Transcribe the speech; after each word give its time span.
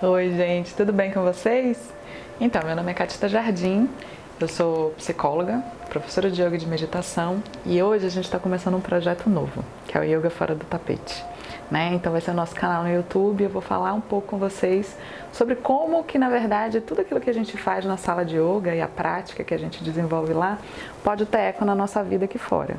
Oi, 0.00 0.30
gente, 0.30 0.76
tudo 0.76 0.92
bem 0.92 1.10
com 1.10 1.24
vocês? 1.24 1.92
Então, 2.40 2.62
meu 2.64 2.76
nome 2.76 2.92
é 2.92 2.94
Catita 2.94 3.28
Jardim, 3.28 3.90
eu 4.40 4.46
sou 4.46 4.90
psicóloga, 4.90 5.60
professora 5.88 6.30
de 6.30 6.40
yoga 6.40 6.54
e 6.54 6.58
de 6.58 6.68
meditação 6.68 7.42
e 7.66 7.82
hoje 7.82 8.06
a 8.06 8.08
gente 8.08 8.26
está 8.26 8.38
começando 8.38 8.76
um 8.76 8.80
projeto 8.80 9.28
novo, 9.28 9.64
que 9.88 9.98
é 9.98 10.00
o 10.00 10.04
Yoga 10.04 10.30
Fora 10.30 10.54
do 10.54 10.64
Tapete. 10.64 11.24
Né? 11.68 11.94
Então 11.94 12.12
vai 12.12 12.20
ser 12.20 12.30
o 12.30 12.34
nosso 12.34 12.54
canal 12.54 12.84
no 12.84 12.94
YouTube, 12.94 13.42
eu 13.42 13.50
vou 13.50 13.60
falar 13.60 13.92
um 13.92 14.00
pouco 14.00 14.28
com 14.28 14.38
vocês 14.38 14.96
sobre 15.32 15.56
como 15.56 16.04
que 16.04 16.16
na 16.16 16.30
verdade 16.30 16.80
tudo 16.80 17.00
aquilo 17.00 17.18
que 17.18 17.28
a 17.28 17.34
gente 17.34 17.56
faz 17.56 17.84
na 17.84 17.96
sala 17.96 18.24
de 18.24 18.36
yoga 18.36 18.72
e 18.72 18.80
a 18.80 18.86
prática 18.86 19.42
que 19.42 19.52
a 19.52 19.58
gente 19.58 19.82
desenvolve 19.82 20.32
lá 20.32 20.58
pode 21.02 21.26
ter 21.26 21.38
eco 21.38 21.64
na 21.64 21.74
nossa 21.74 22.04
vida 22.04 22.26
aqui 22.26 22.38
fora. 22.38 22.76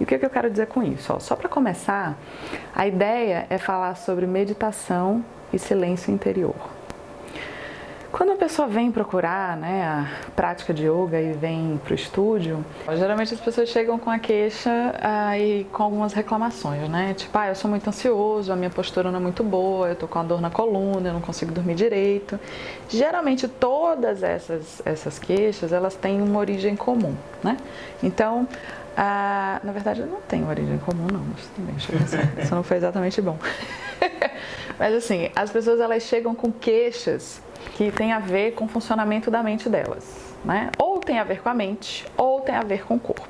E 0.00 0.04
o 0.04 0.06
que, 0.06 0.18
que 0.18 0.24
eu 0.24 0.30
quero 0.30 0.48
dizer 0.48 0.68
com 0.68 0.82
isso? 0.82 1.12
Ó, 1.12 1.18
só 1.18 1.36
para 1.36 1.46
começar, 1.46 2.16
a 2.74 2.86
ideia 2.86 3.46
é 3.50 3.58
falar 3.58 3.96
sobre 3.96 4.26
meditação 4.26 5.22
e 5.54 5.58
silêncio 5.58 6.12
interior. 6.12 6.54
Quando 8.14 8.30
a 8.30 8.36
pessoa 8.36 8.68
vem 8.68 8.92
procurar 8.92 9.56
né, 9.56 9.82
a 9.82 10.30
prática 10.36 10.72
de 10.72 10.86
yoga 10.86 11.20
e 11.20 11.32
vem 11.32 11.80
para 11.82 11.90
o 11.90 11.94
estúdio, 11.96 12.64
geralmente 12.96 13.34
as 13.34 13.40
pessoas 13.40 13.68
chegam 13.68 13.98
com 13.98 14.08
a 14.08 14.20
queixa 14.20 14.70
ah, 15.02 15.36
e 15.36 15.64
com 15.72 15.82
algumas 15.82 16.12
reclamações, 16.12 16.88
né? 16.88 17.12
Tipo, 17.14 17.36
ah, 17.36 17.48
eu 17.48 17.56
sou 17.56 17.68
muito 17.68 17.88
ansioso, 17.88 18.52
a 18.52 18.56
minha 18.56 18.70
postura 18.70 19.10
não 19.10 19.18
é 19.18 19.22
muito 19.22 19.42
boa, 19.42 19.88
eu 19.88 19.96
tô 19.96 20.06
com 20.06 20.20
a 20.20 20.22
dor 20.22 20.40
na 20.40 20.48
coluna, 20.48 21.08
eu 21.08 21.12
não 21.12 21.20
consigo 21.20 21.50
dormir 21.50 21.74
direito. 21.74 22.38
Geralmente 22.88 23.48
todas 23.48 24.22
essas, 24.22 24.80
essas 24.84 25.18
queixas, 25.18 25.72
elas 25.72 25.96
têm 25.96 26.22
uma 26.22 26.38
origem 26.38 26.76
comum, 26.76 27.16
né? 27.42 27.56
Então, 28.00 28.46
ah, 28.96 29.60
na 29.64 29.72
verdade, 29.72 30.02
não 30.02 30.20
tem 30.20 30.46
origem 30.46 30.78
comum, 30.78 31.06
não, 31.12 31.24
mas 31.32 31.46
também, 31.48 31.74
deixa 31.74 31.92
eu 31.92 31.98
pensar. 31.98 32.32
Isso 32.42 32.54
não 32.54 32.62
foi 32.62 32.76
exatamente 32.76 33.20
bom. 33.20 33.38
mas 34.78 34.94
assim, 34.94 35.30
as 35.34 35.50
pessoas 35.50 35.80
elas 35.80 36.02
chegam 36.04 36.34
com 36.34 36.52
queixas 36.52 37.42
que 37.76 37.90
tem 37.90 38.12
a 38.12 38.18
ver 38.18 38.52
com 38.52 38.66
o 38.66 38.68
funcionamento 38.68 39.30
da 39.30 39.42
mente 39.42 39.68
delas, 39.68 40.34
né? 40.44 40.70
Ou 40.78 41.00
tem 41.00 41.18
a 41.18 41.24
ver 41.24 41.40
com 41.40 41.48
a 41.48 41.54
mente, 41.54 42.06
ou 42.16 42.40
tem 42.40 42.54
a 42.54 42.62
ver 42.62 42.84
com 42.84 42.94
o 42.94 43.00
corpo. 43.00 43.26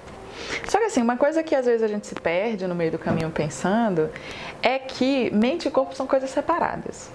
Só 0.68 0.78
que 0.78 0.84
assim, 0.84 1.00
uma 1.00 1.16
coisa 1.16 1.42
que 1.42 1.54
às 1.54 1.64
vezes 1.64 1.82
a 1.82 1.88
gente 1.88 2.06
se 2.06 2.14
perde 2.14 2.66
no 2.66 2.74
meio 2.74 2.90
do 2.90 2.98
caminho 2.98 3.30
pensando 3.30 4.10
é 4.62 4.78
que 4.78 5.30
mente 5.30 5.68
e 5.68 5.70
corpo 5.70 5.94
são 5.94 6.06
coisas 6.06 6.30
separadas. 6.30 7.10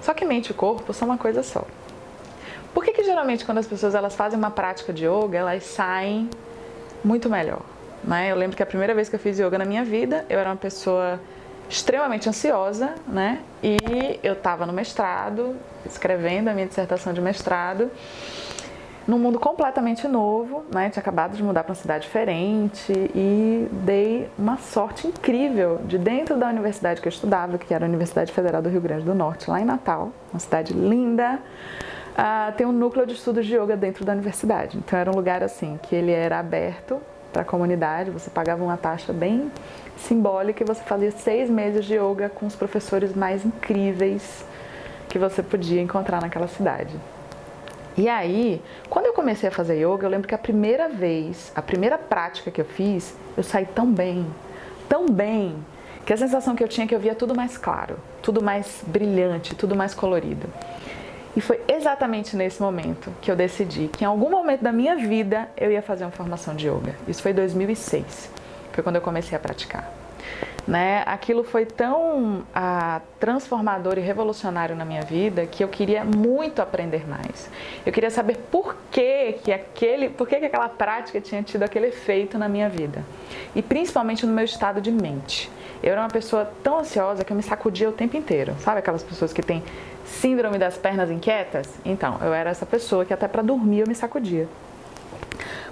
Só 0.00 0.14
que 0.14 0.24
mente 0.24 0.50
e 0.50 0.54
corpo 0.54 0.92
são 0.94 1.08
uma 1.08 1.18
coisa 1.18 1.42
só. 1.42 1.64
Por 2.72 2.84
que, 2.84 2.92
que 2.92 3.02
geralmente 3.02 3.44
quando 3.44 3.58
as 3.58 3.66
pessoas 3.66 3.94
elas 3.94 4.14
fazem 4.14 4.38
uma 4.38 4.50
prática 4.50 4.92
de 4.92 5.04
yoga, 5.04 5.38
elas 5.38 5.64
saem 5.64 6.30
muito 7.04 7.28
melhor? 7.28 7.62
Né? 8.02 8.30
Eu 8.30 8.36
lembro 8.36 8.56
que 8.56 8.62
a 8.62 8.66
primeira 8.66 8.94
vez 8.94 9.08
que 9.08 9.16
eu 9.16 9.20
fiz 9.20 9.38
yoga 9.38 9.58
na 9.58 9.64
minha 9.64 9.84
vida, 9.84 10.24
eu 10.28 10.38
era 10.38 10.50
uma 10.50 10.56
pessoa 10.56 11.20
extremamente 11.68 12.28
ansiosa, 12.28 12.94
né? 13.06 13.40
E 13.62 14.18
eu 14.22 14.32
estava 14.32 14.64
no 14.64 14.72
mestrado, 14.72 15.54
escrevendo 15.84 16.48
a 16.48 16.54
minha 16.54 16.66
dissertação 16.66 17.12
de 17.12 17.20
mestrado, 17.20 17.90
num 19.06 19.18
mundo 19.18 19.38
completamente 19.38 20.06
novo, 20.08 20.64
né? 20.72 20.90
Tinha 20.90 21.00
acabado 21.00 21.36
de 21.36 21.42
mudar 21.42 21.64
para 21.64 21.70
uma 21.72 21.76
cidade 21.76 22.04
diferente 22.04 22.92
e 23.14 23.68
dei 23.84 24.28
uma 24.38 24.56
sorte 24.56 25.06
incrível 25.06 25.80
de 25.84 25.98
dentro 25.98 26.36
da 26.36 26.48
universidade 26.48 27.00
que 27.00 27.08
eu 27.08 27.12
estudava, 27.12 27.58
que 27.58 27.72
era 27.72 27.84
a 27.84 27.88
Universidade 27.88 28.32
Federal 28.32 28.62
do 28.62 28.68
Rio 28.68 28.80
Grande 28.80 29.04
do 29.04 29.14
Norte, 29.14 29.50
lá 29.50 29.60
em 29.60 29.64
Natal, 29.64 30.10
uma 30.32 30.40
cidade 30.40 30.72
linda. 30.72 31.38
Uh, 32.18 32.52
tem 32.56 32.66
um 32.66 32.72
núcleo 32.72 33.06
de 33.06 33.12
estudos 33.12 33.46
de 33.46 33.56
yoga 33.56 33.76
dentro 33.76 34.04
da 34.04 34.12
universidade. 34.12 34.76
Então 34.76 34.98
era 34.98 35.08
um 35.08 35.14
lugar 35.14 35.40
assim 35.40 35.78
que 35.80 35.94
ele 35.94 36.10
era 36.10 36.40
aberto 36.40 37.00
para 37.32 37.42
a 37.42 37.44
comunidade, 37.44 38.10
você 38.10 38.28
pagava 38.28 38.64
uma 38.64 38.76
taxa 38.76 39.12
bem 39.12 39.52
simbólica 39.96 40.64
e 40.64 40.66
você 40.66 40.82
fazia 40.82 41.12
seis 41.12 41.48
meses 41.48 41.84
de 41.84 41.94
yoga 41.94 42.28
com 42.28 42.46
os 42.46 42.56
professores 42.56 43.14
mais 43.14 43.44
incríveis 43.44 44.44
que 45.08 45.16
você 45.16 45.44
podia 45.44 45.80
encontrar 45.80 46.20
naquela 46.20 46.48
cidade. 46.48 46.96
E 47.96 48.08
aí, 48.08 48.60
quando 48.90 49.06
eu 49.06 49.12
comecei 49.12 49.48
a 49.48 49.52
fazer 49.52 49.76
yoga, 49.76 50.06
eu 50.06 50.10
lembro 50.10 50.26
que 50.26 50.34
a 50.34 50.38
primeira 50.38 50.88
vez, 50.88 51.52
a 51.54 51.62
primeira 51.62 51.96
prática 51.98 52.50
que 52.50 52.60
eu 52.60 52.64
fiz, 52.64 53.14
eu 53.36 53.44
saí 53.44 53.66
tão 53.66 53.86
bem, 53.92 54.26
tão 54.88 55.06
bem, 55.06 55.56
que 56.04 56.12
a 56.12 56.16
sensação 56.16 56.56
que 56.56 56.64
eu 56.64 56.68
tinha 56.68 56.84
é 56.84 56.88
que 56.88 56.94
eu 56.94 57.00
via 57.00 57.14
tudo 57.14 57.34
mais 57.34 57.58
claro, 57.58 57.98
tudo 58.22 58.42
mais 58.42 58.82
brilhante, 58.86 59.54
tudo 59.54 59.76
mais 59.76 59.94
colorido. 59.94 60.48
E 61.38 61.40
foi 61.40 61.60
exatamente 61.68 62.34
nesse 62.34 62.60
momento 62.60 63.12
que 63.22 63.30
eu 63.30 63.36
decidi 63.36 63.86
que 63.86 64.02
em 64.02 64.06
algum 64.08 64.28
momento 64.28 64.60
da 64.60 64.72
minha 64.72 64.96
vida 64.96 65.48
eu 65.56 65.70
ia 65.70 65.80
fazer 65.80 66.02
uma 66.02 66.10
formação 66.10 66.52
de 66.52 66.66
yoga. 66.66 66.96
Isso 67.06 67.22
foi 67.22 67.30
em 67.30 67.34
2006, 67.34 68.28
foi 68.72 68.82
quando 68.82 68.96
eu 68.96 69.00
comecei 69.00 69.38
a 69.38 69.40
praticar. 69.40 69.88
Né? 70.68 71.02
Aquilo 71.06 71.44
foi 71.44 71.64
tão 71.64 72.44
ah, 72.54 73.00
transformador 73.18 73.96
e 73.96 74.02
revolucionário 74.02 74.76
na 74.76 74.84
minha 74.84 75.00
vida 75.00 75.46
que 75.46 75.64
eu 75.64 75.68
queria 75.68 76.04
muito 76.04 76.60
aprender 76.60 77.08
mais. 77.08 77.48
Eu 77.86 77.90
queria 77.90 78.10
saber 78.10 78.36
por 78.50 78.76
que, 78.90 79.38
que 79.42 79.50
aquele, 79.50 80.10
por 80.10 80.28
que, 80.28 80.38
que 80.38 80.44
aquela 80.44 80.68
prática 80.68 81.22
tinha 81.22 81.42
tido 81.42 81.62
aquele 81.62 81.86
efeito 81.86 82.36
na 82.36 82.50
minha 82.50 82.68
vida 82.68 83.02
e 83.56 83.62
principalmente 83.62 84.26
no 84.26 84.32
meu 84.34 84.44
estado 84.44 84.78
de 84.78 84.92
mente. 84.92 85.50
Eu 85.82 85.92
era 85.92 86.02
uma 86.02 86.10
pessoa 86.10 86.44
tão 86.62 86.80
ansiosa 86.80 87.24
que 87.24 87.32
eu 87.32 87.36
me 87.36 87.42
sacudia 87.42 87.88
o 87.88 87.92
tempo 87.92 88.18
inteiro. 88.18 88.54
Sabe 88.58 88.80
aquelas 88.80 89.02
pessoas 89.02 89.32
que 89.32 89.40
têm 89.40 89.62
síndrome 90.04 90.58
das 90.58 90.76
pernas 90.76 91.10
inquietas? 91.10 91.66
Então, 91.82 92.18
eu 92.20 92.34
era 92.34 92.50
essa 92.50 92.66
pessoa 92.66 93.06
que 93.06 93.14
até 93.14 93.26
para 93.26 93.40
dormir 93.40 93.80
eu 93.80 93.86
me 93.86 93.94
sacudia. 93.94 94.46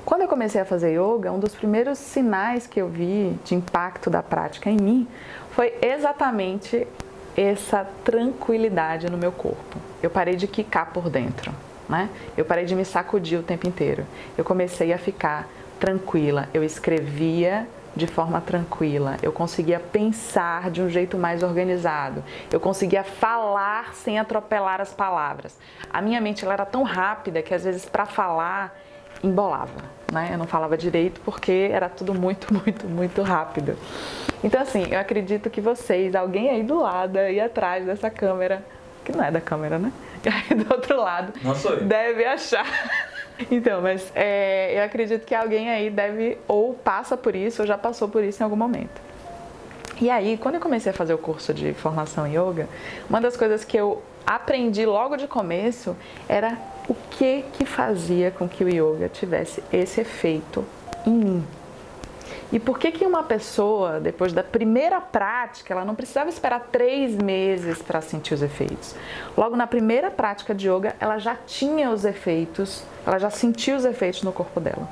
Quando 0.06 0.22
eu 0.22 0.28
comecei 0.28 0.60
a 0.60 0.64
fazer 0.64 0.92
yoga, 0.92 1.32
um 1.32 1.40
dos 1.40 1.52
primeiros 1.52 1.98
sinais 1.98 2.64
que 2.64 2.80
eu 2.80 2.88
vi 2.88 3.36
de 3.44 3.56
impacto 3.56 4.08
da 4.08 4.22
prática 4.22 4.70
em 4.70 4.76
mim 4.76 5.08
foi 5.50 5.74
exatamente 5.82 6.86
essa 7.36 7.84
tranquilidade 8.04 9.10
no 9.10 9.18
meu 9.18 9.32
corpo. 9.32 9.76
Eu 10.00 10.08
parei 10.08 10.36
de 10.36 10.46
quicar 10.46 10.92
por 10.92 11.10
dentro, 11.10 11.52
né? 11.88 12.08
Eu 12.36 12.44
parei 12.44 12.64
de 12.64 12.76
me 12.76 12.84
sacudir 12.84 13.36
o 13.36 13.42
tempo 13.42 13.66
inteiro. 13.66 14.06
Eu 14.38 14.44
comecei 14.44 14.92
a 14.92 14.98
ficar 14.98 15.48
tranquila. 15.80 16.48
Eu 16.54 16.62
escrevia 16.62 17.66
de 17.96 18.06
forma 18.06 18.40
tranquila, 18.42 19.16
eu 19.22 19.32
conseguia 19.32 19.80
pensar 19.80 20.70
de 20.70 20.82
um 20.82 20.88
jeito 20.88 21.16
mais 21.16 21.42
organizado, 21.42 22.22
eu 22.52 22.60
conseguia 22.60 23.02
falar 23.02 23.94
sem 23.94 24.18
atropelar 24.18 24.82
as 24.82 24.92
palavras. 24.92 25.58
A 25.90 26.02
minha 26.02 26.20
mente 26.20 26.44
ela 26.44 26.52
era 26.52 26.66
tão 26.66 26.82
rápida 26.82 27.40
que 27.40 27.54
às 27.54 27.64
vezes 27.64 27.86
para 27.86 28.04
falar 28.04 28.78
embolava, 29.26 29.84
né? 30.12 30.30
Eu 30.32 30.38
não 30.38 30.46
falava 30.46 30.76
direito 30.76 31.20
porque 31.24 31.70
era 31.72 31.88
tudo 31.88 32.14
muito, 32.14 32.52
muito, 32.54 32.86
muito 32.86 33.22
rápido. 33.22 33.76
Então 34.42 34.60
assim, 34.60 34.86
eu 34.90 34.98
acredito 34.98 35.50
que 35.50 35.60
vocês, 35.60 36.14
alguém 36.14 36.50
aí 36.50 36.62
do 36.62 36.80
lado, 36.80 37.18
aí 37.18 37.40
atrás 37.40 37.84
dessa 37.84 38.10
câmera, 38.10 38.64
que 39.04 39.12
não 39.12 39.24
é 39.24 39.30
da 39.30 39.40
câmera, 39.40 39.78
né? 39.78 39.92
Aí 40.24 40.56
do 40.58 40.72
outro 40.72 40.96
lado, 40.96 41.32
deve 41.82 42.24
achar 42.24 42.66
então, 43.50 43.80
mas 43.82 44.10
é, 44.14 44.78
eu 44.78 44.82
acredito 44.82 45.24
que 45.24 45.34
alguém 45.34 45.70
aí 45.70 45.90
deve 45.90 46.38
ou 46.48 46.74
passa 46.74 47.16
por 47.16 47.34
isso 47.34 47.62
ou 47.62 47.68
já 47.68 47.76
passou 47.76 48.08
por 48.08 48.24
isso 48.24 48.42
em 48.42 48.44
algum 48.44 48.56
momento. 48.56 49.06
E 50.00 50.10
aí, 50.10 50.36
quando 50.36 50.56
eu 50.56 50.60
comecei 50.60 50.90
a 50.90 50.94
fazer 50.94 51.14
o 51.14 51.18
curso 51.18 51.54
de 51.54 51.72
formação 51.72 52.26
em 52.26 52.32
yoga, 52.32 52.68
uma 53.08 53.18
das 53.20 53.34
coisas 53.34 53.64
que 53.64 53.76
eu 53.76 54.02
aprendi 54.26 54.84
logo 54.84 55.16
de 55.16 55.26
começo 55.26 55.96
era 56.28 56.58
o 56.88 56.94
que 56.94 57.44
que 57.52 57.64
fazia 57.64 58.30
com 58.30 58.48
que 58.48 58.62
o 58.64 58.68
yoga 58.68 59.08
tivesse 59.08 59.62
esse 59.72 60.00
efeito 60.00 60.64
em 61.06 61.12
mim. 61.12 61.46
E 62.52 62.60
por 62.60 62.78
que, 62.78 62.92
que 62.92 63.04
uma 63.04 63.24
pessoa, 63.24 63.98
depois 63.98 64.32
da 64.32 64.42
primeira 64.42 65.00
prática, 65.00 65.74
ela 65.74 65.84
não 65.84 65.96
precisava 65.96 66.28
esperar 66.28 66.68
três 66.70 67.16
meses 67.16 67.82
para 67.82 68.00
sentir 68.00 68.34
os 68.34 68.42
efeitos? 68.42 68.94
Logo 69.36 69.56
na 69.56 69.66
primeira 69.66 70.12
prática 70.12 70.54
de 70.54 70.68
yoga, 70.70 70.94
ela 71.00 71.18
já 71.18 71.34
tinha 71.34 71.90
os 71.90 72.04
efeitos, 72.04 72.84
ela 73.04 73.18
já 73.18 73.30
sentia 73.30 73.76
os 73.76 73.84
efeitos 73.84 74.22
no 74.22 74.32
corpo 74.32 74.60
dela. 74.60 74.88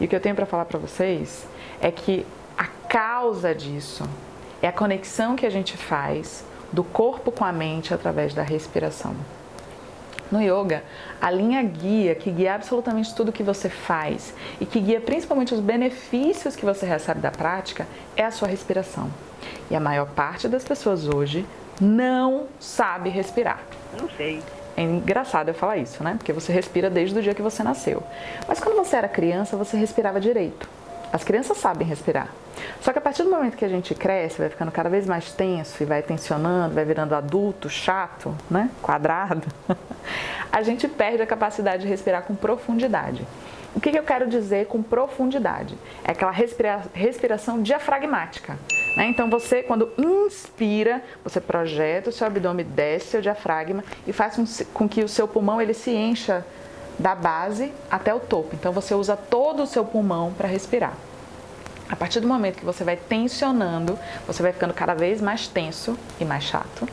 E 0.00 0.04
o 0.04 0.08
que 0.08 0.16
eu 0.16 0.20
tenho 0.20 0.34
para 0.34 0.46
falar 0.46 0.64
para 0.64 0.78
vocês 0.78 1.46
é 1.80 1.92
que 1.92 2.26
a 2.58 2.66
causa 2.88 3.54
disso 3.54 4.04
é 4.60 4.66
a 4.66 4.72
conexão 4.72 5.36
que 5.36 5.46
a 5.46 5.50
gente 5.50 5.76
faz 5.76 6.44
do 6.72 6.82
corpo 6.82 7.30
com 7.30 7.44
a 7.44 7.52
mente 7.52 7.94
através 7.94 8.34
da 8.34 8.42
respiração. 8.42 9.14
No 10.34 10.42
yoga, 10.42 10.82
a 11.20 11.30
linha 11.30 11.62
guia, 11.62 12.12
que 12.16 12.28
guia 12.28 12.56
absolutamente 12.56 13.14
tudo 13.14 13.30
que 13.30 13.44
você 13.44 13.68
faz 13.68 14.34
e 14.60 14.66
que 14.66 14.80
guia 14.80 15.00
principalmente 15.00 15.54
os 15.54 15.60
benefícios 15.60 16.56
que 16.56 16.64
você 16.64 16.84
recebe 16.84 17.20
da 17.20 17.30
prática, 17.30 17.86
é 18.16 18.24
a 18.24 18.32
sua 18.32 18.48
respiração. 18.48 19.08
E 19.70 19.76
a 19.76 19.80
maior 19.80 20.06
parte 20.08 20.48
das 20.48 20.64
pessoas 20.64 21.06
hoje 21.06 21.46
não 21.80 22.46
sabe 22.58 23.10
respirar. 23.10 23.60
Não 23.96 24.08
sei. 24.16 24.42
É 24.76 24.82
engraçado 24.82 25.50
eu 25.50 25.54
falar 25.54 25.76
isso, 25.76 26.02
né? 26.02 26.16
Porque 26.18 26.32
você 26.32 26.52
respira 26.52 26.90
desde 26.90 27.16
o 27.16 27.22
dia 27.22 27.32
que 27.32 27.40
você 27.40 27.62
nasceu. 27.62 28.02
Mas 28.48 28.58
quando 28.58 28.74
você 28.74 28.96
era 28.96 29.06
criança, 29.06 29.56
você 29.56 29.76
respirava 29.76 30.18
direito. 30.18 30.68
As 31.14 31.22
crianças 31.22 31.58
sabem 31.58 31.86
respirar. 31.86 32.26
Só 32.80 32.92
que 32.92 32.98
a 32.98 33.00
partir 33.00 33.22
do 33.22 33.30
momento 33.30 33.56
que 33.56 33.64
a 33.64 33.68
gente 33.68 33.94
cresce, 33.94 34.36
vai 34.36 34.48
ficando 34.48 34.72
cada 34.72 34.88
vez 34.88 35.06
mais 35.06 35.30
tenso 35.30 35.80
e 35.80 35.86
vai 35.86 36.02
tensionando, 36.02 36.74
vai 36.74 36.84
virando 36.84 37.14
adulto, 37.14 37.70
chato, 37.70 38.36
né? 38.50 38.68
Quadrado, 38.82 39.46
a 40.50 40.60
gente 40.64 40.88
perde 40.88 41.22
a 41.22 41.26
capacidade 41.26 41.84
de 41.84 41.88
respirar 41.88 42.24
com 42.24 42.34
profundidade. 42.34 43.24
O 43.76 43.80
que, 43.80 43.92
que 43.92 43.98
eu 43.98 44.02
quero 44.02 44.28
dizer 44.28 44.66
com 44.66 44.82
profundidade? 44.82 45.78
É 46.02 46.10
aquela 46.10 46.32
respira 46.32 46.82
respiração 46.92 47.62
diafragmática. 47.62 48.58
Né? 48.96 49.06
Então 49.06 49.30
você, 49.30 49.62
quando 49.62 49.92
inspira, 49.96 51.00
você 51.22 51.40
projeta 51.40 52.10
o 52.10 52.12
seu 52.12 52.26
abdômen, 52.26 52.66
desce 52.66 53.06
seu 53.06 53.22
diafragma 53.22 53.84
e 54.04 54.12
faz 54.12 54.66
com 54.74 54.88
que 54.88 55.04
o 55.04 55.08
seu 55.08 55.28
pulmão 55.28 55.62
ele 55.62 55.74
se 55.74 55.92
encha 55.92 56.44
da 56.98 57.14
base 57.14 57.72
até 57.90 58.14
o 58.14 58.20
topo. 58.20 58.54
Então 58.54 58.72
você 58.72 58.94
usa 58.94 59.16
todo 59.16 59.62
o 59.62 59.66
seu 59.66 59.84
pulmão 59.84 60.32
para 60.32 60.48
respirar. 60.48 60.94
A 61.88 61.96
partir 61.96 62.20
do 62.20 62.26
momento 62.26 62.58
que 62.58 62.64
você 62.64 62.82
vai 62.82 62.96
tensionando, 62.96 63.98
você 64.26 64.42
vai 64.42 64.52
ficando 64.52 64.72
cada 64.72 64.94
vez 64.94 65.20
mais 65.20 65.46
tenso 65.46 65.98
e 66.18 66.24
mais 66.24 66.44
chato. 66.44 66.88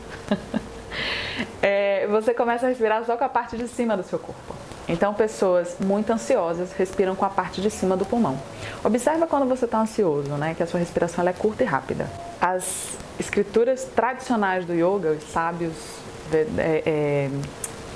é, 1.62 2.06
você 2.08 2.34
começa 2.34 2.66
a 2.66 2.68
respirar 2.68 3.04
só 3.04 3.16
com 3.16 3.24
a 3.24 3.28
parte 3.28 3.56
de 3.56 3.66
cima 3.68 3.96
do 3.96 4.02
seu 4.02 4.18
corpo. 4.18 4.54
Então, 4.88 5.14
pessoas 5.14 5.76
muito 5.80 6.12
ansiosas 6.12 6.72
respiram 6.72 7.14
com 7.14 7.24
a 7.24 7.30
parte 7.30 7.60
de 7.60 7.70
cima 7.70 7.96
do 7.96 8.04
pulmão. 8.04 8.38
Observa 8.84 9.26
quando 9.26 9.48
você 9.48 9.64
está 9.64 9.80
ansioso, 9.80 10.32
né? 10.32 10.54
Que 10.54 10.62
a 10.62 10.66
sua 10.66 10.80
respiração 10.80 11.26
é 11.26 11.32
curta 11.32 11.62
e 11.62 11.66
rápida. 11.66 12.10
As 12.40 12.98
escrituras 13.18 13.84
tradicionais 13.84 14.66
do 14.66 14.74
yoga, 14.74 15.12
os 15.12 15.24
sábios, 15.30 15.72
é, 16.32 16.82
é, 16.84 17.30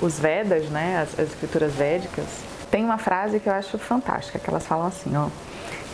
os 0.01 0.19
Vedas, 0.19 0.69
né? 0.69 1.01
As, 1.01 1.19
as 1.19 1.29
escrituras 1.29 1.73
védicas, 1.73 2.25
tem 2.69 2.83
uma 2.83 2.97
frase 2.97 3.39
que 3.39 3.47
eu 3.47 3.53
acho 3.53 3.77
fantástica, 3.77 4.39
que 4.39 4.49
elas 4.49 4.65
falam 4.65 4.87
assim, 4.87 5.15
ó. 5.15 5.27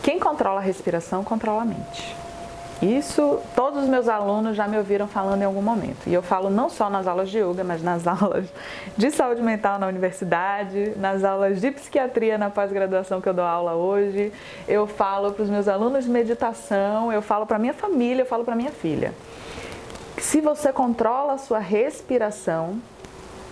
Quem 0.01 0.19
controla 0.19 0.59
a 0.59 0.63
respiração, 0.63 1.23
controla 1.23 1.61
a 1.61 1.65
mente. 1.65 2.23
Isso 2.81 3.39
todos 3.55 3.83
os 3.83 3.89
meus 3.89 4.09
alunos 4.09 4.57
já 4.57 4.67
me 4.67 4.77
ouviram 4.77 5.07
falando 5.07 5.41
em 5.41 5.45
algum 5.45 5.61
momento. 5.61 6.05
E 6.05 6.13
eu 6.13 6.21
falo 6.21 6.49
não 6.49 6.69
só 6.69 6.89
nas 6.89 7.07
aulas 7.07 7.29
de 7.29 7.39
yoga, 7.39 7.63
mas 7.63 7.81
nas 7.81 8.05
aulas 8.07 8.45
de 8.97 9.09
saúde 9.11 9.41
mental 9.41 9.79
na 9.79 9.87
universidade, 9.87 10.91
nas 10.97 11.23
aulas 11.23 11.61
de 11.61 11.71
psiquiatria 11.71 12.37
na 12.37 12.49
pós-graduação 12.49 13.21
que 13.21 13.29
eu 13.29 13.33
dou 13.33 13.45
aula 13.45 13.73
hoje. 13.73 14.33
Eu 14.67 14.85
falo 14.85 15.31
para 15.31 15.43
os 15.43 15.49
meus 15.49 15.69
alunos 15.69 16.03
de 16.03 16.09
meditação, 16.09 17.13
eu 17.13 17.21
falo 17.21 17.45
para 17.45 17.57
minha 17.57 17.73
família, 17.73 18.23
eu 18.23 18.27
falo 18.27 18.43
para 18.43 18.55
minha 18.55 18.71
filha. 18.71 19.13
Se 20.17 20.41
você 20.41 20.73
controla 20.73 21.33
a 21.33 21.37
sua 21.37 21.59
respiração, 21.59 22.81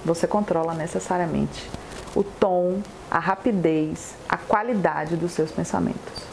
você 0.04 0.28
controla 0.28 0.74
necessariamente 0.74 1.70
o 2.16 2.24
tom, 2.24 2.82
a 3.10 3.20
rapidez, 3.20 4.16
a 4.28 4.38
qualidade 4.38 5.16
dos 5.16 5.32
seus 5.32 5.52
pensamentos. 5.52 6.32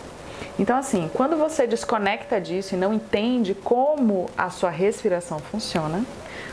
Então, 0.58 0.76
assim, 0.76 1.08
quando 1.14 1.36
você 1.36 1.66
desconecta 1.66 2.40
disso 2.40 2.74
e 2.74 2.78
não 2.78 2.92
entende 2.92 3.54
como 3.54 4.28
a 4.36 4.50
sua 4.50 4.70
respiração 4.70 5.38
funciona, 5.38 6.04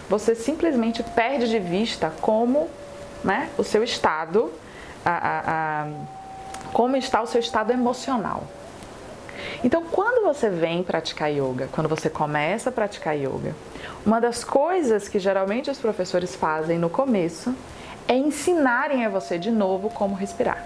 você 0.08 0.36
simplesmente 0.36 1.02
perde 1.02 1.50
de 1.50 1.60
vista 1.60 2.14
como 2.22 2.70
né, 3.24 3.50
o 3.58 3.64
seu 3.64 3.84
estado, 3.84 4.52
a, 5.04 5.10
a, 5.10 5.40
a, 5.82 5.88
como 6.72 6.96
está 6.96 7.22
o 7.22 7.26
seu 7.26 7.40
estado 7.40 7.72
emocional. 7.72 8.44
Então, 9.64 9.84
quando 9.84 10.24
você 10.26 10.50
vem 10.50 10.84
praticar 10.84 11.32
yoga, 11.32 11.70
quando 11.72 11.88
você 11.88 12.10
começa 12.10 12.70
a 12.70 12.72
praticar 12.72 13.16
yoga, 13.16 13.56
uma 14.06 14.20
das 14.20 14.44
coisas 14.44 15.08
que 15.08 15.20
geralmente 15.20 15.70
os 15.70 15.78
professores 15.78 16.36
fazem 16.36 16.78
no 16.78 16.90
começo 16.90 17.56
é 18.08 18.16
ensinarem 18.16 19.06
a 19.06 19.10
você 19.10 19.38
de 19.38 19.52
novo 19.52 19.90
como 19.90 20.16
respirar. 20.16 20.66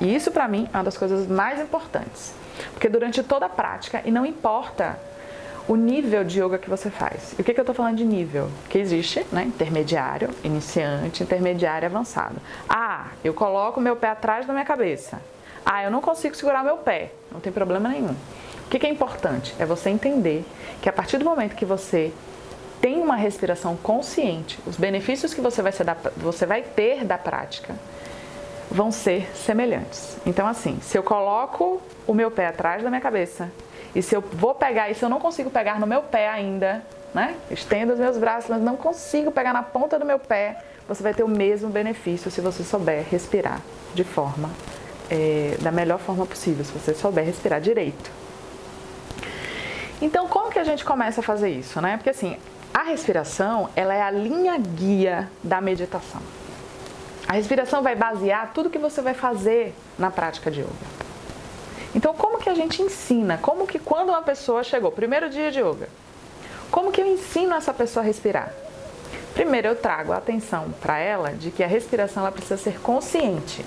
E 0.00 0.14
isso 0.14 0.30
para 0.30 0.46
mim 0.46 0.68
é 0.72 0.76
uma 0.76 0.84
das 0.84 0.96
coisas 0.96 1.26
mais 1.26 1.60
importantes. 1.60 2.34
Porque 2.72 2.88
durante 2.88 3.22
toda 3.22 3.46
a 3.46 3.48
prática, 3.48 4.02
e 4.04 4.10
não 4.10 4.26
importa 4.26 4.98
o 5.68 5.76
nível 5.76 6.24
de 6.24 6.42
yoga 6.42 6.58
que 6.58 6.68
você 6.68 6.90
faz. 6.90 7.34
E 7.38 7.42
o 7.42 7.44
que, 7.44 7.52
que 7.52 7.60
eu 7.60 7.62
estou 7.62 7.74
falando 7.74 7.96
de 7.96 8.04
nível? 8.04 8.48
Que 8.70 8.78
existe, 8.78 9.24
né? 9.30 9.44
Intermediário, 9.44 10.30
iniciante, 10.42 11.22
intermediário 11.22 11.86
avançado. 11.86 12.36
Ah, 12.68 13.08
eu 13.22 13.34
coloco 13.34 13.80
meu 13.80 13.94
pé 13.94 14.08
atrás 14.08 14.46
da 14.46 14.52
minha 14.52 14.64
cabeça. 14.64 15.20
Ah, 15.70 15.84
eu 15.84 15.90
não 15.90 16.00
consigo 16.00 16.34
segurar 16.34 16.64
meu 16.64 16.78
pé. 16.78 17.12
Não 17.30 17.40
tem 17.40 17.52
problema 17.52 17.90
nenhum. 17.90 18.16
O 18.64 18.70
que, 18.70 18.86
é 18.86 18.88
importante? 18.88 19.54
É 19.58 19.66
você 19.66 19.90
entender 19.90 20.42
que 20.80 20.88
a 20.88 20.92
partir 20.94 21.18
do 21.18 21.26
momento 21.26 21.54
que 21.54 21.66
você 21.66 22.10
tem 22.80 22.98
uma 23.02 23.16
respiração 23.16 23.76
consciente, 23.76 24.58
os 24.66 24.78
benefícios 24.78 25.34
que 25.34 25.42
você 25.42 25.60
vai, 25.60 25.70
você 26.16 26.46
vai 26.46 26.62
ter 26.62 27.04
da 27.04 27.18
prática 27.18 27.74
vão 28.70 28.90
ser 28.90 29.30
semelhantes. 29.36 30.16
Então, 30.24 30.46
assim, 30.46 30.78
se 30.80 30.96
eu 30.96 31.02
coloco 31.02 31.82
o 32.06 32.14
meu 32.14 32.30
pé 32.30 32.46
atrás 32.46 32.82
da 32.82 32.88
minha 32.88 33.02
cabeça 33.02 33.50
e 33.94 34.00
se 34.00 34.16
eu 34.16 34.22
vou 34.22 34.54
pegar, 34.54 34.88
e 34.88 34.94
se 34.94 35.04
eu 35.04 35.10
não 35.10 35.20
consigo 35.20 35.50
pegar 35.50 35.78
no 35.78 35.86
meu 35.86 36.00
pé 36.00 36.30
ainda, 36.30 36.82
né? 37.12 37.34
Estendo 37.50 37.92
os 37.92 37.98
meus 37.98 38.16
braços, 38.16 38.48
mas 38.48 38.62
não 38.62 38.76
consigo 38.76 39.30
pegar 39.30 39.52
na 39.52 39.62
ponta 39.62 39.98
do 39.98 40.06
meu 40.06 40.18
pé, 40.18 40.64
você 40.88 41.02
vai 41.02 41.12
ter 41.12 41.24
o 41.24 41.28
mesmo 41.28 41.68
benefício 41.68 42.30
se 42.30 42.40
você 42.40 42.64
souber 42.64 43.04
respirar 43.10 43.60
de 43.94 44.04
forma, 44.04 44.48
é, 45.10 45.56
da 45.60 45.70
melhor 45.70 45.98
forma 45.98 46.26
possível, 46.26 46.64
se 46.64 46.72
você 46.72 46.94
souber 46.94 47.24
respirar 47.24 47.60
direito. 47.60 48.10
Então, 50.00 50.28
como 50.28 50.50
que 50.50 50.58
a 50.58 50.64
gente 50.64 50.84
começa 50.84 51.20
a 51.20 51.24
fazer 51.24 51.50
isso, 51.50 51.80
né? 51.80 51.96
Porque 51.96 52.10
assim, 52.10 52.36
a 52.72 52.82
respiração, 52.82 53.68
ela 53.74 53.94
é 53.94 54.02
a 54.02 54.10
linha 54.10 54.56
guia 54.56 55.28
da 55.42 55.60
meditação. 55.60 56.20
A 57.26 57.32
respiração 57.32 57.82
vai 57.82 57.94
basear 57.94 58.52
tudo 58.54 58.70
que 58.70 58.78
você 58.78 59.02
vai 59.02 59.14
fazer 59.14 59.74
na 59.98 60.10
prática 60.10 60.50
de 60.50 60.60
yoga. 60.60 60.98
Então, 61.94 62.14
como 62.14 62.38
que 62.38 62.48
a 62.48 62.54
gente 62.54 62.80
ensina? 62.80 63.38
Como 63.38 63.66
que 63.66 63.78
quando 63.78 64.10
uma 64.10 64.22
pessoa 64.22 64.62
chegou, 64.62 64.92
primeiro 64.92 65.28
dia 65.28 65.50
de 65.50 65.58
yoga, 65.58 65.88
como 66.70 66.92
que 66.92 67.00
eu 67.00 67.06
ensino 67.06 67.54
essa 67.54 67.74
pessoa 67.74 68.02
a 68.02 68.06
respirar? 68.06 68.52
Primeiro, 69.34 69.68
eu 69.68 69.76
trago 69.76 70.12
a 70.12 70.16
atenção 70.16 70.70
para 70.80 70.98
ela 70.98 71.32
de 71.32 71.50
que 71.50 71.62
a 71.62 71.66
respiração 71.66 72.22
ela 72.22 72.32
precisa 72.32 72.56
ser 72.56 72.80
consciente. 72.80 73.64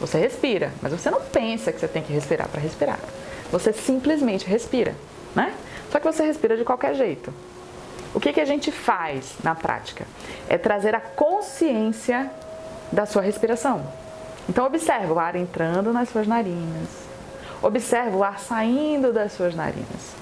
Você 0.00 0.18
respira, 0.18 0.72
mas 0.80 0.92
você 0.92 1.10
não 1.10 1.20
pensa 1.20 1.72
que 1.72 1.80
você 1.80 1.88
tem 1.88 2.02
que 2.02 2.12
respirar 2.12 2.48
para 2.48 2.60
respirar. 2.60 2.98
Você 3.50 3.72
simplesmente 3.72 4.46
respira, 4.46 4.94
né? 5.34 5.54
Só 5.90 6.00
que 6.00 6.06
você 6.06 6.24
respira 6.24 6.56
de 6.56 6.64
qualquer 6.64 6.94
jeito. 6.94 7.32
O 8.14 8.20
que, 8.20 8.32
que 8.32 8.40
a 8.40 8.44
gente 8.44 8.70
faz 8.70 9.36
na 9.42 9.54
prática? 9.54 10.06
É 10.48 10.58
trazer 10.58 10.94
a 10.94 11.00
consciência 11.00 12.30
da 12.90 13.06
sua 13.06 13.22
respiração. 13.22 13.86
Então 14.48 14.66
observe 14.66 15.12
o 15.12 15.18
ar 15.18 15.36
entrando 15.36 15.92
nas 15.92 16.08
suas 16.08 16.26
narinas. 16.26 16.88
Observe 17.62 18.16
o 18.16 18.24
ar 18.24 18.40
saindo 18.40 19.12
das 19.12 19.32
suas 19.32 19.54
narinas. 19.54 20.14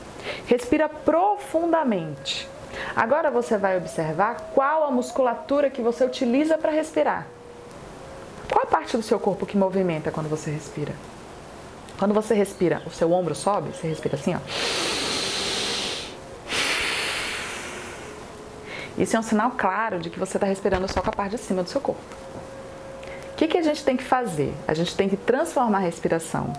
Respira 0.47 0.89
profundamente. 0.89 2.49
Agora 2.95 3.31
você 3.31 3.57
vai 3.57 3.77
observar 3.77 4.51
qual 4.55 4.85
a 4.85 4.91
musculatura 4.91 5.71
que 5.71 5.83
você 5.83 6.05
utiliza 6.05 6.59
para 6.59 6.71
respirar. 6.71 7.27
Parte 8.71 8.97
do 8.97 9.03
seu 9.03 9.19
corpo 9.19 9.45
que 9.45 9.57
movimenta 9.57 10.11
quando 10.11 10.29
você 10.29 10.51
respira? 10.51 10.95
Quando 11.99 12.15
você 12.15 12.35
respira, 12.35 12.83
o 12.87 12.91
seu 12.91 13.13
ombro 13.13 13.35
sobe, 13.35 13.71
você 13.71 13.89
respira 13.89 14.17
assim, 14.17 14.35
ó. 14.35 14.39
Isso 18.97 19.17
é 19.17 19.19
um 19.19 19.23
sinal 19.23 19.53
claro 19.57 19.99
de 19.99 20.11
que 20.11 20.19
você 20.19 20.37
está 20.37 20.47
respirando 20.47 20.91
só 20.93 21.01
com 21.01 21.11
a 21.11 21.13
parte 21.13 21.37
de 21.37 21.39
cima 21.39 21.63
do 21.63 21.69
seu 21.69 21.81
corpo 21.81 22.21
que, 23.41 23.49
que 23.49 23.57
a 23.57 23.63
gente 23.63 23.83
tem 23.83 23.97
que 23.97 24.05
fazer? 24.05 24.55
A 24.69 24.75
gente 24.75 24.95
tem 24.95 25.09
que 25.09 25.17
transformar 25.17 25.79
a 25.79 25.81
respiração 25.81 26.53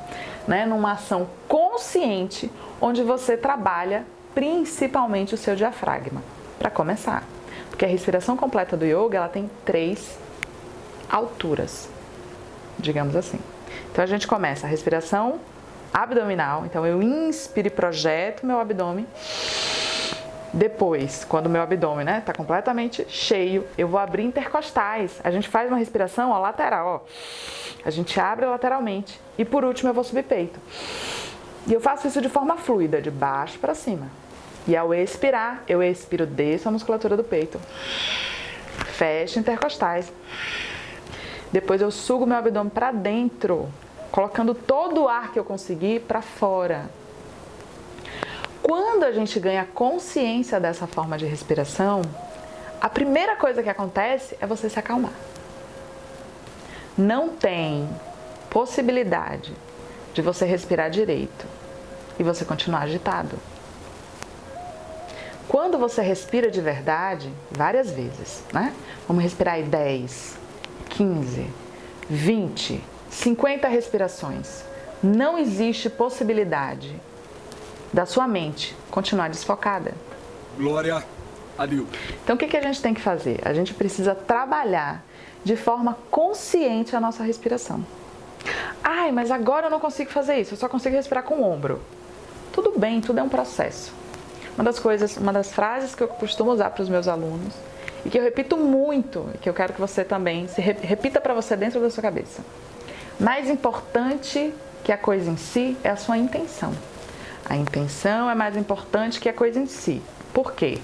né, 0.47 0.65
numa 0.65 0.93
ação 0.93 1.27
consciente, 1.47 2.51
onde 2.81 3.03
você 3.03 3.37
trabalha 3.37 4.03
principalmente 4.33 5.35
o 5.35 5.37
seu 5.37 5.55
diafragma, 5.55 6.23
para 6.57 6.71
começar. 6.71 7.23
Porque 7.69 7.85
a 7.85 7.87
respiração 7.87 8.35
completa 8.35 8.75
do 8.75 8.83
yoga 8.83 9.17
ela 9.17 9.29
tem 9.29 9.47
três 9.63 10.17
alturas, 11.07 11.87
digamos 12.81 13.15
assim. 13.15 13.39
Então 13.91 14.03
a 14.03 14.07
gente 14.07 14.27
começa 14.27 14.67
a 14.67 14.69
respiração 14.69 15.39
abdominal, 15.93 16.65
então 16.65 16.85
eu 16.85 17.01
inspiro 17.01 17.67
e 17.67 17.71
projeto 17.71 18.45
meu 18.45 18.59
abdômen 18.59 19.05
depois, 20.53 21.23
quando 21.23 21.49
meu 21.49 21.61
abdômen 21.61 22.01
está 22.01 22.11
né, 22.11 22.21
tá 22.21 22.33
completamente 22.33 23.05
cheio, 23.07 23.65
eu 23.77 23.87
vou 23.87 23.99
abrir 23.99 24.23
intercostais. 24.23 25.19
A 25.23 25.31
gente 25.31 25.47
faz 25.47 25.69
uma 25.69 25.77
respiração 25.77 26.31
ó, 26.31 26.39
lateral, 26.39 27.05
ó. 27.05 27.11
A 27.85 27.89
gente 27.89 28.19
abre 28.19 28.45
lateralmente. 28.45 29.19
E 29.37 29.45
por 29.45 29.63
último, 29.63 29.89
eu 29.89 29.93
vou 29.93 30.03
subir 30.03 30.23
peito. 30.23 30.59
E 31.65 31.73
eu 31.73 31.79
faço 31.79 32.07
isso 32.07 32.21
de 32.21 32.27
forma 32.27 32.57
fluida, 32.57 33.01
de 33.01 33.09
baixo 33.09 33.57
para 33.59 33.73
cima. 33.73 34.07
E 34.67 34.75
ao 34.75 34.93
expirar, 34.93 35.63
eu 35.67 35.81
expiro, 35.81 36.25
desço 36.25 36.67
a 36.67 36.71
musculatura 36.71 37.15
do 37.15 37.23
peito. 37.23 37.59
Fecho 38.93 39.39
intercostais. 39.39 40.11
Depois 41.51 41.81
eu 41.81 41.91
sugo 41.91 42.25
meu 42.25 42.37
abdômen 42.37 42.69
para 42.69 42.91
dentro, 42.91 43.67
colocando 44.11 44.53
todo 44.53 45.03
o 45.03 45.07
ar 45.07 45.31
que 45.31 45.39
eu 45.39 45.43
conseguir 45.43 46.01
para 46.01 46.21
fora. 46.21 46.89
Quando 48.61 49.03
a 49.03 49.11
gente 49.11 49.39
ganha 49.39 49.65
consciência 49.65 50.59
dessa 50.59 50.87
forma 50.87 51.17
de 51.17 51.25
respiração, 51.25 52.01
a 52.79 52.87
primeira 52.87 53.35
coisa 53.35 53.61
que 53.61 53.69
acontece 53.69 54.37
é 54.39 54.47
você 54.47 54.69
se 54.69 54.79
acalmar. 54.79 55.13
Não 56.97 57.29
tem 57.29 57.89
possibilidade 58.49 59.53
de 60.13 60.21
você 60.21 60.45
respirar 60.45 60.89
direito 60.89 61.45
e 62.19 62.23
você 62.23 62.45
continuar 62.45 62.83
agitado. 62.83 63.37
Quando 65.47 65.77
você 65.77 66.01
respira 66.01 66.49
de 66.49 66.61
verdade, 66.61 67.29
várias 67.51 67.91
vezes, 67.91 68.43
né? 68.53 68.73
Vamos 69.07 69.23
respirar 69.23 69.55
aí 69.55 69.63
10, 69.63 70.37
15, 70.91 71.47
20, 72.09 72.83
50 73.09 73.67
respirações. 73.67 74.63
Não 75.01 75.37
existe 75.37 75.89
possibilidade 75.89 76.95
da 77.91 78.05
sua 78.05 78.27
mente 78.27 78.75
continuar 78.89 79.29
desfocada. 79.29 79.93
Glória 80.57 81.03
a 81.57 81.65
Deus. 81.65 81.87
Então 82.23 82.35
o 82.35 82.39
que, 82.39 82.55
a 82.55 82.61
gente 82.61 82.81
tem 82.81 82.93
que 82.93 83.01
fazer? 83.01 83.39
A 83.43 83.53
gente 83.53 83.73
precisa 83.73 84.13
trabalhar 84.13 85.03
de 85.43 85.55
forma 85.55 85.97
consciente 86.09 86.95
a 86.95 86.99
nossa 86.99 87.23
respiração. 87.23 87.85
Ai, 88.83 89.11
mas 89.11 89.31
agora 89.31 89.67
eu 89.67 89.71
não 89.71 89.79
consigo 89.79 90.11
fazer 90.11 90.39
isso, 90.39 90.53
eu 90.53 90.57
só 90.57 90.67
consigo 90.67 90.95
respirar 90.95 91.23
com 91.23 91.35
o 91.35 91.43
ombro. 91.43 91.81
Tudo 92.51 92.77
bem, 92.77 92.99
tudo 93.01 93.19
é 93.19 93.23
um 93.23 93.29
processo. 93.29 93.93
Uma 94.55 94.65
das 94.65 94.77
coisas, 94.77 95.15
uma 95.17 95.31
das 95.31 95.51
frases 95.51 95.95
que 95.95 96.03
eu 96.03 96.07
costumo 96.07 96.51
usar 96.51 96.69
para 96.71 96.83
os 96.83 96.89
meus 96.89 97.07
alunos 97.07 97.53
e 98.05 98.09
que 98.09 98.17
eu 98.17 98.23
repito 98.23 98.57
muito, 98.57 99.29
e 99.35 99.37
que 99.37 99.49
eu 99.49 99.53
quero 99.53 99.73
que 99.73 99.79
você 99.79 100.03
também 100.03 100.47
se 100.47 100.61
repita 100.61 101.21
para 101.21 101.33
você 101.33 101.55
dentro 101.55 101.79
da 101.79 101.89
sua 101.89 102.01
cabeça. 102.01 102.43
Mais 103.19 103.49
importante 103.49 104.53
que 104.83 104.91
a 104.91 104.97
coisa 104.97 105.29
em 105.29 105.37
si 105.37 105.77
é 105.83 105.89
a 105.89 105.95
sua 105.95 106.17
intenção. 106.17 106.73
A 107.47 107.55
intenção 107.55 108.29
é 108.29 108.35
mais 108.35 108.55
importante 108.55 109.19
que 109.19 109.29
a 109.29 109.33
coisa 109.33 109.59
em 109.59 109.65
si. 109.65 110.01
Por 110.33 110.53
quê? 110.53 110.79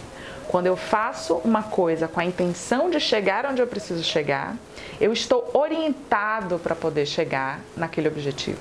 Quando 0.48 0.68
eu 0.68 0.78
faço 0.78 1.36
uma 1.44 1.64
coisa 1.64 2.08
com 2.08 2.20
a 2.20 2.26
intenção 2.26 2.90
de 2.90 3.00
chegar 3.00 3.46
onde 3.46 3.62
eu 3.62 3.68
preciso 3.68 4.04
chegar, 4.04 4.56
eu 5.00 5.12
estou 5.12 5.50
orientado 5.54 6.58
para 6.60 6.76
poder 6.76 7.06
chegar 7.06 7.60
naquele 7.76 8.08
objetivo. 8.08 8.60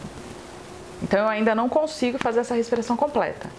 Então 1.02 1.20
eu 1.20 1.28
ainda 1.28 1.54
não 1.54 1.68
consigo 1.68 2.18
fazer 2.18 2.40
essa 2.40 2.54
respiração 2.54 2.96
completa, 2.96 3.50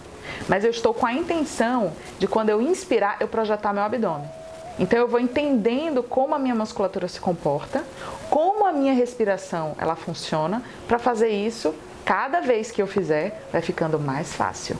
mas 0.50 0.64
eu 0.64 0.72
estou 0.72 0.94
com 0.94 1.06
a 1.06 1.14
intenção 1.14 1.94
de 2.20 2.28
quando 2.28 2.50
eu 2.50 2.62
inspirar, 2.62 3.18
eu 3.20 3.28
projetar 3.28 3.72
meu 3.72 3.84
abdômen. 3.84 4.30
Então 4.80 5.00
eu 5.00 5.08
vou 5.08 5.20
entendendo 5.20 6.04
como 6.04 6.36
a 6.36 6.40
minha 6.40 6.54
musculatura 6.54 7.08
se 7.08 7.20
comporta, 7.20 7.84
como 8.30 8.66
a 8.66 8.72
minha 8.72 8.94
respiração 8.94 9.76
ela 9.78 9.96
funciona, 9.96 10.62
para 10.88 11.00
fazer 11.00 11.30
isso, 11.30 11.74
cada 12.06 12.42
vez 12.42 12.72
que 12.72 12.82
eu 12.82 12.88
fizer, 12.88 13.48
vai 13.52 13.62
ficando 13.62 14.00
mais 14.00 14.34
fácil. 14.34 14.76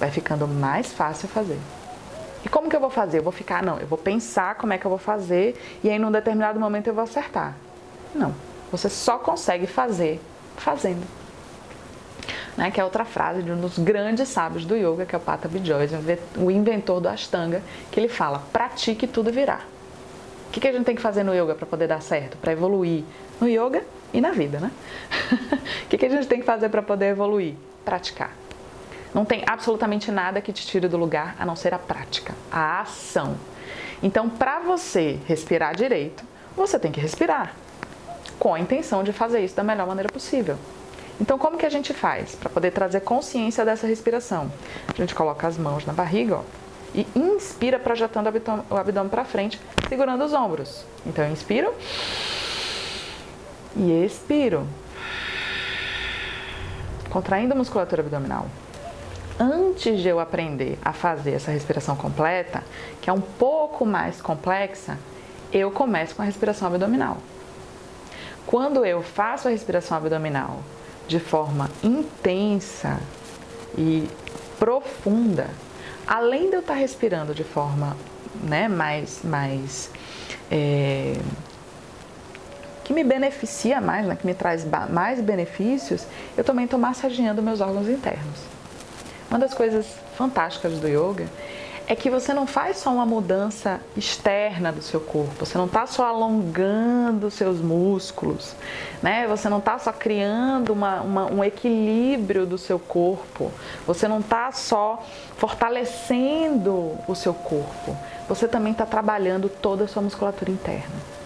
Vai 0.00 0.10
ficando 0.10 0.48
mais 0.48 0.92
fácil 0.92 1.28
fazer. 1.28 1.58
E 2.44 2.48
como 2.48 2.70
que 2.70 2.76
eu 2.76 2.80
vou 2.80 2.90
fazer? 2.90 3.18
Eu 3.18 3.22
vou 3.22 3.32
ficar, 3.32 3.62
não, 3.62 3.78
eu 3.78 3.86
vou 3.86 3.98
pensar 3.98 4.54
como 4.54 4.72
é 4.72 4.78
que 4.78 4.86
eu 4.86 4.88
vou 4.88 4.98
fazer 4.98 5.60
e 5.82 5.90
aí 5.90 5.98
num 5.98 6.12
determinado 6.12 6.60
momento 6.60 6.86
eu 6.86 6.94
vou 6.94 7.04
acertar. 7.04 7.56
Não, 8.14 8.34
você 8.70 8.88
só 8.88 9.18
consegue 9.18 9.66
fazer 9.66 10.20
fazendo. 10.56 11.04
Né, 12.56 12.70
que 12.70 12.80
é 12.80 12.84
outra 12.84 13.04
frase 13.04 13.42
de 13.42 13.52
um 13.52 13.60
dos 13.60 13.78
grandes 13.78 14.28
sábios 14.28 14.64
do 14.64 14.74
yoga, 14.74 15.04
que 15.04 15.14
é 15.14 15.18
o 15.18 15.20
Patabi 15.20 15.60
Joyce, 15.62 15.94
o 16.38 16.50
inventor 16.50 17.02
do 17.02 17.08
Ashtanga, 17.08 17.62
que 17.90 18.00
ele 18.00 18.08
fala: 18.08 18.42
pratique 18.50 19.06
tudo 19.06 19.30
virá. 19.30 19.60
O 20.48 20.52
que, 20.52 20.60
que 20.60 20.68
a 20.68 20.72
gente 20.72 20.86
tem 20.86 20.96
que 20.96 21.02
fazer 21.02 21.22
no 21.22 21.34
yoga 21.34 21.54
para 21.54 21.66
poder 21.66 21.86
dar 21.86 22.00
certo, 22.00 22.38
para 22.38 22.52
evoluir 22.52 23.04
no 23.38 23.46
yoga 23.46 23.84
e 24.14 24.22
na 24.22 24.30
vida, 24.30 24.58
né? 24.58 24.70
o 25.84 25.88
que, 25.88 25.98
que 25.98 26.06
a 26.06 26.08
gente 26.08 26.26
tem 26.26 26.40
que 26.40 26.46
fazer 26.46 26.70
para 26.70 26.80
poder 26.80 27.08
evoluir? 27.08 27.54
Praticar. 27.84 28.32
Não 29.12 29.24
tem 29.24 29.42
absolutamente 29.46 30.10
nada 30.10 30.40
que 30.40 30.52
te 30.52 30.66
tire 30.66 30.88
do 30.88 30.96
lugar 30.96 31.36
a 31.38 31.44
não 31.44 31.56
ser 31.56 31.74
a 31.74 31.78
prática, 31.78 32.34
a 32.50 32.80
ação. 32.80 33.36
Então, 34.02 34.28
para 34.28 34.60
você 34.60 35.18
respirar 35.26 35.74
direito, 35.74 36.24
você 36.56 36.78
tem 36.78 36.92
que 36.92 37.00
respirar 37.00 37.54
com 38.38 38.54
a 38.54 38.60
intenção 38.60 39.02
de 39.02 39.12
fazer 39.12 39.40
isso 39.40 39.56
da 39.56 39.64
melhor 39.64 39.86
maneira 39.86 40.10
possível. 40.10 40.58
Então, 41.20 41.38
como 41.38 41.56
que 41.56 41.64
a 41.64 41.70
gente 41.70 41.94
faz 41.94 42.34
para 42.34 42.50
poder 42.50 42.70
trazer 42.72 43.00
consciência 43.00 43.64
dessa 43.64 43.86
respiração? 43.86 44.50
A 44.88 44.96
gente 44.96 45.14
coloca 45.14 45.46
as 45.46 45.56
mãos 45.56 45.86
na 45.86 45.92
barriga 45.92 46.36
ó, 46.36 46.42
e 46.94 47.06
inspira 47.14 47.78
projetando 47.78 48.28
o 48.70 48.76
abdômen 48.76 49.08
para 49.08 49.24
frente, 49.24 49.60
segurando 49.88 50.24
os 50.24 50.32
ombros. 50.32 50.84
Então, 51.06 51.24
eu 51.24 51.32
inspiro 51.32 51.72
e 53.74 54.04
expiro, 54.04 54.66
contraindo 57.10 57.52
a 57.52 57.56
musculatura 57.56 58.02
abdominal 58.02 58.46
antes 59.38 60.00
de 60.00 60.08
eu 60.08 60.18
aprender 60.18 60.78
a 60.84 60.92
fazer 60.92 61.32
essa 61.32 61.50
respiração 61.50 61.96
completa, 61.96 62.62
que 63.00 63.10
é 63.10 63.12
um 63.12 63.20
pouco 63.20 63.84
mais 63.84 64.20
complexa, 64.20 64.98
eu 65.52 65.70
começo 65.70 66.14
com 66.14 66.22
a 66.22 66.24
respiração 66.24 66.68
abdominal. 66.68 67.18
Quando 68.46 68.84
eu 68.84 69.02
faço 69.02 69.48
a 69.48 69.50
respiração 69.50 69.96
abdominal 69.96 70.60
de 71.06 71.20
forma 71.20 71.70
intensa 71.82 72.98
e 73.76 74.08
profunda, 74.58 75.48
além 76.06 76.48
de 76.48 76.56
eu 76.56 76.60
estar 76.60 76.74
respirando 76.74 77.34
de 77.34 77.44
forma 77.44 77.96
né, 78.42 78.68
mais, 78.68 79.20
mais 79.22 79.90
é, 80.50 81.16
que 82.84 82.92
me 82.92 83.02
beneficia 83.02 83.80
mais, 83.80 84.06
né, 84.06 84.16
que 84.16 84.26
me 84.26 84.34
traz 84.34 84.66
mais 84.90 85.20
benefícios, 85.20 86.06
eu 86.36 86.44
também 86.44 86.64
estou 86.64 86.78
massageando 86.78 87.42
meus 87.42 87.60
órgãos 87.60 87.88
internos. 87.88 88.40
Uma 89.28 89.38
das 89.38 89.52
coisas 89.52 89.86
fantásticas 90.16 90.78
do 90.78 90.86
yoga 90.86 91.26
é 91.86 91.94
que 91.94 92.10
você 92.10 92.34
não 92.34 92.46
faz 92.46 92.78
só 92.78 92.92
uma 92.92 93.06
mudança 93.06 93.80
externa 93.96 94.72
do 94.72 94.82
seu 94.82 95.00
corpo, 95.00 95.46
você 95.46 95.56
não 95.56 95.66
está 95.66 95.86
só 95.86 96.04
alongando 96.04 97.30
seus 97.30 97.60
músculos, 97.60 98.56
né? 99.00 99.26
Você 99.28 99.48
não 99.48 99.58
está 99.58 99.78
só 99.78 99.92
criando 99.92 100.72
uma, 100.72 101.00
uma, 101.00 101.32
um 101.32 101.44
equilíbrio 101.44 102.44
do 102.44 102.58
seu 102.58 102.78
corpo, 102.78 103.52
você 103.86 104.08
não 104.08 104.18
está 104.18 104.50
só 104.50 105.04
fortalecendo 105.36 106.98
o 107.06 107.14
seu 107.14 107.32
corpo, 107.32 107.96
você 108.28 108.48
também 108.48 108.72
está 108.72 108.84
trabalhando 108.84 109.48
toda 109.48 109.84
a 109.84 109.88
sua 109.88 110.02
musculatura 110.02 110.50
interna. 110.50 111.16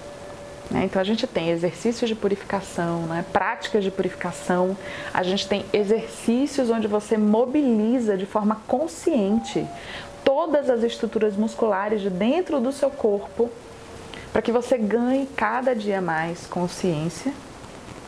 Né? 0.70 0.84
Então 0.84 1.00
a 1.00 1.04
gente 1.04 1.26
tem 1.26 1.50
exercícios 1.50 2.08
de 2.08 2.14
purificação, 2.14 3.02
né? 3.02 3.24
práticas 3.32 3.82
de 3.82 3.90
purificação, 3.90 4.76
a 5.12 5.22
gente 5.22 5.48
tem 5.48 5.64
exercícios 5.72 6.70
onde 6.70 6.86
você 6.86 7.18
mobiliza 7.18 8.16
de 8.16 8.24
forma 8.24 8.62
consciente 8.68 9.66
todas 10.30 10.70
as 10.70 10.84
estruturas 10.84 11.34
musculares 11.34 12.00
de 12.00 12.08
dentro 12.08 12.60
do 12.60 12.70
seu 12.70 12.88
corpo 12.88 13.50
para 14.32 14.40
que 14.40 14.52
você 14.52 14.78
ganhe 14.78 15.26
cada 15.34 15.74
dia 15.74 16.00
mais 16.00 16.46
consciência 16.46 17.32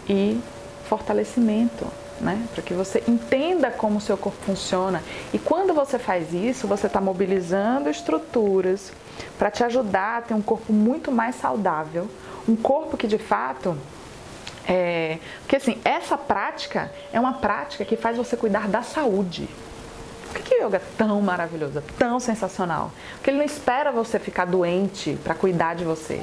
e 0.09 0.41
fortalecimento. 0.85 1.85
Né? 2.21 2.47
Para 2.55 2.63
que 2.63 2.75
você 2.75 3.03
entenda 3.09 3.73
como 3.73 3.99
o 3.99 4.01
seu 4.01 4.17
corpo 4.17 4.39
funciona. 4.47 5.03
E 5.35 5.39
quando 5.41 5.75
você 5.75 5.99
faz 5.99 6.33
isso, 6.33 6.69
você 6.69 6.87
está 6.87 7.01
mobilizando 7.01 7.91
estruturas 7.91 8.93
para 9.37 9.51
te 9.51 9.65
ajudar 9.65 10.19
a 10.19 10.23
ter 10.23 10.35
um 10.35 10.43
corpo 10.43 10.73
muito 10.73 11.11
mais 11.11 11.35
saudável, 11.35 12.09
um 12.49 12.55
corpo 12.55 12.97
que 12.97 13.09
de 13.09 13.19
fato 13.19 13.77
é, 14.65 15.19
porque 15.41 15.57
assim, 15.57 15.81
essa 15.85 16.17
prática 16.17 16.93
é 17.13 17.19
uma 17.19 17.33
prática 17.33 17.85
que 17.85 17.97
faz 17.97 18.17
você 18.17 18.37
cuidar 18.37 18.69
da 18.69 18.83
saúde. 18.83 19.49
Por 20.33 20.41
que, 20.41 20.49
que 20.49 20.55
o 20.63 20.67
yoga 20.67 20.79
é 20.79 20.83
tão 20.97 21.21
maravilhoso, 21.21 21.79
é 21.79 21.83
tão 21.99 22.19
sensacional? 22.19 22.91
Porque 23.15 23.29
ele 23.29 23.37
não 23.37 23.45
espera 23.45 23.93
você 23.93 24.19
ficar 24.19 24.47
doente 24.47 25.19
para 25.23 25.35
cuidar 25.35 25.75
de 25.75 25.85
você. 25.85 26.23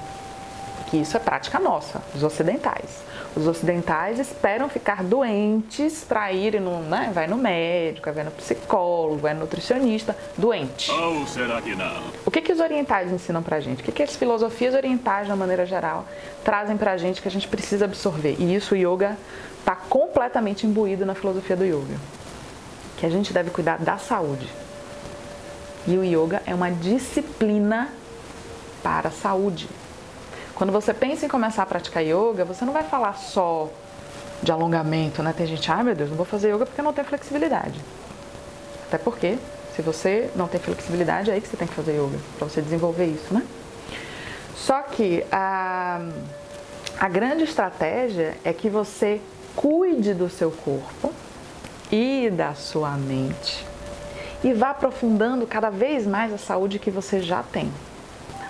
Porque 0.78 0.98
isso 0.98 1.16
é 1.16 1.20
prática 1.20 1.60
nossa, 1.60 2.02
dos 2.12 2.24
ocidentais. 2.24 3.04
Os 3.36 3.46
ocidentais 3.46 4.18
esperam 4.18 4.68
ficar 4.68 5.04
doentes 5.04 6.04
para 6.04 6.34
ir 6.34 6.60
no, 6.60 6.80
né, 6.80 7.12
vai 7.14 7.28
no 7.28 7.38
médico, 7.38 8.12
vai 8.12 8.24
no 8.24 8.32
psicólogo, 8.32 9.18
vai 9.18 9.36
no 9.36 9.42
nutricionista, 9.42 10.18
doente. 10.36 10.90
Ou 10.90 11.28
será 11.28 11.62
que 11.62 11.76
não? 11.76 12.02
O 12.26 12.32
que, 12.32 12.42
que 12.42 12.52
os 12.52 12.60
orientais 12.60 13.12
ensinam 13.12 13.44
pra 13.44 13.60
gente? 13.60 13.82
O 13.82 13.86
que, 13.86 13.92
que 13.92 14.02
as 14.02 14.16
filosofias 14.16 14.74
orientais, 14.74 15.28
de 15.28 15.32
uma 15.32 15.38
maneira 15.38 15.68
geral, 15.68 16.08
trazem 16.44 16.76
pra 16.76 16.98
gente 16.98 17.22
que 17.22 17.28
a 17.28 17.32
gente 17.32 17.48
precisa 17.48 17.86
absorver? 17.86 18.36
E 18.40 18.56
isso 18.56 18.74
o 18.74 18.78
yoga 18.78 19.16
está 19.60 19.76
completamente 19.76 20.66
imbuído 20.66 21.06
na 21.06 21.14
filosofia 21.14 21.56
do 21.56 21.64
yoga. 21.64 22.19
Que 23.00 23.06
a 23.06 23.10
gente 23.10 23.32
deve 23.32 23.50
cuidar 23.50 23.78
da 23.78 23.98
saúde. 23.98 24.48
E 25.88 25.98
o 25.98 26.04
yoga 26.04 26.42
é 26.46 26.54
uma 26.54 26.70
disciplina 26.70 27.90
para 28.84 29.08
a 29.08 29.12
saúde. 29.12 29.70
Quando 30.54 30.74
você 30.74 30.94
pensa 30.94 31.26
em 31.26 31.30
começar 31.30 31.64
a 31.64 31.66
praticar 31.66 32.04
yoga, 32.04 32.44
você 32.44 32.66
não 32.66 32.74
vai 32.74 32.84
falar 32.84 33.14
só 33.14 33.70
de 34.44 34.52
alongamento, 34.52 35.24
né? 35.24 35.34
Tem 35.36 35.48
gente, 35.48 35.72
ai 35.72 35.80
ah, 35.80 35.84
meu 35.84 35.96
Deus, 35.96 36.10
não 36.10 36.18
vou 36.18 36.26
fazer 36.26 36.54
yoga 36.54 36.66
porque 36.66 36.82
não 36.82 36.92
tenho 36.92 37.08
flexibilidade. 37.08 37.80
Até 38.88 38.98
porque, 38.98 39.38
se 39.76 39.82
você 39.82 40.30
não 40.36 40.48
tem 40.48 40.60
flexibilidade, 40.60 41.32
é 41.32 41.36
aí 41.36 41.42
que 41.42 41.48
você 41.48 41.56
tem 41.56 41.68
que 41.68 41.74
fazer 41.74 41.94
yoga, 41.94 42.20
para 42.38 42.50
você 42.50 42.62
desenvolver 42.62 43.06
isso, 43.06 43.34
né? 43.34 43.46
Só 44.56 44.82
que 44.82 45.26
a, 45.32 46.02
a 47.00 47.08
grande 47.08 47.46
estratégia 47.46 48.36
é 48.44 48.52
que 48.52 48.70
você 48.70 49.22
cuide 49.56 50.14
do 50.14 50.30
seu 50.30 50.52
corpo 50.52 51.14
e 51.92 52.30
da 52.30 52.54
sua 52.54 52.92
mente 52.92 53.70
e 54.44 54.54
vá 54.54 54.70
aprofundando 54.72 55.46
cada 55.46 55.70
vez 55.70 56.08
mais 56.08 56.34
a 56.34 56.38
saúde 56.38 56.80
que 56.80 56.90
você 56.90 57.22
já 57.22 57.44
tem. 57.44 57.72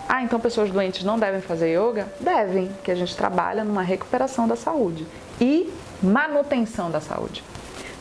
Ah, 0.08 0.24
então 0.24 0.39
pessoas 0.39 0.72
doentes 0.72 1.03
não 1.03 1.19
devem 1.19 1.41
fazer 1.41 1.77
yoga? 1.77 2.08
Devem, 2.19 2.72
que 2.84 2.91
a 2.91 2.96
gente 2.96 3.15
trabalha 3.15 3.63
numa 3.63 3.84
recuperação 3.84 4.48
da 4.48 4.55
saúde 4.55 5.05
e 5.39 5.72
manutenção 6.01 6.89
da 6.89 7.00
saúde, 7.00 7.43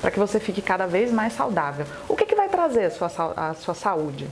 para 0.01 0.11
que 0.11 0.19
você 0.19 0.41
fique 0.41 0.63
cada 0.63 0.87
vez 0.87 1.13
mais 1.13 1.35
saudável. 1.35 1.87
O 2.09 2.17
que, 2.17 2.25
que 2.25 2.35
vai 2.35 2.49
trazer 2.49 2.85
a 2.85 2.91
sua, 2.91 3.33
a 3.37 3.55
sua 3.55 3.75
saúde? 3.75 4.27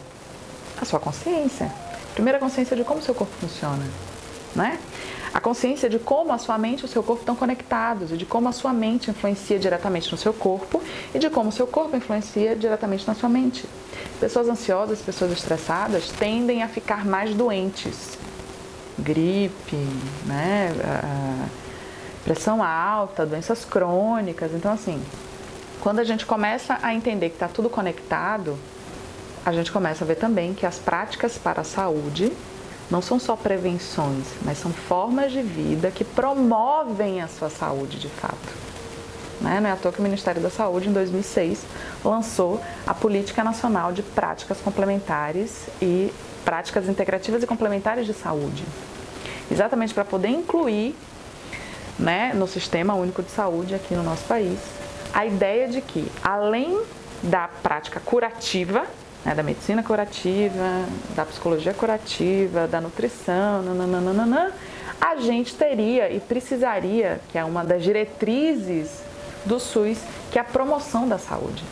A 0.81 0.85
sua 0.85 1.01
consciência. 1.01 1.71
Primeira 2.15 2.39
consciência 2.39 2.77
de 2.77 2.85
como 2.85 3.03
seu 3.03 3.15
corpo 3.15 3.33
funciona. 3.41 3.85
né? 4.55 4.79
A 5.37 5.41
consciência 5.41 5.91
de 5.91 5.99
como 5.99 6.33
a 6.33 6.39
sua 6.39 6.57
mente 6.57 6.81
e 6.81 6.85
o 6.87 6.89
seu 6.89 7.03
corpo 7.03 7.21
estão 7.21 7.37
conectados 7.37 8.11
e 8.11 8.17
de 8.17 8.25
como 8.25 8.49
a 8.49 8.53
sua 8.53 8.73
mente 8.73 9.11
influencia 9.11 9.59
diretamente 9.59 10.11
no 10.11 10.17
seu 10.17 10.33
corpo 10.33 10.83
e 11.15 11.19
de 11.19 11.29
como 11.29 11.51
o 11.51 11.53
seu 11.53 11.67
corpo 11.67 11.95
influencia 11.95 12.57
diretamente 12.57 13.07
na 13.07 13.15
sua 13.15 13.29
mente. 13.29 13.67
Pessoas 14.19 14.49
ansiosas, 14.49 15.03
pessoas 15.03 15.33
estressadas 15.33 16.11
tendem 16.11 16.63
a 16.63 16.69
ficar 16.69 17.05
mais 17.05 17.35
doentes. 17.35 18.17
Gripe, 18.99 19.77
né? 20.25 20.71
pressão 22.25 22.63
alta, 22.63 23.27
doenças 23.27 23.63
crônicas. 23.63 24.53
Então, 24.55 24.73
assim, 24.73 24.99
quando 25.83 25.99
a 25.99 26.05
gente 26.05 26.25
começa 26.25 26.79
a 26.81 26.95
entender 26.95 27.29
que 27.29 27.37
está 27.37 27.47
tudo 27.47 27.69
conectado, 27.69 28.57
a 29.45 29.53
gente 29.53 29.71
começa 29.71 30.03
a 30.03 30.07
ver 30.07 30.17
também 30.17 30.55
que 30.55 30.65
as 30.65 30.79
práticas 30.79 31.37
para 31.37 31.61
a 31.61 31.65
saúde 31.65 32.33
não 32.91 33.03
são 33.03 33.19
só 33.19 33.35
prevenções, 33.37 34.25
mas 34.43 34.59
são 34.59 34.73
formas 34.73 35.33
de 35.33 35.43
vida 35.43 35.91
que 35.91 36.05
promovem 36.05 37.21
a 37.21 37.29
sua 37.29 37.51
saúde 37.51 37.99
de 37.99 38.09
fato. 38.09 38.67
Né? 39.41 39.61
Não 39.61 39.69
é 39.69 39.73
à 39.73 39.77
toa 39.77 39.93
que 39.93 39.99
o 39.99 40.03
Ministério 40.03 40.41
da 40.41 40.51
Saúde, 40.51 40.89
em 40.89 40.93
2006, 40.93 41.63
lançou 42.05 42.61
a 42.87 42.95
Política 42.95 43.45
Nacional 43.45 43.93
de 43.93 44.03
Práticas 44.03 44.59
Complementares 44.61 45.67
e 45.83 46.13
Práticas 46.45 46.89
Integrativas 46.89 47.43
e 47.43 47.47
Complementares 47.47 48.07
de 48.07 48.15
Saúde. 48.15 48.65
Exatamente 49.51 49.93
para 49.93 50.05
poder 50.05 50.29
incluir 50.29 50.95
né, 51.99 52.33
no 52.35 52.47
Sistema 52.47 52.95
Único 52.95 53.23
de 53.23 53.31
Saúde 53.31 53.75
aqui 53.75 53.95
no 53.95 54.03
nosso 54.03 54.25
país 54.25 54.59
a 55.13 55.25
ideia 55.25 55.67
de 55.67 55.81
que, 55.81 56.11
além 56.23 56.79
da 57.23 57.49
prática 57.49 58.01
curativa, 58.01 58.85
né, 59.27 59.35
da 59.35 59.43
medicina 59.43 59.83
curativa, 59.83 60.85
da 61.17 61.27
psicologia 61.27 61.75
curativa, 61.75 62.69
da 62.69 62.81
nutrição, 62.81 63.61
nananana, 63.61 64.53
a 65.01 65.17
gente 65.17 65.53
teria 65.57 66.09
e 66.09 66.21
precisaria, 66.21 67.21
que 67.33 67.37
é 67.37 67.45
uma 67.45 67.65
das 67.65 67.83
diretrizes 67.83 69.03
do 69.45 69.59
SUS, 69.59 69.99
que 70.31 70.39
é 70.39 70.41
a 70.41 70.45
promoção 70.45 71.09
da 71.09 71.19
saúde. 71.19 71.65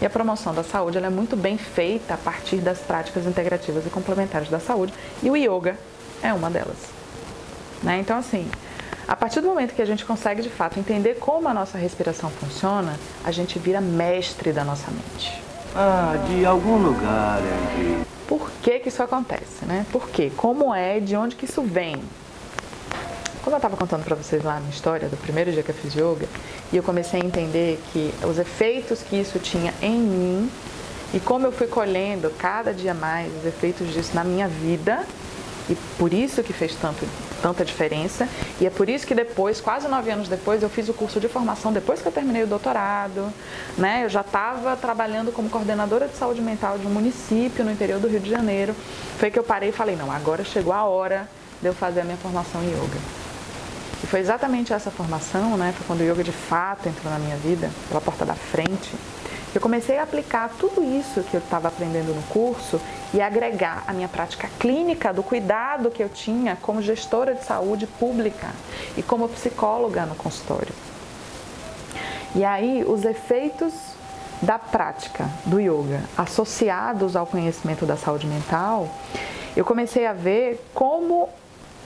E 0.00 0.06
a 0.06 0.10
promoção 0.10 0.54
da 0.54 0.64
saúde 0.64 0.96
é 0.96 1.10
muito 1.10 1.36
bem 1.36 1.58
feita 1.58 2.14
a 2.14 2.16
partir 2.16 2.56
das 2.56 2.78
práticas 2.78 3.26
integrativas 3.26 3.86
e 3.86 3.90
complementares 3.90 4.48
da 4.48 4.58
saúde, 4.58 4.94
e 5.22 5.30
o 5.30 5.36
yoga 5.36 5.76
é 6.22 6.32
uma 6.32 6.48
delas. 6.50 6.78
Né? 7.82 7.98
Então, 7.98 8.16
assim, 8.16 8.50
a 9.06 9.14
partir 9.14 9.42
do 9.42 9.48
momento 9.48 9.74
que 9.74 9.82
a 9.82 9.86
gente 9.86 10.06
consegue 10.06 10.40
de 10.40 10.48
fato 10.48 10.80
entender 10.80 11.16
como 11.16 11.48
a 11.48 11.54
nossa 11.54 11.76
respiração 11.76 12.30
funciona, 12.30 12.98
a 13.22 13.30
gente 13.30 13.58
vira 13.58 13.80
mestre 13.80 14.52
da 14.52 14.64
nossa 14.64 14.90
mente. 14.90 15.51
Ah, 15.74 16.16
de 16.28 16.44
algum 16.44 16.76
lugar, 16.76 17.38
Andy. 17.38 18.04
Por 18.28 18.50
que 18.62 18.78
que 18.78 18.88
isso 18.88 19.02
acontece, 19.02 19.64
né? 19.64 19.86
Por 19.90 20.08
quê? 20.10 20.30
Como 20.36 20.74
é? 20.74 21.00
De 21.00 21.16
onde 21.16 21.34
que 21.34 21.46
isso 21.46 21.62
vem? 21.62 21.96
Como 23.42 23.56
eu 23.56 23.58
estava 23.58 23.76
contando 23.76 24.04
para 24.04 24.14
vocês 24.14 24.44
lá 24.44 24.60
na 24.60 24.68
história 24.68 25.08
do 25.08 25.16
primeiro 25.16 25.50
dia 25.50 25.62
que 25.62 25.70
eu 25.70 25.74
fiz 25.74 25.94
yoga, 25.94 26.28
e 26.72 26.76
eu 26.76 26.82
comecei 26.82 27.20
a 27.20 27.24
entender 27.24 27.80
que 27.92 28.12
os 28.22 28.38
efeitos 28.38 29.02
que 29.02 29.16
isso 29.16 29.38
tinha 29.38 29.74
em 29.82 29.98
mim 29.98 30.50
e 31.12 31.20
como 31.20 31.46
eu 31.46 31.52
fui 31.52 31.66
colhendo 31.66 32.30
cada 32.38 32.72
dia 32.72 32.94
mais 32.94 33.30
os 33.36 33.44
efeitos 33.44 33.92
disso 33.92 34.14
na 34.14 34.24
minha 34.24 34.48
vida, 34.48 35.04
e 35.68 35.74
por 35.98 36.12
isso 36.12 36.42
que 36.42 36.52
fez 36.52 36.74
tanto, 36.74 37.06
tanta 37.40 37.64
diferença. 37.64 38.28
E 38.60 38.66
é 38.66 38.70
por 38.70 38.88
isso 38.88 39.06
que 39.06 39.14
depois, 39.14 39.60
quase 39.60 39.88
nove 39.88 40.10
anos 40.10 40.28
depois, 40.28 40.62
eu 40.62 40.68
fiz 40.68 40.88
o 40.88 40.94
curso 40.94 41.20
de 41.20 41.28
formação, 41.28 41.72
depois 41.72 42.00
que 42.00 42.08
eu 42.08 42.12
terminei 42.12 42.42
o 42.42 42.46
doutorado. 42.46 43.32
Né? 43.76 44.04
Eu 44.04 44.08
já 44.08 44.22
estava 44.22 44.76
trabalhando 44.76 45.32
como 45.32 45.48
coordenadora 45.48 46.08
de 46.08 46.16
saúde 46.16 46.40
mental 46.40 46.78
de 46.78 46.86
um 46.86 46.90
município 46.90 47.64
no 47.64 47.70
interior 47.70 48.00
do 48.00 48.08
Rio 48.08 48.20
de 48.20 48.30
Janeiro. 48.30 48.74
Foi 49.18 49.30
que 49.30 49.38
eu 49.38 49.44
parei 49.44 49.68
e 49.68 49.72
falei, 49.72 49.96
não, 49.96 50.10
agora 50.10 50.44
chegou 50.44 50.72
a 50.72 50.84
hora 50.84 51.28
de 51.60 51.68
eu 51.68 51.74
fazer 51.74 52.00
a 52.00 52.04
minha 52.04 52.16
formação 52.16 52.62
em 52.62 52.68
yoga. 52.68 52.98
E 54.02 54.06
foi 54.06 54.18
exatamente 54.18 54.72
essa 54.72 54.90
formação, 54.90 55.56
né? 55.56 55.72
Foi 55.76 55.86
quando 55.86 56.00
o 56.00 56.12
yoga 56.12 56.24
de 56.24 56.32
fato 56.32 56.88
entrou 56.88 57.12
na 57.12 57.20
minha 57.20 57.36
vida, 57.36 57.70
pela 57.88 58.00
porta 58.00 58.24
da 58.24 58.34
frente 58.34 58.90
eu 59.54 59.60
comecei 59.60 59.98
a 59.98 60.02
aplicar 60.02 60.50
tudo 60.58 60.82
isso 60.82 61.22
que 61.22 61.34
eu 61.34 61.40
estava 61.40 61.68
aprendendo 61.68 62.14
no 62.14 62.22
curso 62.22 62.80
e 63.12 63.20
agregar 63.20 63.84
a 63.86 63.92
minha 63.92 64.08
prática 64.08 64.48
clínica 64.58 65.12
do 65.12 65.22
cuidado 65.22 65.90
que 65.90 66.02
eu 66.02 66.08
tinha 66.08 66.56
como 66.56 66.80
gestora 66.80 67.34
de 67.34 67.44
saúde 67.44 67.86
pública 67.86 68.48
e 68.96 69.02
como 69.02 69.28
psicóloga 69.28 70.06
no 70.06 70.14
consultório. 70.14 70.72
E 72.34 72.44
aí, 72.44 72.82
os 72.82 73.04
efeitos 73.04 73.74
da 74.40 74.58
prática 74.58 75.28
do 75.44 75.60
yoga 75.60 76.00
associados 76.16 77.14
ao 77.14 77.26
conhecimento 77.26 77.84
da 77.84 77.96
saúde 77.96 78.26
mental, 78.26 78.88
eu 79.54 79.66
comecei 79.66 80.06
a 80.06 80.14
ver 80.14 80.66
como 80.72 81.28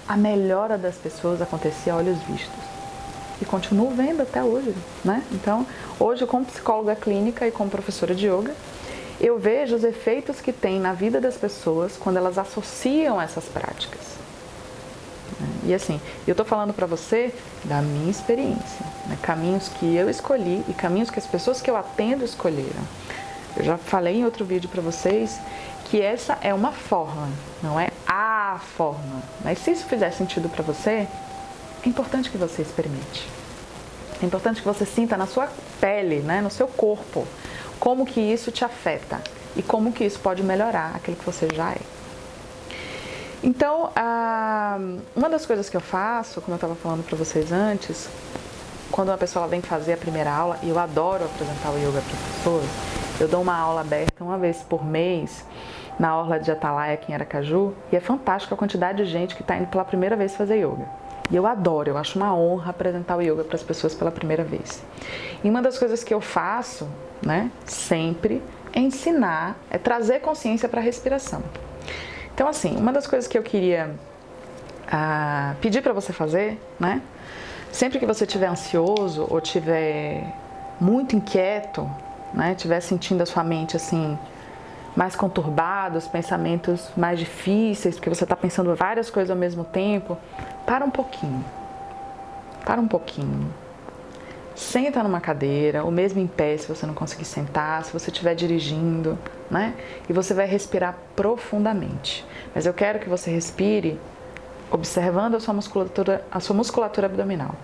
a 0.09 0.17
melhora 0.17 0.79
das 0.79 0.95
pessoas 0.95 1.43
acontecia 1.43 1.93
a 1.93 1.97
olhos 1.97 2.19
vistos 2.23 2.76
e 3.41 3.45
continuo 3.45 3.91
vendo 3.91 4.23
até 4.23 4.43
hoje, 4.43 4.75
né? 5.05 5.23
Então, 5.33 5.67
hoje 5.99 6.27
como 6.27 6.45
psicóloga 6.45 6.97
clínica 6.97 7.47
e 7.47 7.51
como 7.51 7.71
professora 7.71 8.15
de 8.15 8.27
yoga, 8.27 8.55
eu 9.21 9.39
vejo 9.39 9.75
os 9.77 9.85
efeitos 9.85 10.41
que 10.41 10.53
tem 10.53 10.79
na 10.79 10.93
vida 10.93 11.21
das 11.21 11.37
pessoas 11.37 11.97
quando 11.97 12.17
elas 12.17 12.39
associam 12.39 13.21
essas 13.21 13.45
práticas. 13.45 14.17
E 15.65 15.75
assim, 15.75 16.01
eu 16.27 16.33
estou 16.33 16.47
falando 16.47 16.73
para 16.73 16.87
você 16.87 17.35
da 17.65 17.83
minha 17.83 18.11
experiência, 18.11 18.87
né? 19.07 19.19
caminhos 19.21 19.69
que 19.69 19.97
eu 19.97 20.09
escolhi 20.09 20.63
e 20.69 20.73
caminhos 20.73 21.11
que 21.11 21.19
as 21.19 21.27
pessoas 21.27 21.61
que 21.61 21.71
eu 21.71 21.77
atendo 21.77 22.25
escolheram. 22.25 22.83
Eu 23.57 23.65
já 23.65 23.77
falei 23.77 24.19
em 24.19 24.25
outro 24.25 24.45
vídeo 24.45 24.69
para 24.69 24.83
vocês 24.83 25.39
que 25.87 26.01
essa 26.01 26.39
é 26.41 26.53
uma 26.53 26.73
forma, 26.73 27.29
não 27.63 27.79
é 27.81 27.89
a 28.07 28.61
forma. 28.77 29.23
Mas 29.43 29.59
se 29.59 29.73
isso 29.73 29.87
fizer 29.87 30.11
sentido 30.11 30.49
para 30.49 30.63
você, 30.63 31.07
é 31.87 31.89
importante 31.89 32.31
que 32.31 32.37
você 32.37 32.63
experimente. 32.63 33.29
É 34.21 34.27
importante 34.27 34.61
que 34.61 34.67
você 34.67 34.85
sinta 34.85 35.17
na 35.17 35.27
sua 35.27 35.49
pele, 35.81 36.19
né, 36.19 36.41
no 36.41 36.51
seu 36.51 36.67
corpo, 36.67 37.25
como 37.79 38.05
que 38.05 38.21
isso 38.21 38.51
te 38.51 38.65
afeta 38.65 39.21
e 39.55 39.63
como 39.63 39.93
que 39.93 40.05
isso 40.05 40.19
pode 40.19 40.43
melhorar 40.43 40.97
aquilo 40.97 41.17
que 41.17 41.25
você 41.25 41.49
já 41.55 41.71
é. 41.71 41.79
Então, 43.43 43.93
uma 45.15 45.29
das 45.29 45.47
coisas 45.47 45.71
que 45.71 45.77
eu 45.77 45.81
faço, 45.81 46.41
como 46.41 46.55
eu 46.55 46.57
estava 46.57 46.75
falando 46.75 47.05
para 47.05 47.17
vocês 47.17 47.53
antes, 47.53 48.09
quando 48.91 49.11
uma 49.11 49.19
pessoa 49.19 49.47
vem 49.47 49.63
fazer 49.63 49.93
a 49.93 49.97
primeira 49.97 50.33
aula, 50.33 50.59
e 50.63 50.69
eu 50.71 50.79
adoro 50.79 51.25
apresentar 51.25 51.71
o 51.71 51.79
yoga 51.79 52.03
para 52.03 52.17
as 52.17 52.37
pessoas, 52.37 52.65
eu 53.21 53.29
dou 53.29 53.43
uma 53.43 53.57
aula 53.57 53.83
aberta 53.83 54.25
uma 54.25 54.39
vez 54.39 54.57
por 54.59 54.85
mês 54.85 55.45
na 55.99 56.19
Orla 56.19 56.41
de 56.41 56.51
Atalaia, 56.51 56.95
aqui 56.95 57.13
em 57.13 57.15
Aracaju, 57.15 57.75
e 57.93 57.97
é 57.97 58.01
fantástico 58.01 58.55
a 58.55 58.57
quantidade 58.57 59.05
de 59.05 59.11
gente 59.11 59.37
que 59.37 59.43
está 59.43 59.57
indo 59.57 59.69
pela 59.69 59.85
primeira 59.85 60.17
vez 60.17 60.35
fazer 60.35 60.57
yoga. 60.57 61.06
E 61.31 61.37
eu 61.37 61.47
adoro, 61.47 61.91
eu 61.91 61.99
acho 61.99 62.19
uma 62.19 62.35
honra 62.35 62.71
apresentar 62.71 63.17
o 63.17 63.21
yoga 63.21 63.43
para 63.43 63.57
as 63.57 63.63
pessoas 63.63 63.95
pela 63.95 64.11
primeira 64.11 64.45
vez. 64.45 64.83
E 65.43 65.51
uma 65.51 65.61
das 65.61 65.79
coisas 65.79 66.05
que 66.05 66.15
eu 66.15 66.21
faço, 66.21 66.89
né, 67.25 67.51
sempre, 67.65 68.43
é 68.73 68.81
ensinar, 68.81 69.57
é 69.71 69.79
trazer 69.79 70.21
consciência 70.21 70.69
para 70.69 70.81
a 70.81 70.85
respiração. 70.85 71.43
Então, 72.35 72.47
assim, 72.47 72.77
uma 72.77 72.93
das 72.93 73.07
coisas 73.07 73.27
que 73.27 73.37
eu 73.37 73.43
queria 73.43 73.95
ah, 74.91 75.55
pedir 75.61 75.83
para 75.83 75.93
você 75.93 76.13
fazer, 76.13 76.61
né, 76.79 77.03
sempre 77.73 77.99
que 77.99 78.07
você 78.07 78.25
estiver 78.25 78.47
ansioso 78.47 79.27
ou 79.29 79.39
estiver 79.39 80.33
muito 80.81 81.17
inquieto, 81.17 81.91
né, 82.33 82.53
estiver 82.53 82.81
sentindo 82.81 83.23
a 83.23 83.27
sua 83.27 83.43
mente 83.43 83.77
assim 83.77 84.17
mais 84.97 85.15
conturbados, 85.15 86.09
pensamentos 86.09 86.91
mais 86.97 87.19
difíceis, 87.19 87.97
porque 87.97 88.09
você 88.09 88.25
está 88.25 88.35
pensando 88.35 88.75
várias 88.75 89.11
coisas 89.11 89.31
ao 89.31 89.37
mesmo 89.37 89.63
tempo, 89.63 90.17
para 90.65 90.85
um 90.85 90.91
pouquinho. 90.91 91.45
Para 92.65 92.81
um 92.81 92.89
pouquinho. 92.89 93.53
Senta 94.55 95.03
numa 95.03 95.21
cadeira, 95.21 95.85
ou 95.85 95.91
mesmo 95.91 96.19
em 96.19 96.27
pé, 96.27 96.57
se 96.57 96.67
você 96.67 96.87
não 96.87 96.95
conseguir 96.95 97.27
sentar, 97.27 97.85
se 97.85 97.93
você 97.93 98.11
estiver 98.11 98.35
dirigindo, 98.35 99.19
né? 99.51 99.75
E 100.09 100.15
você 100.15 100.33
vai 100.33 100.47
respirar 100.47 100.97
profundamente. 101.15 102.25
Mas 102.55 102.65
eu 102.65 102.73
quero 102.73 102.99
que 102.99 103.09
você 103.09 103.31
respire 103.31 104.01
observando 104.71 105.35
a 105.35 105.41
sua 105.41 105.53
musculatura, 105.53 106.25
a 106.33 106.41
sua 106.41 106.57
musculatura 106.57 107.07
abdominal. 107.07 107.55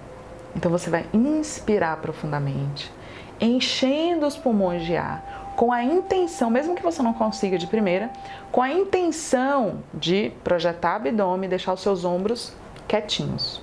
Então 0.55 0.71
você 0.71 0.91
vai 0.91 1.07
inspirar 1.15 1.97
profundamente, 1.97 2.93
enchendo 3.41 4.27
os 4.27 4.37
pulmões 4.37 4.85
de 4.85 4.95
ar, 4.95 5.42
com 5.57 5.73
a 5.73 5.83
intenção, 5.85 6.51
mesmo 6.51 6.75
que 6.75 6.83
você 6.83 7.03
não 7.03 7.13
consiga 7.13 7.59
de 7.59 7.67
primeira, 7.67 8.11
com 8.51 8.63
a 8.63 8.71
intenção 8.71 9.83
de 9.93 10.33
projetar 10.43 10.97
abdômen, 10.97 11.49
deixar 11.49 11.73
os 11.73 11.81
seus 11.81 12.05
ombros 12.05 12.53
quietinhos. 12.89 13.63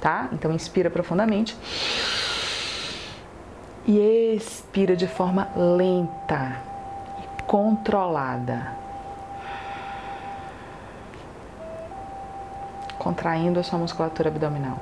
Tá? 0.00 0.28
Então 0.32 0.52
inspira 0.52 0.90
profundamente 0.90 1.56
e 3.86 4.34
expira 4.36 4.96
de 4.96 5.06
forma 5.06 5.48
lenta 5.56 6.60
e 7.18 7.42
controlada. 7.44 8.72
Contraindo 12.98 13.60
a 13.60 13.62
sua 13.62 13.78
musculatura 13.78 14.28
abdominal. 14.28 14.78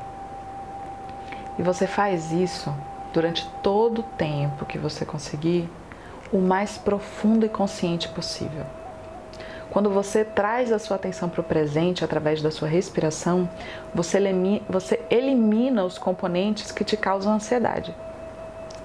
E 1.58 1.62
você 1.62 1.86
faz 1.86 2.32
isso 2.32 2.72
durante 3.12 3.46
todo 3.62 4.00
o 4.00 4.02
tempo 4.02 4.64
que 4.64 4.78
você 4.78 5.04
conseguir 5.04 5.68
o 6.32 6.38
mais 6.38 6.78
profundo 6.78 7.44
e 7.44 7.48
consciente 7.48 8.08
possível. 8.08 8.64
Quando 9.70 9.88
você 9.88 10.24
traz 10.24 10.70
a 10.70 10.78
sua 10.78 10.96
atenção 10.96 11.28
para 11.28 11.40
o 11.40 11.44
presente 11.44 12.04
através 12.04 12.42
da 12.42 12.50
sua 12.50 12.68
respiração, 12.68 13.48
você 13.94 14.18
elimina, 14.18 14.60
você 14.68 15.00
elimina 15.10 15.84
os 15.84 15.96
componentes 15.96 16.70
que 16.70 16.84
te 16.84 16.96
causam 16.96 17.34
ansiedade. 17.34 17.94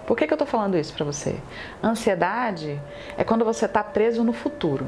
Por 0.06 0.16
que, 0.16 0.26
que 0.26 0.32
eu 0.32 0.36
estou 0.36 0.48
falando 0.48 0.78
isso 0.78 0.94
para 0.94 1.04
você? 1.04 1.36
Ansiedade 1.84 2.80
é 3.18 3.24
quando 3.26 3.44
você 3.44 3.66
está 3.66 3.84
preso 3.84 4.24
no 4.24 4.32
futuro. 4.32 4.88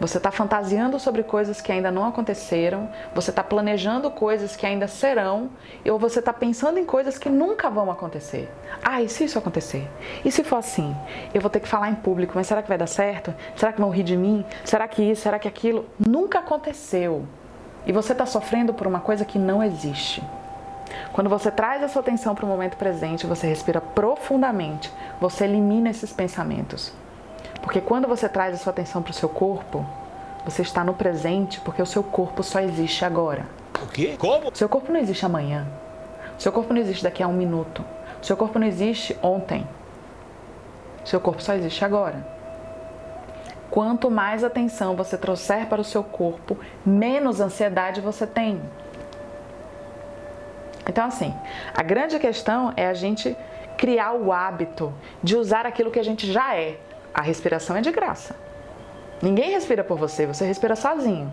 Você 0.00 0.18
está 0.18 0.30
fantasiando 0.30 1.00
sobre 1.00 1.24
coisas 1.24 1.60
que 1.60 1.72
ainda 1.72 1.90
não 1.90 2.06
aconteceram, 2.06 2.88
você 3.12 3.30
está 3.30 3.42
planejando 3.42 4.08
coisas 4.12 4.54
que 4.54 4.64
ainda 4.64 4.86
serão, 4.86 5.50
ou 5.84 5.98
você 5.98 6.20
está 6.20 6.32
pensando 6.32 6.78
em 6.78 6.84
coisas 6.84 7.18
que 7.18 7.28
nunca 7.28 7.68
vão 7.68 7.90
acontecer. 7.90 8.48
Ah, 8.82 9.02
e 9.02 9.08
se 9.08 9.24
isso 9.24 9.38
acontecer? 9.38 9.88
E 10.24 10.30
se 10.30 10.44
for 10.44 10.56
assim? 10.56 10.94
Eu 11.34 11.40
vou 11.40 11.50
ter 11.50 11.58
que 11.58 11.66
falar 11.66 11.90
em 11.90 11.96
público, 11.96 12.34
mas 12.36 12.46
será 12.46 12.62
que 12.62 12.68
vai 12.68 12.78
dar 12.78 12.86
certo? 12.86 13.34
Será 13.56 13.72
que 13.72 13.80
vão 13.80 13.90
rir 13.90 14.04
de 14.04 14.16
mim? 14.16 14.44
Será 14.64 14.86
que 14.86 15.02
isso? 15.02 15.22
Será 15.22 15.36
que 15.36 15.48
aquilo? 15.48 15.84
Nunca 15.98 16.38
aconteceu. 16.38 17.26
E 17.84 17.90
você 17.90 18.12
está 18.12 18.24
sofrendo 18.24 18.72
por 18.72 18.86
uma 18.86 19.00
coisa 19.00 19.24
que 19.24 19.38
não 19.38 19.62
existe. 19.62 20.22
Quando 21.12 21.28
você 21.28 21.50
traz 21.50 21.82
a 21.82 21.88
sua 21.88 22.02
atenção 22.02 22.36
para 22.36 22.44
o 22.44 22.48
momento 22.48 22.76
presente, 22.76 23.26
você 23.26 23.48
respira 23.48 23.80
profundamente, 23.80 24.92
você 25.20 25.44
elimina 25.44 25.90
esses 25.90 26.12
pensamentos. 26.12 26.92
Porque 27.68 27.82
quando 27.82 28.08
você 28.08 28.26
traz 28.30 28.54
a 28.54 28.56
sua 28.56 28.70
atenção 28.70 29.02
para 29.02 29.10
o 29.10 29.14
seu 29.14 29.28
corpo, 29.28 29.84
você 30.42 30.62
está 30.62 30.82
no 30.82 30.94
presente 30.94 31.60
porque 31.60 31.82
o 31.82 31.86
seu 31.86 32.02
corpo 32.02 32.42
só 32.42 32.60
existe 32.60 33.04
agora. 33.04 33.44
O 33.82 33.86
quê? 33.86 34.16
Como? 34.18 34.50
Seu 34.56 34.70
corpo 34.70 34.90
não 34.90 34.98
existe 34.98 35.26
amanhã. 35.26 35.66
Seu 36.38 36.50
corpo 36.50 36.72
não 36.72 36.80
existe 36.80 37.02
daqui 37.02 37.22
a 37.22 37.28
um 37.28 37.34
minuto. 37.34 37.84
Seu 38.22 38.38
corpo 38.38 38.58
não 38.58 38.66
existe 38.66 39.18
ontem. 39.22 39.68
Seu 41.04 41.20
corpo 41.20 41.42
só 41.42 41.52
existe 41.52 41.84
agora. 41.84 42.26
Quanto 43.70 44.10
mais 44.10 44.42
atenção 44.42 44.96
você 44.96 45.18
trouxer 45.18 45.66
para 45.66 45.82
o 45.82 45.84
seu 45.84 46.02
corpo, 46.02 46.56
menos 46.86 47.38
ansiedade 47.38 48.00
você 48.00 48.26
tem. 48.26 48.62
Então, 50.88 51.04
assim, 51.04 51.34
a 51.76 51.82
grande 51.82 52.18
questão 52.18 52.72
é 52.78 52.86
a 52.86 52.94
gente 52.94 53.36
criar 53.76 54.14
o 54.14 54.32
hábito 54.32 54.90
de 55.22 55.36
usar 55.36 55.66
aquilo 55.66 55.90
que 55.90 55.98
a 55.98 56.02
gente 56.02 56.32
já 56.32 56.56
é. 56.56 56.78
A 57.12 57.22
respiração 57.22 57.76
é 57.76 57.80
de 57.80 57.90
graça. 57.90 58.34
Ninguém 59.20 59.50
respira 59.50 59.82
por 59.82 59.98
você, 59.98 60.26
você 60.26 60.44
respira 60.44 60.76
sozinho. 60.76 61.32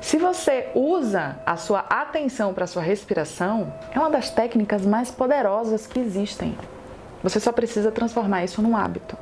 Se 0.00 0.18
você 0.18 0.68
usa 0.74 1.36
a 1.46 1.56
sua 1.56 1.80
atenção 1.80 2.52
para 2.52 2.64
a 2.64 2.66
sua 2.66 2.82
respiração, 2.82 3.72
é 3.90 3.98
uma 3.98 4.10
das 4.10 4.30
técnicas 4.30 4.84
mais 4.84 5.10
poderosas 5.10 5.86
que 5.86 5.98
existem. 5.98 6.56
Você 7.22 7.40
só 7.40 7.50
precisa 7.52 7.90
transformar 7.90 8.44
isso 8.44 8.60
num 8.60 8.76
hábito. 8.76 9.16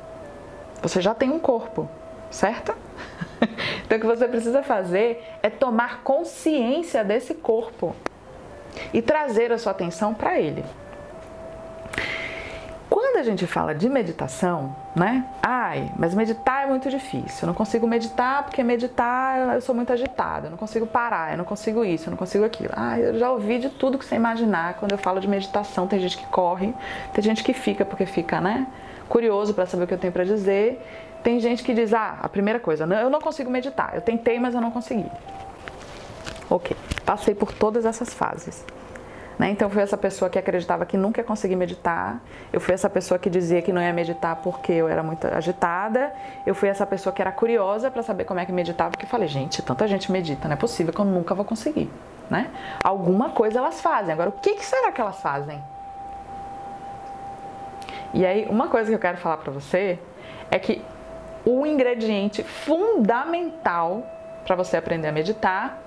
Você 0.81 1.01
já 1.01 1.15
tem 1.15 1.29
um 1.29 1.39
corpo, 1.39 1.89
certo? 2.29 2.75
Então 3.85 3.97
o 3.97 4.01
que 4.01 4.07
você 4.07 4.27
precisa 4.27 4.63
fazer 4.63 5.21
é 5.43 5.49
tomar 5.49 6.01
consciência 6.03 7.03
desse 7.03 7.33
corpo 7.33 7.93
e 8.93 9.01
trazer 9.01 9.51
a 9.51 9.57
sua 9.57 9.71
atenção 9.73 10.13
para 10.13 10.39
ele. 10.39 10.63
Quando 12.93 13.17
a 13.17 13.23
gente 13.23 13.47
fala 13.47 13.73
de 13.73 13.89
meditação, 13.89 14.75
né? 14.95 15.25
Ai, 15.41 15.91
mas 15.97 16.13
meditar 16.13 16.65
é 16.65 16.67
muito 16.67 16.91
difícil. 16.91 17.39
Eu 17.41 17.47
não 17.47 17.53
consigo 17.55 17.87
meditar 17.87 18.43
porque 18.43 18.61
meditar 18.61 19.55
eu 19.55 19.61
sou 19.61 19.73
muito 19.73 19.91
agitada. 19.91 20.45
Eu 20.45 20.51
não 20.51 20.59
consigo 20.59 20.85
parar, 20.85 21.31
eu 21.31 21.37
não 21.39 21.43
consigo 21.43 21.83
isso, 21.83 22.05
eu 22.05 22.11
não 22.11 22.17
consigo 22.19 22.45
aquilo. 22.45 22.69
Ai, 22.75 23.03
eu 23.03 23.17
já 23.17 23.31
ouvi 23.31 23.57
de 23.57 23.69
tudo 23.69 23.97
que 23.97 24.05
você 24.05 24.13
imaginar. 24.13 24.75
Quando 24.75 24.91
eu 24.91 24.99
falo 24.99 25.19
de 25.19 25.27
meditação, 25.27 25.87
tem 25.87 25.99
gente 25.99 26.19
que 26.19 26.25
corre, 26.27 26.71
tem 27.11 27.23
gente 27.23 27.43
que 27.43 27.51
fica 27.51 27.83
porque 27.83 28.05
fica, 28.05 28.39
né? 28.39 28.67
Curioso 29.09 29.55
para 29.55 29.65
saber 29.65 29.85
o 29.85 29.87
que 29.87 29.95
eu 29.95 29.97
tenho 29.97 30.13
para 30.13 30.23
dizer. 30.23 30.79
Tem 31.23 31.39
gente 31.39 31.63
que 31.63 31.73
diz: 31.73 31.95
ah, 31.95 32.19
a 32.21 32.29
primeira 32.29 32.59
coisa, 32.59 32.83
eu 32.83 33.09
não 33.09 33.19
consigo 33.19 33.49
meditar. 33.49 33.95
Eu 33.95 34.01
tentei, 34.01 34.39
mas 34.39 34.53
eu 34.53 34.61
não 34.61 34.69
consegui. 34.69 35.09
Ok, 36.47 36.77
passei 37.03 37.33
por 37.33 37.51
todas 37.53 37.85
essas 37.85 38.13
fases. 38.13 38.63
Né? 39.37 39.49
Então, 39.49 39.67
eu 39.67 39.73
fui 39.73 39.81
essa 39.81 39.97
pessoa 39.97 40.29
que 40.29 40.37
acreditava 40.37 40.85
que 40.85 40.95
nunca 40.95 41.21
ia 41.21 41.23
conseguir 41.23 41.55
meditar. 41.55 42.21
Eu 42.51 42.59
fui 42.59 42.73
essa 42.73 42.89
pessoa 42.89 43.17
que 43.17 43.29
dizia 43.29 43.61
que 43.61 43.71
não 43.71 43.81
ia 43.81 43.93
meditar 43.93 44.35
porque 44.37 44.71
eu 44.71 44.87
era 44.87 45.01
muito 45.01 45.25
agitada. 45.27 46.13
Eu 46.45 46.53
fui 46.53 46.69
essa 46.69 46.85
pessoa 46.85 47.13
que 47.13 47.21
era 47.21 47.31
curiosa 47.31 47.89
para 47.89 48.03
saber 48.03 48.25
como 48.25 48.39
é 48.39 48.45
que 48.45 48.51
meditava, 48.51 48.91
porque 48.91 49.05
falei, 49.05 49.27
gente, 49.27 49.61
tanta 49.61 49.87
gente 49.87 50.11
medita, 50.11 50.47
não 50.47 50.53
é 50.53 50.57
possível 50.57 50.93
que 50.93 50.99
eu 50.99 51.05
nunca 51.05 51.33
vou 51.33 51.45
conseguir. 51.45 51.89
Né? 52.29 52.49
Alguma 52.83 53.29
coisa 53.29 53.59
elas 53.59 53.81
fazem. 53.81 54.13
Agora, 54.13 54.29
o 54.29 54.33
que, 54.33 54.55
que 54.55 54.65
será 54.65 54.91
que 54.91 55.01
elas 55.01 55.19
fazem? 55.19 55.61
E 58.13 58.25
aí, 58.25 58.45
uma 58.49 58.67
coisa 58.67 58.89
que 58.89 58.95
eu 58.95 58.99
quero 58.99 59.17
falar 59.17 59.37
para 59.37 59.51
você 59.51 59.99
é 60.51 60.59
que 60.59 60.83
o 61.43 61.65
ingrediente 61.65 62.43
fundamental 62.43 64.05
para 64.45 64.55
você 64.55 64.77
aprender 64.77 65.07
a 65.07 65.11
meditar 65.11 65.77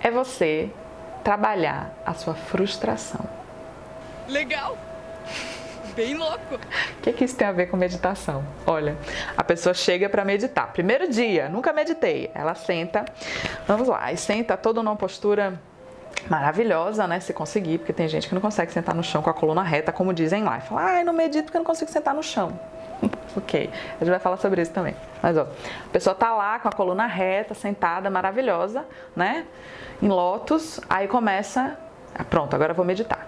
é 0.00 0.10
você 0.10 0.70
trabalhar 1.22 1.92
a 2.04 2.14
sua 2.14 2.34
frustração. 2.34 3.24
Legal! 4.28 4.76
Bem 5.94 6.14
louco! 6.14 6.54
O 6.54 7.02
que, 7.02 7.12
que 7.12 7.24
isso 7.24 7.36
tem 7.36 7.46
a 7.46 7.52
ver 7.52 7.66
com 7.66 7.76
meditação? 7.76 8.42
Olha, 8.66 8.96
a 9.36 9.44
pessoa 9.44 9.74
chega 9.74 10.08
para 10.08 10.24
meditar. 10.24 10.72
Primeiro 10.72 11.08
dia, 11.08 11.48
nunca 11.48 11.72
meditei. 11.72 12.30
Ela 12.34 12.54
senta, 12.54 13.04
vamos 13.66 13.88
lá, 13.88 14.10
e 14.10 14.16
senta 14.16 14.56
toda 14.56 14.82
numa 14.82 14.96
postura 14.96 15.60
maravilhosa, 16.30 17.06
né? 17.06 17.20
Se 17.20 17.32
conseguir, 17.32 17.78
porque 17.78 17.92
tem 17.92 18.08
gente 18.08 18.28
que 18.28 18.34
não 18.34 18.40
consegue 18.40 18.72
sentar 18.72 18.94
no 18.94 19.02
chão 19.02 19.22
com 19.22 19.28
a 19.28 19.34
coluna 19.34 19.62
reta, 19.62 19.92
como 19.92 20.14
dizem 20.14 20.42
lá. 20.42 20.58
E 20.58 20.60
fala, 20.62 20.82
ai, 20.82 21.04
não 21.04 21.12
medito 21.12 21.44
porque 21.44 21.56
eu 21.58 21.60
não 21.60 21.66
consigo 21.66 21.90
sentar 21.90 22.14
no 22.14 22.22
chão. 22.22 22.58
ok, 23.36 23.70
a 23.72 24.04
gente 24.04 24.10
vai 24.10 24.18
falar 24.18 24.36
sobre 24.36 24.62
isso 24.62 24.72
também. 24.72 24.94
Mas 25.22 25.36
ó, 25.36 25.42
a 25.42 25.88
pessoa 25.92 26.14
tá 26.14 26.34
lá 26.34 26.58
com 26.58 26.68
a 26.68 26.72
coluna 26.72 27.06
reta, 27.06 27.54
sentada, 27.54 28.10
maravilhosa, 28.10 28.84
né? 29.14 29.46
Em 30.00 30.08
lótus, 30.08 30.80
aí 30.88 31.06
começa, 31.06 31.76
ah, 32.14 32.24
pronto, 32.24 32.54
agora 32.54 32.72
eu 32.72 32.76
vou 32.76 32.84
meditar. 32.84 33.26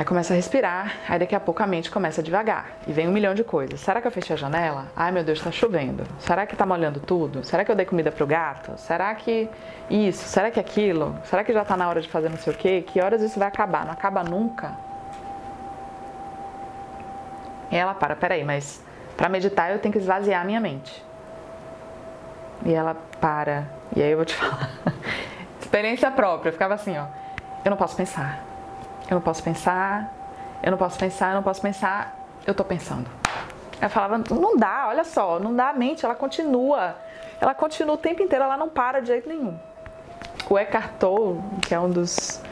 Aí 0.00 0.04
começa 0.04 0.32
a 0.32 0.36
respirar, 0.36 0.94
aí 1.08 1.18
daqui 1.18 1.34
a 1.34 1.40
pouco 1.40 1.62
a 1.62 1.66
mente 1.66 1.90
começa 1.90 2.22
devagar 2.22 2.78
e 2.86 2.92
vem 2.92 3.08
um 3.08 3.12
milhão 3.12 3.34
de 3.34 3.42
coisas. 3.42 3.80
Será 3.80 4.00
que 4.00 4.06
eu 4.06 4.10
fechei 4.10 4.34
a 4.34 4.38
janela? 4.38 4.86
Ai 4.96 5.10
meu 5.10 5.24
Deus, 5.24 5.40
tá 5.40 5.50
chovendo. 5.50 6.04
Será 6.20 6.46
que 6.46 6.56
tá 6.56 6.64
molhando 6.64 7.00
tudo? 7.00 7.44
Será 7.44 7.64
que 7.64 7.70
eu 7.70 7.76
dei 7.76 7.84
comida 7.84 8.10
pro 8.10 8.26
gato? 8.26 8.72
Será 8.78 9.14
que 9.14 9.48
isso? 9.90 10.24
Será 10.26 10.50
que 10.50 10.60
aquilo? 10.60 11.18
Será 11.24 11.44
que 11.44 11.52
já 11.52 11.64
tá 11.64 11.76
na 11.76 11.88
hora 11.88 12.00
de 12.00 12.08
fazer 12.08 12.30
não 12.30 12.38
sei 12.38 12.52
o 12.52 12.56
quê? 12.56 12.82
Que 12.86 13.00
horas 13.00 13.20
isso 13.20 13.38
vai 13.38 13.48
acabar? 13.48 13.84
Não 13.84 13.92
acaba 13.92 14.22
nunca. 14.22 14.89
E 17.70 17.76
ela 17.76 17.94
para, 17.94 18.16
peraí, 18.16 18.44
mas 18.44 18.82
para 19.16 19.28
meditar 19.28 19.70
eu 19.70 19.78
tenho 19.78 19.92
que 19.92 19.98
esvaziar 19.98 20.42
a 20.42 20.44
minha 20.44 20.60
mente. 20.60 21.04
E 22.64 22.74
ela 22.74 22.96
para, 23.20 23.68
e 23.94 24.02
aí 24.02 24.10
eu 24.10 24.16
vou 24.16 24.26
te 24.26 24.34
falar. 24.34 24.70
Experiência 25.60 26.10
própria, 26.10 26.48
eu 26.48 26.52
ficava 26.52 26.74
assim, 26.74 26.98
ó. 26.98 27.06
Eu 27.64 27.70
não 27.70 27.76
posso 27.76 27.96
pensar. 27.96 28.42
Eu 29.08 29.14
não 29.14 29.20
posso 29.20 29.42
pensar. 29.42 30.12
Eu 30.62 30.70
não 30.70 30.78
posso 30.78 30.98
pensar, 30.98 31.28
eu 31.30 31.34
não 31.36 31.42
posso 31.42 31.62
pensar. 31.62 32.18
Eu 32.46 32.54
tô 32.54 32.64
pensando. 32.64 33.08
Ela 33.80 33.88
falava, 33.88 34.18
não 34.18 34.56
dá, 34.56 34.86
olha 34.88 35.04
só, 35.04 35.38
não 35.38 35.54
dá 35.54 35.70
a 35.70 35.72
mente, 35.72 36.04
ela 36.04 36.14
continua. 36.14 36.96
Ela 37.40 37.54
continua 37.54 37.94
o 37.94 37.98
tempo 37.98 38.22
inteiro, 38.22 38.44
ela 38.44 38.56
não 38.56 38.68
para 38.68 39.00
de 39.00 39.06
jeito 39.06 39.28
nenhum. 39.28 39.58
O 40.48 40.58
Eckhart 40.58 40.92
Tolle, 40.98 41.40
que 41.62 41.74
é 41.74 41.80
um 41.80 41.88
dos 41.88 42.42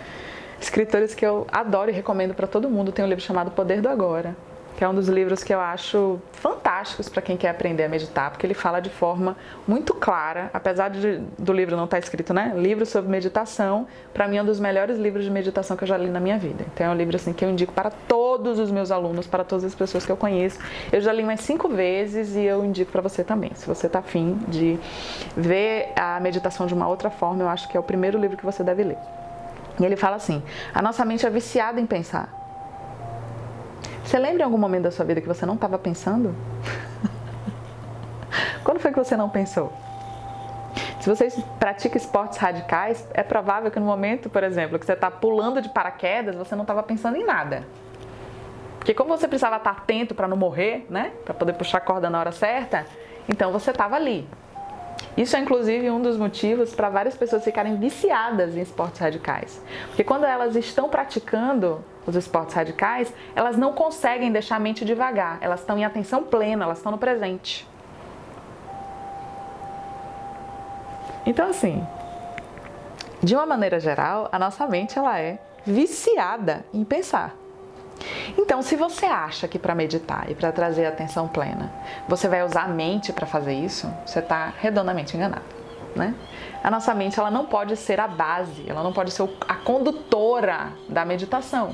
escritores 0.61 1.15
que 1.15 1.27
eu 1.27 1.47
adoro 1.53 1.91
e 1.91 1.93
recomendo 1.93 2.35
para 2.35 2.47
todo 2.47 2.71
mundo, 2.71 2.93
tem 2.93 3.05
um 3.05 3.09
livro 3.09 3.23
chamado 3.23 3.51
Poder 3.51 3.83
do 3.83 3.89
Agora 3.89 4.35
que 4.79 4.85
é 4.85 4.89
um 4.89 4.95
dos 4.95 5.09
livros 5.09 5.43
que 5.43 5.53
eu 5.53 5.59
acho 5.59 6.21
fantásticos 6.35 7.09
para 7.09 7.21
quem 7.21 7.37
quer 7.37 7.49
aprender 7.49 7.83
a 7.83 7.89
meditar, 7.89 8.31
porque 8.31 8.47
ele 8.47 8.55
fala 8.55 8.79
de 8.79 8.89
forma 8.89 9.37
muito 9.67 9.93
clara, 9.93 10.51
apesar 10.55 10.89
de, 10.89 11.19
do 11.37 11.53
livro 11.53 11.77
não 11.77 11.87
estar 11.87 11.97
tá 11.97 11.99
escrito, 11.99 12.33
né? 12.33 12.53
Livro 12.55 12.87
sobre 12.87 13.11
meditação, 13.11 13.89
para 14.15 14.29
mim 14.29 14.37
é 14.37 14.43
um 14.43 14.45
dos 14.45 14.61
melhores 14.61 14.97
livros 14.97 15.25
de 15.25 15.33
meditação 15.33 15.77
que 15.77 15.83
eu 15.83 15.89
já 15.89 15.97
li 15.97 16.07
na 16.07 16.21
minha 16.21 16.39
vida. 16.39 16.65
Então 16.73 16.87
é 16.87 16.91
um 16.91 16.95
livro 16.95 17.17
assim 17.17 17.33
que 17.33 17.45
eu 17.45 17.51
indico 17.51 17.73
para 17.73 17.91
todos 17.91 18.61
os 18.61 18.71
meus 18.71 18.93
alunos, 18.93 19.27
para 19.27 19.43
todas 19.43 19.65
as 19.65 19.75
pessoas 19.75 20.07
que 20.07 20.13
eu 20.13 20.17
conheço. 20.17 20.61
Eu 20.93 21.01
já 21.01 21.13
li 21.13 21.25
mais 21.25 21.41
cinco 21.41 21.69
vezes 21.69 22.37
e 22.37 22.45
eu 22.45 22.65
indico 22.65 22.93
para 22.93 23.03
você 23.03 23.25
também. 23.25 23.51
Se 23.57 23.67
você 23.67 23.89
está 23.89 23.99
afim 23.99 24.39
de 24.47 24.79
ver 25.37 25.93
a 25.97 26.21
meditação 26.21 26.69
de 26.69 26.75
uma 26.75 26.87
outra 26.87 27.11
forma, 27.11 27.43
eu 27.43 27.49
acho 27.49 27.69
que 27.69 27.77
é 27.77 27.81
o 27.81 27.83
primeiro 27.83 28.17
livro 28.17 28.37
que 28.37 28.47
você 28.47 28.63
deve 28.63 28.85
ler. 28.85 28.99
E 29.81 29.85
ele 29.85 29.97
fala 29.97 30.15
assim: 30.15 30.41
a 30.73 30.81
nossa 30.81 31.05
mente 31.05 31.27
é 31.27 31.31
viciada 31.31 31.81
em 31.81 31.87
pensar. 31.87 32.38
Você 34.09 34.19
lembra 34.19 34.41
em 34.41 34.45
algum 34.47 34.57
momento 34.57 34.85
da 34.85 34.91
sua 34.91 35.05
vida 35.05 35.21
que 35.21 35.29
você 35.29 35.45
não 35.45 35.53
estava 35.53 35.79
pensando? 35.79 36.35
Quando 38.65 38.81
foi 38.81 38.91
que 38.91 38.97
você 38.97 39.15
não 39.15 39.29
pensou? 39.29 39.71
Se 40.99 41.11
você 41.11 41.29
pratica 41.59 41.99
esportes 41.99 42.39
radicais, 42.39 43.07
é 43.13 43.23
provável 43.23 43.71
que 43.71 43.79
no 43.79 43.85
momento, 43.85 44.31
por 44.31 44.43
exemplo, 44.43 44.79
que 44.79 44.87
você 44.87 44.95
está 44.95 45.11
pulando 45.11 45.61
de 45.61 45.69
paraquedas, 45.69 46.35
você 46.37 46.57
não 46.57 46.63
estava 46.63 46.83
pensando 46.83 47.19
em 47.19 47.25
nada. 47.27 47.67
Porque 48.79 48.95
como 48.95 49.11
você 49.11 49.29
precisava 49.29 49.57
estar 49.57 49.73
atento 49.73 50.15
para 50.15 50.27
não 50.27 50.39
morrer, 50.39 50.87
né? 50.89 51.13
Para 51.27 51.35
poder 51.35 51.53
puxar 51.53 51.77
a 51.77 51.83
corda 51.83 52.09
na 52.09 52.19
hora 52.19 52.33
certa, 52.33 52.87
então 53.29 53.53
você 53.53 53.73
estava 53.73 53.95
ali. 53.95 54.27
Isso 55.17 55.37
é 55.37 55.41
inclusive 55.41 55.91
um 55.91 56.01
dos 56.01 56.17
motivos 56.17 56.75
para 56.75 56.89
várias 56.89 57.17
pessoas 57.17 57.43
ficarem 57.43 57.77
viciadas 57.77 58.57
em 58.57 58.61
esportes 58.61 59.01
radicais. 59.01 59.63
Porque 59.89 60.05
quando 60.05 60.25
elas 60.25 60.55
estão 60.55 60.89
praticando 60.89 61.85
os 62.07 62.15
esportes 62.15 62.55
radicais, 62.55 63.13
elas 63.35 63.57
não 63.57 63.73
conseguem 63.73 64.31
deixar 64.31 64.57
a 64.57 64.61
mente 64.61 64.85
devagar, 64.85 65.39
elas 65.41 65.61
estão 65.61 65.77
em 65.77 65.85
atenção 65.85 66.23
plena, 66.23 66.65
elas 66.65 66.79
estão 66.79 66.93
no 66.93 66.99
presente. 66.99 67.69
Então, 71.27 71.51
assim, 71.51 71.87
de 73.23 73.35
uma 73.35 73.45
maneira 73.45 73.79
geral, 73.79 74.29
a 74.33 74.39
nossa 74.39 74.67
mente 74.67 74.99
ela 74.99 75.19
é 75.19 75.39
viciada 75.67 76.65
em 76.73 76.85
pensar. 76.85 77.35
Então, 78.37 78.63
se 78.63 78.77
você 78.77 79.07
acha 79.07 79.49
que 79.49 79.59
para 79.59 79.75
meditar 79.75 80.31
e 80.31 80.35
para 80.35 80.53
trazer 80.53 80.87
atenção 80.87 81.29
plena, 81.29 81.73
você 82.09 82.29
vai 82.29 82.45
usar 82.45 82.65
a 82.65 82.69
mente 82.69 83.13
para 83.13 83.27
fazer 83.27 83.55
isso, 83.55 83.93
você 84.07 84.21
está 84.21 84.53
redondamente 84.61 85.17
enganado, 85.17 85.45
né? 85.95 86.15
A 86.63 86.71
nossa 86.71 86.95
mente 86.95 87.19
ela 87.19 87.31
não 87.31 87.47
pode 87.47 87.77
ser 87.77 88.01
a 88.01 88.09
base, 88.09 88.65
ela 88.69 88.83
não 88.83 88.93
pode 88.93 89.11
ser 89.11 89.29
a 89.47 89.55
condutora 89.55 90.73
da 90.89 91.05
meditação. 91.05 91.73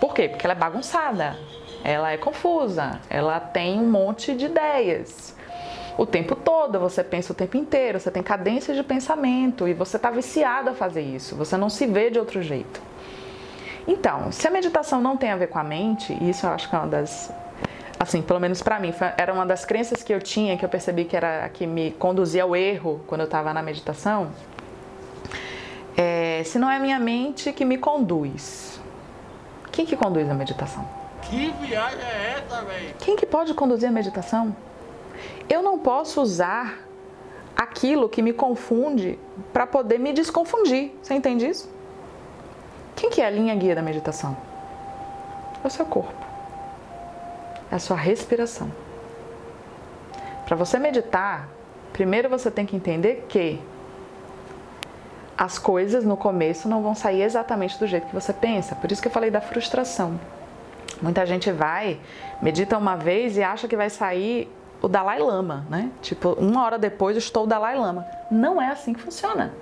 Por 0.00 0.14
quê? 0.14 0.28
Porque 0.28 0.46
ela 0.46 0.54
é 0.54 0.58
bagunçada, 0.58 1.36
ela 1.82 2.12
é 2.12 2.16
confusa, 2.16 3.00
ela 3.08 3.40
tem 3.40 3.78
um 3.78 3.90
monte 3.90 4.34
de 4.34 4.46
ideias. 4.46 5.36
O 5.96 6.04
tempo 6.04 6.34
todo, 6.34 6.80
você 6.80 7.04
pensa 7.04 7.32
o 7.32 7.36
tempo 7.36 7.56
inteiro, 7.56 8.00
você 8.00 8.10
tem 8.10 8.22
cadência 8.22 8.74
de 8.74 8.82
pensamento 8.82 9.68
e 9.68 9.74
você 9.74 9.96
está 9.96 10.10
viciado 10.10 10.70
a 10.70 10.74
fazer 10.74 11.02
isso, 11.02 11.36
você 11.36 11.56
não 11.56 11.70
se 11.70 11.86
vê 11.86 12.10
de 12.10 12.18
outro 12.18 12.42
jeito. 12.42 12.93
Então, 13.86 14.32
se 14.32 14.46
a 14.48 14.50
meditação 14.50 15.00
não 15.00 15.16
tem 15.16 15.30
a 15.30 15.36
ver 15.36 15.48
com 15.48 15.58
a 15.58 15.64
mente, 15.64 16.16
e 16.20 16.30
isso 16.30 16.46
eu 16.46 16.50
acho 16.50 16.68
que 16.68 16.74
é 16.74 16.78
uma 16.78 16.88
das 16.88 17.32
assim, 17.98 18.20
pelo 18.20 18.40
menos 18.40 18.62
para 18.62 18.78
mim, 18.78 18.92
era 19.16 19.32
uma 19.32 19.46
das 19.46 19.64
crenças 19.64 20.02
que 20.02 20.12
eu 20.12 20.20
tinha, 20.20 20.56
que 20.56 20.64
eu 20.64 20.68
percebi 20.68 21.04
que 21.04 21.16
era 21.16 21.48
que 21.48 21.66
me 21.66 21.92
conduzia 21.92 22.42
ao 22.42 22.54
erro 22.54 23.00
quando 23.06 23.22
eu 23.22 23.26
estava 23.26 23.52
na 23.54 23.62
meditação. 23.62 24.30
É, 25.96 26.42
se 26.44 26.58
não 26.58 26.70
é 26.70 26.76
a 26.76 26.80
minha 26.80 26.98
mente 26.98 27.52
que 27.52 27.64
me 27.64 27.78
conduz, 27.78 28.80
quem 29.70 29.86
que 29.86 29.96
conduz 29.96 30.28
a 30.28 30.34
meditação? 30.34 30.86
Que 31.22 31.50
viagem 31.62 32.00
é 32.00 32.38
essa, 32.38 32.62
velho? 32.62 32.94
Quem 32.98 33.16
que 33.16 33.24
pode 33.24 33.54
conduzir 33.54 33.88
a 33.88 33.92
meditação? 33.92 34.54
Eu 35.48 35.62
não 35.62 35.78
posso 35.78 36.20
usar 36.20 36.84
aquilo 37.56 38.08
que 38.08 38.20
me 38.20 38.32
confunde 38.32 39.18
para 39.52 39.66
poder 39.66 39.98
me 39.98 40.12
desconfundir. 40.12 40.92
Você 41.00 41.14
entende 41.14 41.46
isso? 41.46 41.73
Quem 43.04 43.10
que 43.10 43.20
é 43.20 43.26
a 43.26 43.30
linha 43.30 43.54
guia 43.54 43.74
da 43.74 43.82
meditação? 43.82 44.34
É 45.62 45.66
o 45.66 45.68
seu 45.68 45.84
corpo. 45.84 46.24
É 47.70 47.74
a 47.74 47.78
sua 47.78 47.98
respiração. 47.98 48.72
Para 50.46 50.56
você 50.56 50.78
meditar, 50.78 51.46
primeiro 51.92 52.30
você 52.30 52.50
tem 52.50 52.64
que 52.64 52.74
entender 52.74 53.26
que 53.28 53.60
as 55.36 55.58
coisas 55.58 56.02
no 56.02 56.16
começo 56.16 56.66
não 56.66 56.82
vão 56.82 56.94
sair 56.94 57.20
exatamente 57.20 57.78
do 57.78 57.86
jeito 57.86 58.06
que 58.06 58.14
você 58.14 58.32
pensa. 58.32 58.74
Por 58.74 58.90
isso 58.90 59.02
que 59.02 59.08
eu 59.08 59.12
falei 59.12 59.30
da 59.30 59.42
frustração. 59.42 60.18
Muita 61.02 61.26
gente 61.26 61.52
vai, 61.52 62.00
medita 62.40 62.78
uma 62.78 62.96
vez 62.96 63.36
e 63.36 63.42
acha 63.42 63.68
que 63.68 63.76
vai 63.76 63.90
sair 63.90 64.50
o 64.80 64.88
Dalai 64.88 65.18
Lama, 65.18 65.66
né? 65.68 65.90
Tipo, 66.00 66.30
uma 66.40 66.64
hora 66.64 66.78
depois 66.78 67.18
estou 67.18 67.44
o 67.44 67.46
Dalai 67.46 67.76
Lama. 67.76 68.06
Não 68.30 68.62
é 68.62 68.70
assim 68.70 68.94
que 68.94 69.00
funciona. 69.02 69.52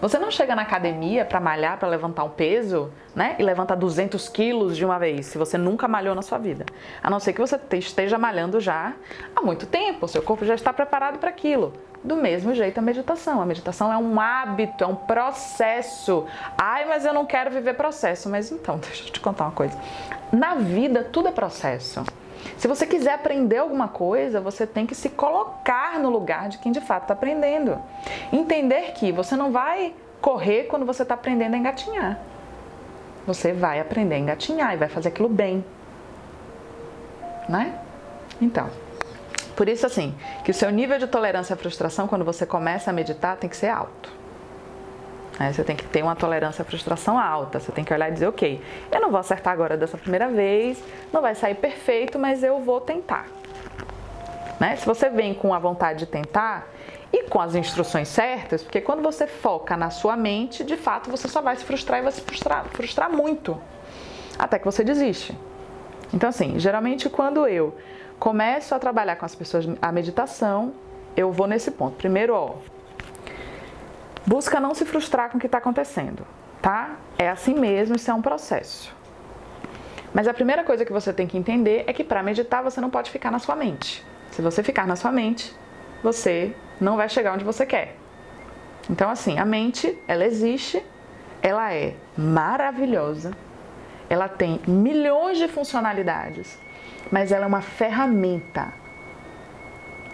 Você 0.00 0.18
não 0.18 0.30
chega 0.30 0.54
na 0.54 0.62
academia 0.62 1.24
para 1.24 1.40
malhar, 1.40 1.78
para 1.78 1.88
levantar 1.88 2.24
um 2.24 2.30
peso, 2.30 2.90
né? 3.14 3.34
E 3.38 3.42
levanta 3.42 3.74
200 3.74 4.28
quilos 4.28 4.76
de 4.76 4.84
uma 4.84 4.98
vez, 4.98 5.26
se 5.26 5.38
você 5.38 5.58
nunca 5.58 5.88
malhou 5.88 6.14
na 6.14 6.22
sua 6.22 6.38
vida. 6.38 6.64
A 7.02 7.10
não 7.10 7.18
ser 7.18 7.32
que 7.32 7.40
você 7.40 7.58
esteja 7.72 8.16
malhando 8.16 8.60
já 8.60 8.94
há 9.34 9.42
muito 9.42 9.66
tempo, 9.66 10.06
seu 10.06 10.22
corpo 10.22 10.44
já 10.44 10.54
está 10.54 10.72
preparado 10.72 11.18
para 11.18 11.30
aquilo. 11.30 11.72
Do 12.02 12.14
mesmo 12.14 12.54
jeito 12.54 12.78
a 12.78 12.82
meditação. 12.82 13.42
A 13.42 13.46
meditação 13.46 13.92
é 13.92 13.98
um 13.98 14.20
hábito, 14.20 14.84
é 14.84 14.86
um 14.86 14.94
processo. 14.94 16.26
Ai, 16.56 16.84
mas 16.84 17.04
eu 17.04 17.12
não 17.12 17.26
quero 17.26 17.50
viver 17.50 17.74
processo. 17.74 18.28
Mas 18.28 18.52
então, 18.52 18.78
deixa 18.82 19.04
eu 19.04 19.10
te 19.10 19.20
contar 19.20 19.44
uma 19.44 19.52
coisa. 19.52 19.76
Na 20.32 20.54
vida, 20.54 21.02
tudo 21.02 21.28
é 21.28 21.32
processo. 21.32 22.04
Se 22.56 22.66
você 22.66 22.86
quiser 22.86 23.14
aprender 23.14 23.58
alguma 23.58 23.88
coisa, 23.88 24.40
você 24.40 24.66
tem 24.66 24.86
que 24.86 24.94
se 24.94 25.10
colocar 25.10 25.98
no 25.98 26.10
lugar 26.10 26.48
de 26.48 26.58
quem 26.58 26.72
de 26.72 26.80
fato 26.80 27.02
está 27.02 27.14
aprendendo. 27.14 27.80
Entender 28.32 28.92
que 28.92 29.12
você 29.12 29.36
não 29.36 29.52
vai 29.52 29.94
correr 30.20 30.64
quando 30.64 30.86
você 30.86 31.02
está 31.02 31.14
aprendendo 31.14 31.54
a 31.54 31.58
engatinhar. 31.58 32.18
Você 33.26 33.52
vai 33.52 33.80
aprender 33.80 34.14
a 34.14 34.18
engatinhar 34.18 34.74
e 34.74 34.76
vai 34.76 34.88
fazer 34.88 35.08
aquilo 35.08 35.28
bem. 35.28 35.64
Né? 37.48 37.78
Então, 38.40 38.68
por 39.56 39.68
isso 39.68 39.86
assim, 39.86 40.14
que 40.44 40.50
o 40.50 40.54
seu 40.54 40.70
nível 40.70 40.98
de 40.98 41.06
tolerância 41.06 41.54
à 41.54 41.56
frustração 41.56 42.06
quando 42.06 42.24
você 42.24 42.46
começa 42.46 42.90
a 42.90 42.92
meditar 42.92 43.36
tem 43.36 43.50
que 43.50 43.56
ser 43.56 43.68
alto. 43.68 44.17
Né? 45.38 45.52
Você 45.52 45.62
tem 45.62 45.76
que 45.76 45.84
ter 45.84 46.02
uma 46.02 46.16
tolerância 46.16 46.62
à 46.62 46.64
frustração 46.64 47.18
alta. 47.18 47.60
Você 47.60 47.70
tem 47.72 47.84
que 47.84 47.92
olhar 47.92 48.08
e 48.08 48.12
dizer, 48.12 48.26
ok, 48.26 48.60
eu 48.90 49.00
não 49.00 49.10
vou 49.10 49.20
acertar 49.20 49.52
agora 49.52 49.76
dessa 49.76 49.96
primeira 49.96 50.28
vez, 50.28 50.82
não 51.12 51.22
vai 51.22 51.34
sair 51.34 51.54
perfeito, 51.54 52.18
mas 52.18 52.42
eu 52.42 52.60
vou 52.60 52.80
tentar. 52.80 53.26
Né? 54.58 54.76
Se 54.76 54.84
você 54.84 55.08
vem 55.08 55.34
com 55.34 55.54
a 55.54 55.58
vontade 55.58 56.00
de 56.00 56.06
tentar 56.06 56.66
e 57.12 57.24
com 57.24 57.40
as 57.40 57.54
instruções 57.54 58.08
certas, 58.08 58.62
porque 58.62 58.80
quando 58.80 59.02
você 59.02 59.26
foca 59.26 59.76
na 59.76 59.90
sua 59.90 60.16
mente, 60.16 60.64
de 60.64 60.76
fato 60.76 61.10
você 61.10 61.28
só 61.28 61.40
vai 61.40 61.56
se 61.56 61.64
frustrar 61.64 62.00
e 62.00 62.02
vai 62.02 62.12
se 62.12 62.20
frustrar, 62.20 62.64
frustrar 62.66 63.10
muito, 63.10 63.58
até 64.38 64.58
que 64.58 64.64
você 64.64 64.84
desiste. 64.84 65.36
Então, 66.12 66.28
assim, 66.28 66.58
geralmente 66.58 67.08
quando 67.08 67.46
eu 67.46 67.74
começo 68.18 68.74
a 68.74 68.78
trabalhar 68.78 69.16
com 69.16 69.24
as 69.24 69.34
pessoas 69.34 69.66
a 69.80 69.92
meditação, 69.92 70.72
eu 71.16 71.30
vou 71.32 71.46
nesse 71.46 71.70
ponto. 71.70 71.96
Primeiro, 71.96 72.34
ó, 72.34 72.54
Busca 74.28 74.60
não 74.60 74.74
se 74.74 74.84
frustrar 74.84 75.30
com 75.30 75.38
o 75.38 75.40
que 75.40 75.46
está 75.46 75.56
acontecendo, 75.56 76.22
tá? 76.60 76.96
É 77.16 77.30
assim 77.30 77.54
mesmo, 77.54 77.96
isso 77.96 78.10
é 78.10 78.12
um 78.12 78.20
processo. 78.20 78.94
Mas 80.12 80.28
a 80.28 80.34
primeira 80.34 80.62
coisa 80.62 80.84
que 80.84 80.92
você 80.92 81.14
tem 81.14 81.26
que 81.26 81.38
entender 81.38 81.84
é 81.86 81.94
que 81.94 82.04
para 82.04 82.22
meditar 82.22 82.62
você 82.62 82.78
não 82.78 82.90
pode 82.90 83.10
ficar 83.10 83.30
na 83.30 83.38
sua 83.38 83.56
mente. 83.56 84.04
Se 84.30 84.42
você 84.42 84.62
ficar 84.62 84.86
na 84.86 84.96
sua 84.96 85.10
mente, 85.10 85.56
você 86.02 86.54
não 86.78 86.94
vai 86.94 87.08
chegar 87.08 87.32
onde 87.32 87.42
você 87.42 87.64
quer. 87.64 87.96
Então, 88.90 89.08
assim, 89.08 89.38
a 89.38 89.46
mente, 89.46 89.98
ela 90.06 90.26
existe, 90.26 90.84
ela 91.40 91.72
é 91.72 91.94
maravilhosa, 92.14 93.32
ela 94.10 94.28
tem 94.28 94.60
milhões 94.68 95.38
de 95.38 95.48
funcionalidades, 95.48 96.58
mas 97.10 97.32
ela 97.32 97.46
é 97.46 97.48
uma 97.48 97.62
ferramenta. 97.62 98.74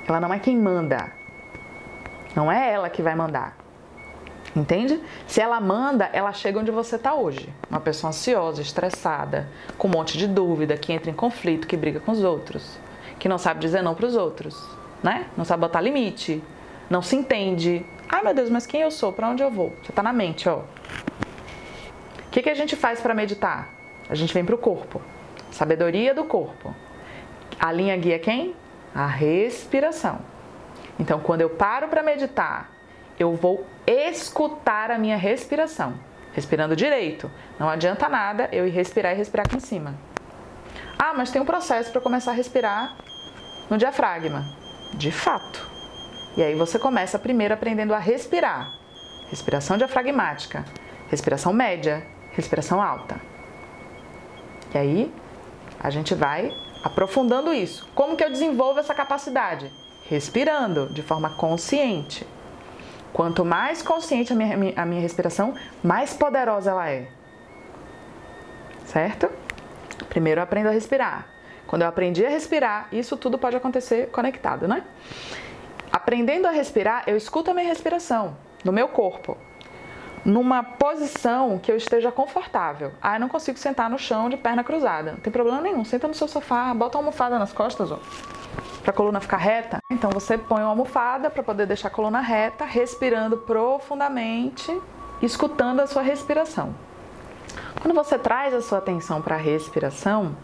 Ela 0.07 0.21
não 0.21 0.33
é 0.33 0.39
quem 0.39 0.57
manda. 0.57 1.11
Não 2.37 2.51
é 2.51 2.73
ela 2.73 2.89
que 2.89 3.03
vai 3.03 3.17
mandar. 3.17 3.64
Entende? 4.55 5.01
Se 5.27 5.41
ela 5.41 5.61
manda, 5.61 6.09
ela 6.13 6.33
chega 6.33 6.61
onde 6.61 6.71
você 6.71 6.95
está 6.95 7.15
hoje. 7.15 7.49
Uma 7.69 7.81
pessoa 7.81 8.11
ansiosa, 8.11 8.63
estressada, 8.63 9.49
com 9.77 9.89
um 9.89 9.91
monte 9.91 10.17
de 10.17 10.29
dúvida, 10.29 10.77
que 10.77 10.93
entra 10.93 11.11
em 11.11 11.15
conflito, 11.15 11.67
que 11.67 11.77
briga 11.77 11.99
com 11.99 12.13
os 12.13 12.23
outros, 12.23 12.79
que 13.19 13.29
não 13.29 13.37
sabe 13.37 13.61
dizer 13.61 13.83
não 13.83 13.95
para 13.95 14.07
os 14.07 14.15
outros, 14.15 14.57
né? 15.03 15.27
Não 15.37 15.45
sabe 15.45 15.61
botar 15.63 15.81
limite, 15.81 16.43
não 16.89 17.03
se 17.03 17.17
entende. 17.17 17.85
Ai 18.09 18.23
meu 18.23 18.33
Deus, 18.33 18.49
mas 18.49 18.65
quem 18.65 18.83
eu 18.83 18.93
sou? 18.93 19.13
Para 19.13 19.29
onde 19.29 19.43
eu 19.43 19.51
vou? 19.51 19.71
Você 19.83 19.91
está 19.91 20.03
na 20.03 20.13
mente, 20.13 20.49
ó. 20.49 20.59
O 20.59 22.31
que, 22.31 22.43
que 22.43 22.51
a 22.51 22.55
gente 22.55 22.77
faz 22.77 23.01
para 23.01 23.13
meditar? 23.13 23.69
A 24.09 24.15
gente 24.15 24.33
vem 24.33 24.45
para 24.45 24.55
o 24.55 24.59
corpo. 24.59 25.01
Sabedoria 25.51 26.15
do 26.15 26.25
corpo. 26.25 26.75
A 27.59 27.73
linha 27.73 27.97
guia 27.97 28.19
quem? 28.19 28.55
A 28.95 29.07
respiração. 29.07 30.19
Então, 30.99 31.19
quando 31.19 31.41
eu 31.41 31.51
paro 31.51 31.89
para 31.89 32.03
meditar 32.03 32.74
eu 33.19 33.35
vou 33.35 33.67
escutar 33.87 34.91
a 34.91 34.99
minha 34.99 35.17
respiração. 35.17 35.95
Respirando 36.33 36.75
direito. 36.75 37.31
Não 37.59 37.69
adianta 37.69 38.09
nada 38.09 38.49
eu 38.51 38.67
ir 38.67 38.71
respirar 38.71 39.13
e 39.13 39.17
respirar 39.17 39.47
aqui 39.47 39.57
em 39.57 39.61
cima. 39.61 39.95
Ah, 40.99 41.15
mas 41.15 41.31
tem 41.31 41.41
um 41.41 41.45
processo 41.45 41.93
para 41.93 42.01
começar 42.01 42.33
a 42.33 42.35
respirar 42.35 42.97
no 43.71 43.79
diafragma. 43.79 44.45
De 44.95 45.13
fato. 45.13 45.71
E 46.37 46.43
aí 46.43 46.55
você 46.55 46.79
começa 46.79 47.19
primeiro 47.19 47.55
aprendendo 47.55 47.95
a 47.95 47.99
respirar. 47.99 48.69
Respiração 49.31 49.77
diafragmática, 49.77 50.65
respiração 51.09 51.53
média, 51.53 52.05
respiração 52.33 52.83
alta. 52.83 53.21
E 54.75 54.79
aí 54.79 55.15
a 55.81 55.91
gente 55.91 56.15
vai 56.15 56.51
aprofundando 56.83 57.53
isso. 57.53 57.89
Como 57.95 58.17
que 58.17 58.25
eu 58.25 58.31
desenvolvo 58.31 58.81
essa 58.81 58.95
capacidade? 58.95 59.71
Respirando 60.09 60.87
de 60.93 61.03
forma 61.03 61.31
consciente. 61.31 62.27
Quanto 63.15 63.45
mais 63.45 63.81
consciente 63.81 64.33
a 64.33 64.37
minha, 64.37 64.75
a 64.75 64.85
minha 64.85 65.01
respiração, 65.01 65.55
mais 65.85 66.13
poderosa 66.15 66.73
ela 66.73 66.91
é. 66.91 67.07
Certo? 68.87 69.31
Primeiro 70.09 70.41
eu 70.41 70.43
aprendo 70.43 70.69
a 70.69 70.73
respirar. 70.73 71.29
Quando 71.69 71.83
eu 71.83 71.89
aprendi 71.89 72.27
a 72.27 72.29
respirar, 72.29 72.89
isso 72.91 73.17
tudo 73.17 73.39
pode 73.39 73.55
acontecer 73.55 74.09
conectado, 74.11 74.67
né? 74.67 74.83
Aprendendo 75.93 76.49
a 76.49 76.51
respirar, 76.51 77.05
eu 77.07 77.17
escuto 77.17 77.53
a 77.53 77.55
minha 77.55 77.69
respiração 77.69 78.37
no 78.65 78.73
meu 78.73 78.89
corpo, 78.89 79.39
numa 80.25 80.65
posição 80.65 81.57
que 81.57 81.71
eu 81.71 81.77
esteja 81.77 82.11
confortável. 82.11 82.91
Ah, 83.01 83.15
eu 83.15 83.21
não 83.21 83.29
consigo 83.29 83.57
sentar 83.57 83.89
no 83.89 83.99
chão 83.99 84.29
de 84.29 84.37
perna 84.37 84.65
cruzada. 84.65 85.13
Não 85.13 85.21
tem 85.21 85.33
problema 85.33 85.61
nenhum. 85.61 85.85
Senta 85.85 86.09
no 86.09 86.15
seu 86.15 86.27
sofá, 86.27 86.75
bota 86.75 86.99
uma 86.99 87.05
almofada 87.05 87.39
nas 87.39 87.53
costas, 87.53 87.93
ó 87.93 88.01
para 88.83 88.91
a 88.91 88.95
coluna 88.95 89.21
ficar 89.21 89.39
reta. 89.39 89.79
Então 89.91 90.11
você 90.11 90.37
põe 90.37 90.63
uma 90.63 90.71
almofada 90.71 91.31
para 91.31 91.43
poder 91.43 91.67
deixar 91.67 91.89
a 91.89 91.91
coluna 91.91 92.21
reta, 92.21 92.65
respirando 92.65 93.39
profundamente, 93.39 94.81
escutando 95.23 95.81
a 95.81 95.87
sua 95.87 96.03
respiração. 96.03 96.75
Quando 97.81 97.95
você 97.95 98.19
traz 98.19 98.55
a 98.55 98.61
sua 98.61 98.79
atenção 98.79 99.21
para 99.21 99.35
a 99.37 99.39
respiração, 99.39 100.37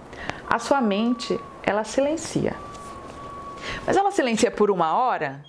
a 0.49 0.59
sua 0.59 0.81
mente 0.81 1.39
ela 1.63 1.85
silencia. 1.85 2.55
Mas 3.87 3.97
ela 3.97 4.11
silencia 4.11 4.51
por 4.51 4.71
uma 4.71 4.95
hora? 4.95 5.45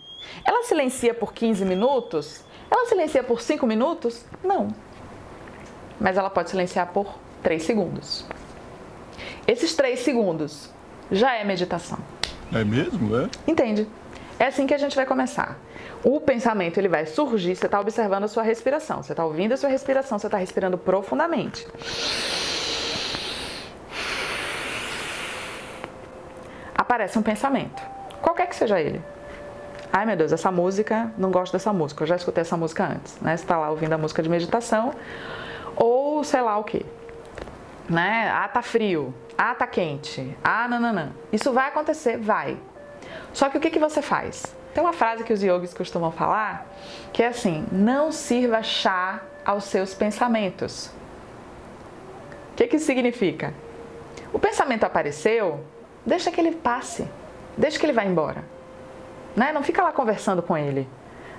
Ela 0.45 0.63
silencia 0.63 1.13
por 1.13 1.33
15 1.33 1.65
minutos? 1.65 2.43
Ela 2.69 2.85
silencia 2.87 3.23
por 3.23 3.41
5 3.41 3.65
minutos? 3.65 4.23
Não. 4.43 4.69
Mas 5.99 6.17
ela 6.17 6.29
pode 6.29 6.49
silenciar 6.49 6.87
por 6.87 7.15
3 7.43 7.61
segundos. 7.63 8.25
Esses 9.47 9.75
3 9.75 9.99
segundos 9.99 10.69
já 11.11 11.35
é 11.35 11.43
meditação. 11.43 11.99
É 12.53 12.63
mesmo? 12.63 13.17
É? 13.17 13.29
Entende? 13.47 13.87
É 14.37 14.47
assim 14.47 14.67
que 14.67 14.73
a 14.73 14.77
gente 14.77 14.95
vai 14.95 15.05
começar. 15.05 15.57
O 16.03 16.19
pensamento 16.19 16.79
ele 16.79 16.89
vai 16.89 17.05
surgir, 17.05 17.55
você 17.55 17.67
está 17.67 17.79
observando 17.79 18.23
a 18.23 18.27
sua 18.27 18.43
respiração, 18.43 19.03
você 19.03 19.13
está 19.13 19.23
ouvindo 19.23 19.53
a 19.53 19.57
sua 19.57 19.69
respiração, 19.69 20.17
você 20.17 20.27
está 20.27 20.37
respirando 20.37 20.77
profundamente. 20.77 21.67
Aparece 26.75 27.19
um 27.19 27.21
pensamento, 27.21 27.81
qualquer 28.21 28.47
que 28.47 28.55
seja 28.55 28.81
ele. 28.81 29.01
Ai 29.93 30.05
meu 30.05 30.15
Deus, 30.17 30.31
essa 30.31 30.51
música, 30.51 31.11
não 31.17 31.29
gosto 31.31 31.53
dessa 31.53 31.71
música, 31.71 32.03
eu 32.03 32.07
já 32.07 32.15
escutei 32.15 32.41
essa 32.41 32.57
música 32.57 32.85
antes, 32.85 33.19
né? 33.21 33.37
Você 33.37 33.43
está 33.43 33.57
lá 33.57 33.69
ouvindo 33.69 33.93
a 33.93 33.97
música 33.97 34.23
de 34.23 34.29
meditação, 34.29 34.93
ou 35.75 36.23
sei 36.23 36.41
lá 36.41 36.57
o 36.57 36.63
que. 36.63 36.85
Né? 37.87 38.29
Ah, 38.33 38.47
tá 38.47 38.61
frio, 38.61 39.13
ah, 39.43 39.55
tá 39.55 39.65
quente, 39.65 40.37
ah, 40.43 40.67
nananã. 40.67 41.13
Isso 41.33 41.51
vai 41.51 41.67
acontecer, 41.67 42.15
vai. 42.15 42.59
Só 43.33 43.49
que 43.49 43.57
o 43.57 43.59
que, 43.59 43.71
que 43.71 43.79
você 43.79 43.99
faz? 43.99 44.55
Tem 44.71 44.83
uma 44.83 44.93
frase 44.93 45.23
que 45.23 45.33
os 45.33 45.41
yogis 45.41 45.73
costumam 45.73 46.11
falar 46.11 46.67
que 47.11 47.23
é 47.23 47.27
assim: 47.29 47.65
não 47.71 48.11
sirva 48.11 48.61
chá 48.61 49.19
aos 49.43 49.63
seus 49.63 49.95
pensamentos. 49.95 50.91
O 52.51 52.55
que, 52.55 52.67
que 52.67 52.75
isso 52.75 52.85
significa? 52.85 53.51
O 54.31 54.37
pensamento 54.37 54.83
apareceu, 54.83 55.65
deixa 56.05 56.29
que 56.29 56.39
ele 56.39 56.51
passe, 56.51 57.09
deixa 57.57 57.79
que 57.79 57.85
ele 57.87 57.93
vá 57.93 58.05
embora. 58.05 58.45
Né? 59.35 59.51
Não 59.51 59.63
fica 59.63 59.81
lá 59.81 59.91
conversando 59.91 60.43
com 60.43 60.55
ele. 60.55 60.87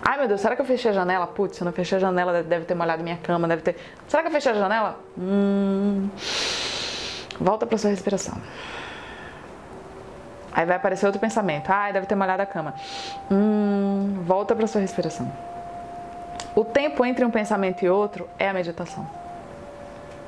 Ai 0.03 0.19
meu 0.19 0.27
Deus, 0.27 0.41
será 0.41 0.57
que 0.57 0.63
eu 0.63 0.67
fechei 0.67 0.91
a 0.91 0.95
janela? 0.95 1.29
Putz, 1.29 1.57
se 1.57 1.63
eu 1.63 1.67
não 1.67 1.73
fechei 1.73 1.99
a 1.99 2.01
janela, 2.01 2.43
deve 2.43 2.65
ter 2.65 2.75
molhado 2.75 3.05
minha 3.05 3.19
cama, 3.19 3.47
deve 3.47 3.63
ter. 3.63 3.77
Será 4.09 4.25
que 4.25 4.29
eu 4.29 4.33
fechei 4.33 4.51
a 4.51 4.55
janela? 4.57 4.99
Hum... 5.17 6.11
Volta 7.41 7.67
para 7.67 7.79
sua 7.79 7.91
respiração. 7.91 8.37
Aí 10.53 10.67
vai 10.67 10.77
aparecer 10.77 11.07
outro 11.07 11.21
pensamento. 11.21 11.71
Ai, 11.71 11.93
deve 11.93 12.07
ter 12.07 12.15
molhado 12.15 12.43
a 12.43 12.47
cama. 12.47 12.75
Hum, 13.31 14.23
volta 14.25 14.55
para 14.55 14.67
sua 14.67 14.81
respiração. 14.81 15.33
O 16.55 16.65
tempo 16.65 17.05
entre 17.05 17.25
um 17.25 17.31
pensamento 17.31 17.83
e 17.83 17.89
outro 17.89 18.29
é 18.39 18.49
a 18.49 18.53
meditação. 18.53 19.09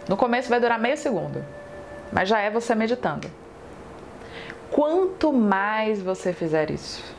No 0.08 0.16
começo 0.16 0.48
vai 0.48 0.60
durar 0.60 0.78
meio 0.78 0.96
segundo, 0.96 1.44
mas 2.10 2.28
já 2.28 2.40
é 2.40 2.50
você 2.50 2.74
meditando. 2.74 3.30
Quanto 4.70 5.32
mais 5.32 6.00
você 6.00 6.32
fizer 6.32 6.70
isso, 6.70 7.14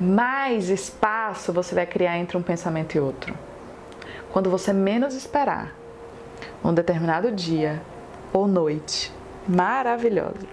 mais 0.00 0.68
espaço 0.68 1.52
você 1.52 1.74
vai 1.74 1.86
criar 1.86 2.18
entre 2.18 2.36
um 2.36 2.42
pensamento 2.42 2.94
e 2.94 3.00
outro. 3.00 3.34
Quando 4.32 4.48
você 4.48 4.72
menos 4.72 5.14
esperar, 5.14 5.72
um 6.64 6.72
determinado 6.72 7.30
dia 7.30 7.82
ou 8.32 8.48
noite 8.48 9.12
maravilhosa, 9.46 10.46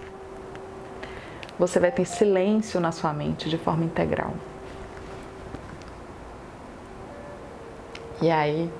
você 1.58 1.78
vai 1.78 1.90
ter 1.92 2.04
silêncio 2.04 2.80
na 2.80 2.92
sua 2.92 3.12
mente 3.12 3.48
de 3.48 3.58
forma 3.58 3.84
integral. 3.84 4.34
E 8.22 8.30
aí 8.30 8.70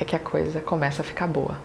é 0.00 0.04
que 0.04 0.14
a 0.14 0.18
coisa 0.18 0.60
começa 0.60 1.02
a 1.02 1.04
ficar 1.04 1.26
boa. 1.26 1.58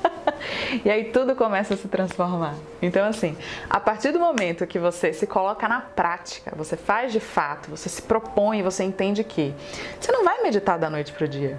e 0.84 0.90
aí 0.90 1.04
tudo 1.04 1.36
começa 1.36 1.74
a 1.74 1.76
se 1.76 1.86
transformar. 1.86 2.54
Então, 2.80 3.06
assim, 3.06 3.36
a 3.68 3.78
partir 3.78 4.10
do 4.10 4.18
momento 4.18 4.66
que 4.66 4.78
você 4.78 5.12
se 5.12 5.26
coloca 5.26 5.68
na 5.68 5.80
prática, 5.80 6.52
você 6.56 6.76
faz 6.76 7.12
de 7.12 7.20
fato, 7.20 7.70
você 7.70 7.88
se 7.88 8.02
propõe, 8.02 8.62
você 8.62 8.82
entende 8.82 9.22
que 9.22 9.54
você 10.00 10.10
não 10.10 10.24
vai 10.24 10.42
meditar 10.42 10.78
da 10.78 10.88
noite 10.88 11.12
para 11.12 11.24
o 11.24 11.28
dia, 11.28 11.58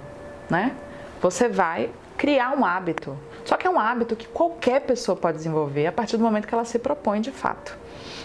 né? 0.50 0.74
Você 1.20 1.48
vai 1.48 1.90
criar 2.16 2.56
um 2.56 2.64
hábito. 2.64 3.16
Só 3.46 3.56
que 3.56 3.66
é 3.66 3.70
um 3.70 3.78
hábito 3.78 4.16
que 4.16 4.26
qualquer 4.26 4.80
pessoa 4.80 5.16
pode 5.16 5.38
desenvolver 5.38 5.86
a 5.86 5.92
partir 5.92 6.16
do 6.16 6.24
momento 6.24 6.48
que 6.48 6.52
ela 6.52 6.64
se 6.64 6.80
propõe 6.80 7.20
de 7.20 7.30
fato. 7.30 7.78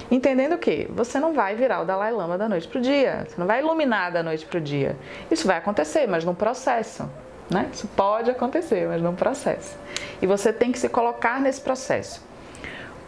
Entendendo 0.10 0.58
que 0.58 0.88
você 0.90 1.20
não 1.20 1.32
vai 1.32 1.56
virar 1.56 1.82
o 1.82 1.86
Dalai 1.86 2.12
Lama 2.12 2.40
da 2.40 2.50
noite 2.50 2.68
para 2.68 2.80
o 2.80 2.82
dia, 2.82 3.26
você 3.30 3.36
não 3.38 3.46
vai 3.46 3.62
iluminar 3.62 4.12
da 4.12 4.24
noite 4.24 4.46
para 4.46 4.58
o 4.58 4.62
dia. 4.62 4.98
Isso 5.30 5.48
vai 5.48 5.58
acontecer, 5.58 6.08
mas 6.08 6.26
num 6.26 6.34
processo. 6.34 7.08
Né? 7.50 7.70
Isso 7.72 7.88
pode 7.96 8.32
acontecer, 8.32 8.88
mas 8.88 9.00
num 9.00 9.16
processo. 9.16 9.78
E 10.22 10.26
você 10.26 10.52
tem 10.52 10.72
que 10.72 10.80
se 10.80 10.90
colocar 10.90 11.40
nesse 11.40 11.62
processo. 11.62 12.26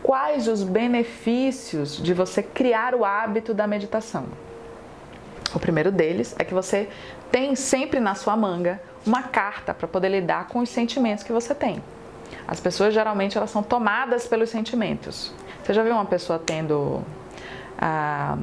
Quais 0.04 0.48
os 0.48 0.64
benefícios 0.64 1.98
de 1.98 2.14
você 2.14 2.44
criar 2.44 2.94
o 2.94 3.04
hábito 3.04 3.56
da 3.56 3.66
meditação? 3.66 4.26
O 5.56 5.60
primeiro 5.60 5.92
deles 5.92 6.36
é 6.38 6.44
que 6.44 6.54
você 6.54 6.90
tem 7.32 7.56
sempre 7.56 8.00
na 8.00 8.14
sua 8.14 8.38
manga 8.38 8.80
uma 9.06 9.24
carta 9.24 9.74
para 9.74 9.88
poder 9.88 10.10
lidar 10.10 10.48
com 10.48 10.60
os 10.60 10.70
sentimentos 10.70 11.24
que 11.24 11.32
você 11.32 11.56
tem. 11.56 11.82
As 12.48 12.60
pessoas 12.60 12.94
geralmente 12.94 13.38
elas 13.38 13.50
são 13.50 13.64
tomadas 13.64 14.28
pelos 14.28 14.50
sentimentos. 14.50 15.34
Você 15.64 15.74
já 15.74 15.84
viu 15.84 15.94
uma 15.94 16.06
pessoa 16.06 16.38
tendo 16.38 17.02
ah, 17.80 18.38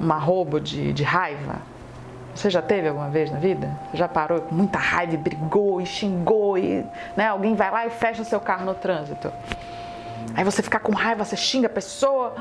um 0.00 0.12
arrobo 0.12 0.60
de, 0.60 0.92
de 0.92 1.02
raiva? 1.02 1.56
Você 2.34 2.50
já 2.50 2.60
teve 2.60 2.88
alguma 2.88 3.08
vez 3.08 3.30
na 3.30 3.38
vida? 3.38 3.70
Já 3.94 4.06
parou 4.06 4.40
com 4.40 4.54
muita 4.54 4.78
raiva 4.78 5.14
e 5.14 5.16
brigou 5.16 5.80
e 5.80 5.86
xingou 5.86 6.58
e 6.58 6.84
né, 7.16 7.28
alguém 7.28 7.54
vai 7.54 7.70
lá 7.70 7.86
e 7.86 7.90
fecha 7.90 8.24
seu 8.24 8.38
carro 8.38 8.66
no 8.66 8.74
trânsito. 8.74 9.32
Aí 10.34 10.44
você 10.44 10.62
fica 10.62 10.78
com 10.78 10.92
raiva, 10.92 11.24
você 11.24 11.36
xinga 11.36 11.66
a 11.66 11.70
pessoa. 11.70 12.34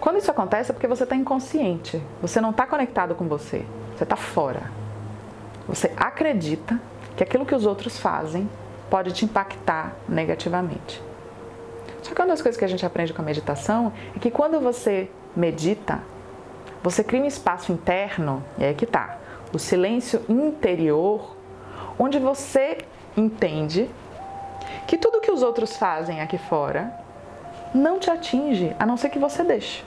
Quando 0.00 0.18
isso 0.18 0.30
acontece 0.30 0.70
é 0.70 0.74
porque 0.74 0.86
você 0.86 1.04
está 1.04 1.16
inconsciente. 1.16 2.02
Você 2.20 2.40
não 2.40 2.50
está 2.50 2.66
conectado 2.66 3.14
com 3.14 3.26
você. 3.26 3.64
Você 3.96 4.04
está 4.04 4.16
fora. 4.16 4.70
Você 5.66 5.92
acredita 5.96 6.78
que 7.16 7.22
aquilo 7.22 7.46
que 7.46 7.54
os 7.54 7.64
outros 7.64 7.98
fazem 7.98 8.48
pode 8.90 9.12
te 9.12 9.24
impactar 9.24 9.96
negativamente. 10.08 11.02
Só 12.02 12.14
que 12.14 12.20
uma 12.20 12.28
das 12.28 12.40
coisas 12.40 12.58
que 12.58 12.64
a 12.64 12.68
gente 12.68 12.84
aprende 12.86 13.12
com 13.12 13.20
a 13.20 13.24
meditação 13.24 13.92
é 14.16 14.18
que 14.18 14.30
quando 14.30 14.60
você 14.60 15.10
medita, 15.36 16.00
você 16.82 17.04
cria 17.04 17.22
um 17.22 17.26
espaço 17.26 17.72
interno, 17.72 18.42
e 18.56 18.64
aí 18.64 18.74
que 18.74 18.86
tá, 18.86 19.18
o 19.52 19.58
silêncio 19.58 20.22
interior, 20.28 21.36
onde 21.98 22.18
você 22.18 22.78
entende 23.16 23.90
que 24.86 24.96
tudo 24.96 25.20
que 25.20 25.30
os 25.30 25.42
outros 25.42 25.76
fazem 25.76 26.20
aqui 26.20 26.38
fora 26.38 26.92
não 27.74 27.98
te 27.98 28.10
atinge, 28.10 28.74
a 28.78 28.86
não 28.86 28.96
ser 28.96 29.10
que 29.10 29.18
você 29.18 29.42
deixe. 29.42 29.84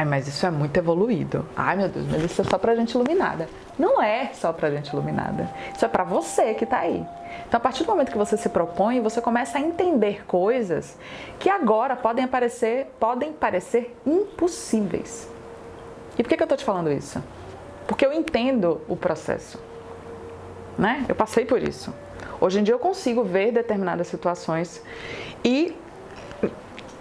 Ai, 0.00 0.06
mas 0.06 0.26
isso 0.26 0.46
é 0.46 0.50
muito 0.50 0.74
evoluído. 0.78 1.46
Ai, 1.54 1.76
meu 1.76 1.86
Deus, 1.86 2.06
mas 2.10 2.24
isso 2.24 2.40
é 2.40 2.44
só 2.44 2.56
pra 2.56 2.74
gente 2.74 2.92
iluminada. 2.92 3.46
Não 3.78 4.02
é 4.02 4.30
só 4.32 4.50
pra 4.50 4.70
gente 4.70 4.88
iluminada. 4.88 5.50
Isso 5.76 5.84
é 5.84 5.88
para 5.88 6.04
você 6.04 6.54
que 6.54 6.64
tá 6.64 6.78
aí. 6.78 7.06
Então, 7.46 7.58
a 7.58 7.60
partir 7.60 7.84
do 7.84 7.90
momento 7.90 8.10
que 8.10 8.16
você 8.16 8.34
se 8.38 8.48
propõe, 8.48 8.98
você 9.02 9.20
começa 9.20 9.58
a 9.58 9.60
entender 9.60 10.24
coisas 10.24 10.96
que 11.38 11.50
agora 11.50 11.96
podem 11.96 12.24
aparecer, 12.24 12.86
podem 12.98 13.30
parecer 13.30 13.94
impossíveis. 14.06 15.28
E 16.18 16.22
por 16.22 16.30
que, 16.30 16.36
que 16.38 16.42
eu 16.42 16.48
tô 16.48 16.56
te 16.56 16.64
falando 16.64 16.90
isso? 16.90 17.22
Porque 17.86 18.06
eu 18.06 18.10
entendo 18.10 18.80
o 18.88 18.96
processo. 18.96 19.62
Né? 20.78 21.04
Eu 21.10 21.14
passei 21.14 21.44
por 21.44 21.62
isso. 21.62 21.92
Hoje 22.40 22.58
em 22.58 22.62
dia 22.62 22.72
eu 22.72 22.78
consigo 22.78 23.22
ver 23.22 23.52
determinadas 23.52 24.06
situações 24.06 24.82
e 25.44 25.76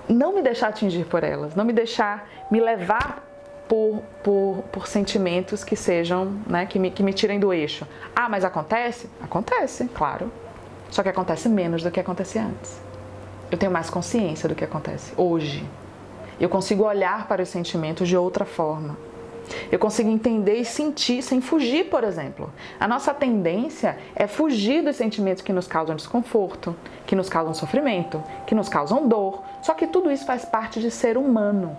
não 0.09 0.33
me 0.33 0.41
deixar 0.41 0.69
atingir 0.69 1.05
por 1.05 1.23
elas, 1.23 1.55
não 1.55 1.63
me 1.63 1.71
deixar 1.71 2.27
me 2.49 2.59
levar 2.59 3.23
por, 3.67 4.01
por, 4.23 4.63
por 4.71 4.87
sentimentos 4.87 5.63
que 5.63 5.75
sejam, 5.75 6.39
né, 6.47 6.65
que 6.65 6.79
me, 6.79 6.89
que 6.89 7.03
me 7.03 7.13
tirem 7.13 7.39
do 7.39 7.53
eixo. 7.53 7.87
Ah, 8.15 8.27
mas 8.27 8.43
acontece? 8.43 9.07
Acontece, 9.21 9.87
claro. 9.93 10.31
Só 10.89 11.03
que 11.03 11.09
acontece 11.09 11.47
menos 11.47 11.83
do 11.83 11.91
que 11.91 11.99
acontecia 11.99 12.43
antes. 12.43 12.81
Eu 13.51 13.57
tenho 13.57 13.71
mais 13.71 13.89
consciência 13.89 14.49
do 14.49 14.55
que 14.55 14.63
acontece 14.63 15.13
hoje. 15.15 15.63
Eu 16.39 16.49
consigo 16.49 16.83
olhar 16.83 17.27
para 17.27 17.43
os 17.43 17.49
sentimentos 17.49 18.07
de 18.07 18.17
outra 18.17 18.45
forma. 18.45 18.97
Eu 19.71 19.79
consigo 19.79 20.09
entender 20.09 20.55
e 20.55 20.65
sentir 20.65 21.21
sem 21.21 21.41
fugir, 21.41 21.89
por 21.89 22.03
exemplo. 22.03 22.51
A 22.79 22.87
nossa 22.87 23.13
tendência 23.13 23.97
é 24.15 24.27
fugir 24.27 24.83
dos 24.83 24.95
sentimentos 24.95 25.43
que 25.43 25.53
nos 25.53 25.67
causam 25.67 25.95
desconforto, 25.95 26.75
que 27.05 27.15
nos 27.15 27.29
causam 27.29 27.53
sofrimento, 27.53 28.23
que 28.45 28.55
nos 28.55 28.69
causam 28.69 29.07
dor. 29.07 29.43
Só 29.61 29.73
que 29.73 29.87
tudo 29.87 30.11
isso 30.11 30.25
faz 30.25 30.45
parte 30.45 30.79
de 30.79 30.91
ser 30.91 31.17
humano. 31.17 31.77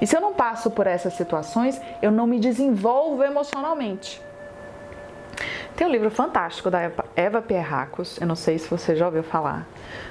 E 0.00 0.06
se 0.06 0.16
eu 0.16 0.20
não 0.20 0.32
passo 0.32 0.70
por 0.70 0.86
essas 0.86 1.12
situações, 1.14 1.80
eu 2.00 2.10
não 2.10 2.26
me 2.26 2.40
desenvolvo 2.40 3.22
emocionalmente. 3.22 4.20
Tem 5.76 5.86
um 5.86 5.90
livro 5.90 6.10
fantástico 6.10 6.70
da 6.70 6.90
Eva 7.16 7.40
Pierracos, 7.40 8.18
eu 8.20 8.26
não 8.26 8.36
sei 8.36 8.58
se 8.58 8.68
você 8.68 8.94
já 8.94 9.06
ouviu 9.06 9.22
falar, 9.22 9.66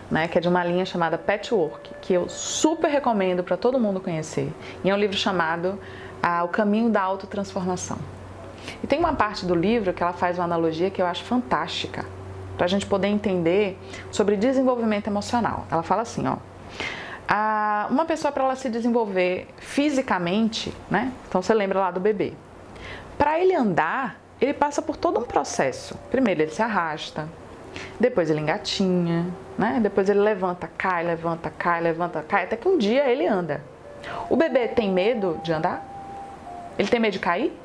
né, 0.09 0.27
que 0.27 0.37
é 0.37 0.41
de 0.41 0.47
uma 0.47 0.63
linha 0.63 0.85
chamada 0.85 1.17
Patchwork, 1.17 1.91
que 2.01 2.13
eu 2.13 2.27
super 2.27 2.89
recomendo 2.89 3.43
para 3.43 3.55
todo 3.55 3.79
mundo 3.79 3.99
conhecer. 3.99 4.51
E 4.83 4.89
é 4.89 4.93
um 4.93 4.97
livro 4.97 5.15
chamado 5.15 5.79
ah, 6.23 6.43
O 6.43 6.47
Caminho 6.47 6.89
da 6.89 7.01
Autotransformação. 7.01 7.97
E 8.83 8.87
tem 8.87 8.99
uma 8.99 9.13
parte 9.13 9.45
do 9.45 9.53
livro 9.53 9.93
que 9.93 10.01
ela 10.01 10.13
faz 10.13 10.37
uma 10.37 10.45
analogia 10.45 10.89
que 10.89 11.01
eu 11.01 11.05
acho 11.05 11.23
fantástica, 11.23 12.05
para 12.57 12.65
a 12.65 12.69
gente 12.69 12.85
poder 12.85 13.07
entender 13.07 13.77
sobre 14.11 14.35
desenvolvimento 14.35 15.07
emocional. 15.07 15.65
Ela 15.71 15.83
fala 15.83 16.01
assim, 16.01 16.27
ó, 16.27 16.37
a, 17.31 17.85
uma 17.91 18.05
pessoa 18.05 18.31
para 18.31 18.43
ela 18.43 18.55
se 18.55 18.69
desenvolver 18.69 19.47
fisicamente, 19.57 20.73
né? 20.89 21.13
Então 21.27 21.43
você 21.43 21.53
lembra 21.53 21.79
lá 21.79 21.91
do 21.91 21.99
bebê. 21.99 22.33
Para 23.19 23.39
ele 23.39 23.53
andar, 23.53 24.19
ele 24.41 24.51
passa 24.51 24.81
por 24.81 24.97
todo 24.97 25.19
um 25.19 25.23
processo. 25.23 25.95
Primeiro 26.09 26.41
ele 26.41 26.51
se 26.51 26.63
arrasta, 26.63 27.29
depois 27.99 28.31
ele 28.31 28.39
engatinha, 28.39 29.27
né? 29.55 29.79
Depois 29.79 30.09
ele 30.09 30.21
levanta, 30.21 30.67
cai, 30.75 31.03
levanta, 31.03 31.51
cai, 31.51 31.79
levanta, 31.81 32.23
cai, 32.23 32.45
até 32.45 32.55
que 32.55 32.67
um 32.67 32.79
dia 32.79 33.07
ele 33.07 33.27
anda. 33.27 33.61
O 34.27 34.35
bebê 34.35 34.67
tem 34.67 34.91
medo 34.91 35.39
de 35.43 35.53
andar? 35.53 35.85
Ele 36.79 36.87
tem 36.87 36.99
medo 36.99 37.13
de 37.13 37.19
cair? 37.19 37.55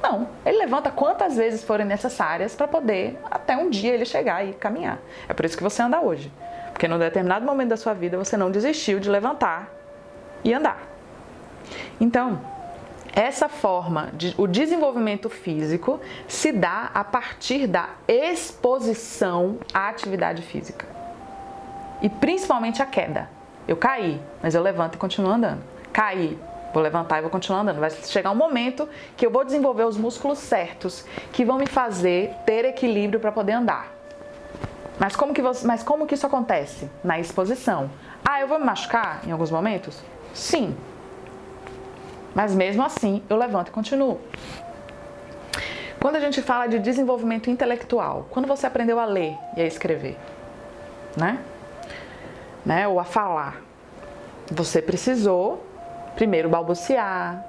Não. 0.00 0.28
Ele 0.46 0.58
levanta 0.58 0.92
quantas 0.92 1.36
vezes 1.36 1.64
forem 1.64 1.86
necessárias 1.86 2.54
para 2.54 2.68
poder 2.68 3.18
até 3.28 3.56
um 3.56 3.68
dia 3.68 3.94
ele 3.94 4.04
chegar 4.04 4.46
e 4.46 4.52
caminhar. 4.52 4.98
É 5.28 5.34
por 5.34 5.44
isso 5.44 5.56
que 5.56 5.62
você 5.62 5.82
anda 5.82 6.00
hoje. 6.00 6.30
Porque 6.82 6.90
num 6.92 6.98
determinado 6.98 7.46
momento 7.46 7.68
da 7.68 7.76
sua 7.76 7.94
vida 7.94 8.18
você 8.18 8.36
não 8.36 8.50
desistiu 8.50 8.98
de 8.98 9.08
levantar 9.08 9.72
e 10.42 10.52
andar. 10.52 10.82
Então, 12.00 12.40
essa 13.14 13.48
forma 13.48 14.10
de 14.14 14.34
o 14.36 14.48
desenvolvimento 14.48 15.30
físico 15.30 16.00
se 16.26 16.50
dá 16.50 16.90
a 16.92 17.04
partir 17.04 17.68
da 17.68 17.90
exposição 18.08 19.58
à 19.72 19.90
atividade 19.90 20.42
física. 20.42 20.84
E 22.02 22.08
principalmente 22.08 22.82
a 22.82 22.86
queda. 22.86 23.30
Eu 23.68 23.76
caí, 23.76 24.20
mas 24.42 24.56
eu 24.56 24.60
levanto 24.60 24.96
e 24.96 24.98
continuo 24.98 25.30
andando. 25.30 25.62
Caí, 25.92 26.36
vou 26.74 26.82
levantar 26.82 27.18
e 27.18 27.20
vou 27.20 27.30
continuar 27.30 27.60
andando. 27.60 27.78
Vai 27.78 27.90
chegar 27.90 28.32
um 28.32 28.34
momento 28.34 28.88
que 29.16 29.24
eu 29.24 29.30
vou 29.30 29.44
desenvolver 29.44 29.84
os 29.84 29.96
músculos 29.96 30.40
certos 30.40 31.06
que 31.32 31.44
vão 31.44 31.58
me 31.58 31.66
fazer 31.68 32.34
ter 32.44 32.64
equilíbrio 32.64 33.20
para 33.20 33.30
poder 33.30 33.52
andar. 33.52 33.91
Mas 34.98 35.16
como, 35.16 35.32
que 35.32 35.42
você, 35.42 35.66
mas 35.66 35.82
como 35.82 36.06
que 36.06 36.14
isso 36.14 36.26
acontece? 36.26 36.90
Na 37.02 37.18
exposição. 37.18 37.90
Ah, 38.24 38.40
eu 38.40 38.46
vou 38.46 38.58
me 38.58 38.64
machucar 38.64 39.22
em 39.26 39.32
alguns 39.32 39.50
momentos? 39.50 40.00
Sim. 40.34 40.76
Mas 42.34 42.54
mesmo 42.54 42.82
assim, 42.82 43.22
eu 43.28 43.36
levanto 43.36 43.68
e 43.68 43.70
continuo. 43.72 44.20
Quando 46.00 46.16
a 46.16 46.20
gente 46.20 46.42
fala 46.42 46.66
de 46.66 46.78
desenvolvimento 46.78 47.48
intelectual, 47.48 48.26
quando 48.30 48.46
você 48.46 48.66
aprendeu 48.66 48.98
a 48.98 49.04
ler 49.04 49.36
e 49.56 49.60
a 49.60 49.66
escrever, 49.66 50.18
né? 51.16 51.38
né? 52.64 52.88
Ou 52.88 52.98
a 52.98 53.04
falar, 53.04 53.60
você 54.50 54.82
precisou 54.82 55.64
primeiro 56.14 56.48
balbuciar, 56.48 57.44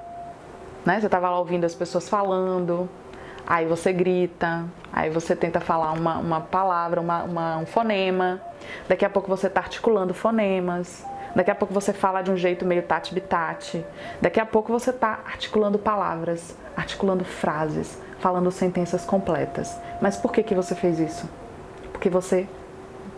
né? 0.86 1.00
Você 1.00 1.08
estava 1.08 1.30
lá 1.30 1.40
ouvindo 1.40 1.66
as 1.66 1.74
pessoas 1.74 2.08
falando, 2.08 2.90
aí 3.46 3.66
você 3.66 3.92
grita, 3.92 4.66
aí 4.92 5.10
você 5.10 5.36
tenta 5.36 5.60
falar 5.60 5.92
uma, 5.92 6.18
uma 6.18 6.42
palavra, 6.42 7.02
uma, 7.02 7.24
uma, 7.24 7.58
um 7.58 7.66
fonema, 7.66 8.42
daqui 8.88 9.06
a 9.06 9.10
pouco 9.10 9.28
você 9.28 9.48
está 9.48 9.62
articulando 9.62 10.14
fonemas, 10.14 11.06
daqui 11.36 11.52
a 11.52 11.56
pouco 11.56 11.74
você 11.74 11.94
fala 11.94 12.22
de 12.22 12.32
um 12.32 12.38
jeito 12.38 12.66
meio 12.66 12.84
tati-bitate, 12.84 13.86
daqui 14.22 14.40
a 14.40 14.46
pouco 14.46 14.72
você 14.72 14.90
está 14.90 15.20
articulando 15.26 15.78
palavras, 15.78 16.56
articulando 16.76 17.24
frases, 17.26 18.00
falando 18.20 18.50
sentenças 18.52 19.06
completas. 19.06 19.78
Mas 20.02 20.16
por 20.18 20.32
que, 20.32 20.44
que 20.44 20.56
você 20.56 20.76
fez 20.76 21.00
isso? 21.00 21.30
Porque 21.92 22.10
você 22.10 22.48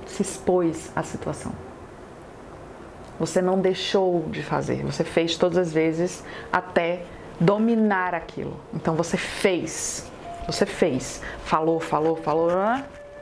se 0.05 0.21
expôs 0.21 0.91
à 0.95 1.03
situação. 1.03 1.51
Você 3.19 3.41
não 3.41 3.59
deixou 3.59 4.23
de 4.29 4.43
fazer, 4.43 4.83
você 4.83 5.03
fez 5.03 5.37
todas 5.37 5.57
as 5.57 5.71
vezes 5.71 6.23
até 6.51 7.03
dominar 7.39 8.13
aquilo. 8.13 8.59
Então 8.73 8.95
você 8.95 9.17
fez, 9.17 10.11
você 10.45 10.65
fez, 10.65 11.21
falou, 11.43 11.79
falou, 11.79 12.15
falou, 12.15 12.49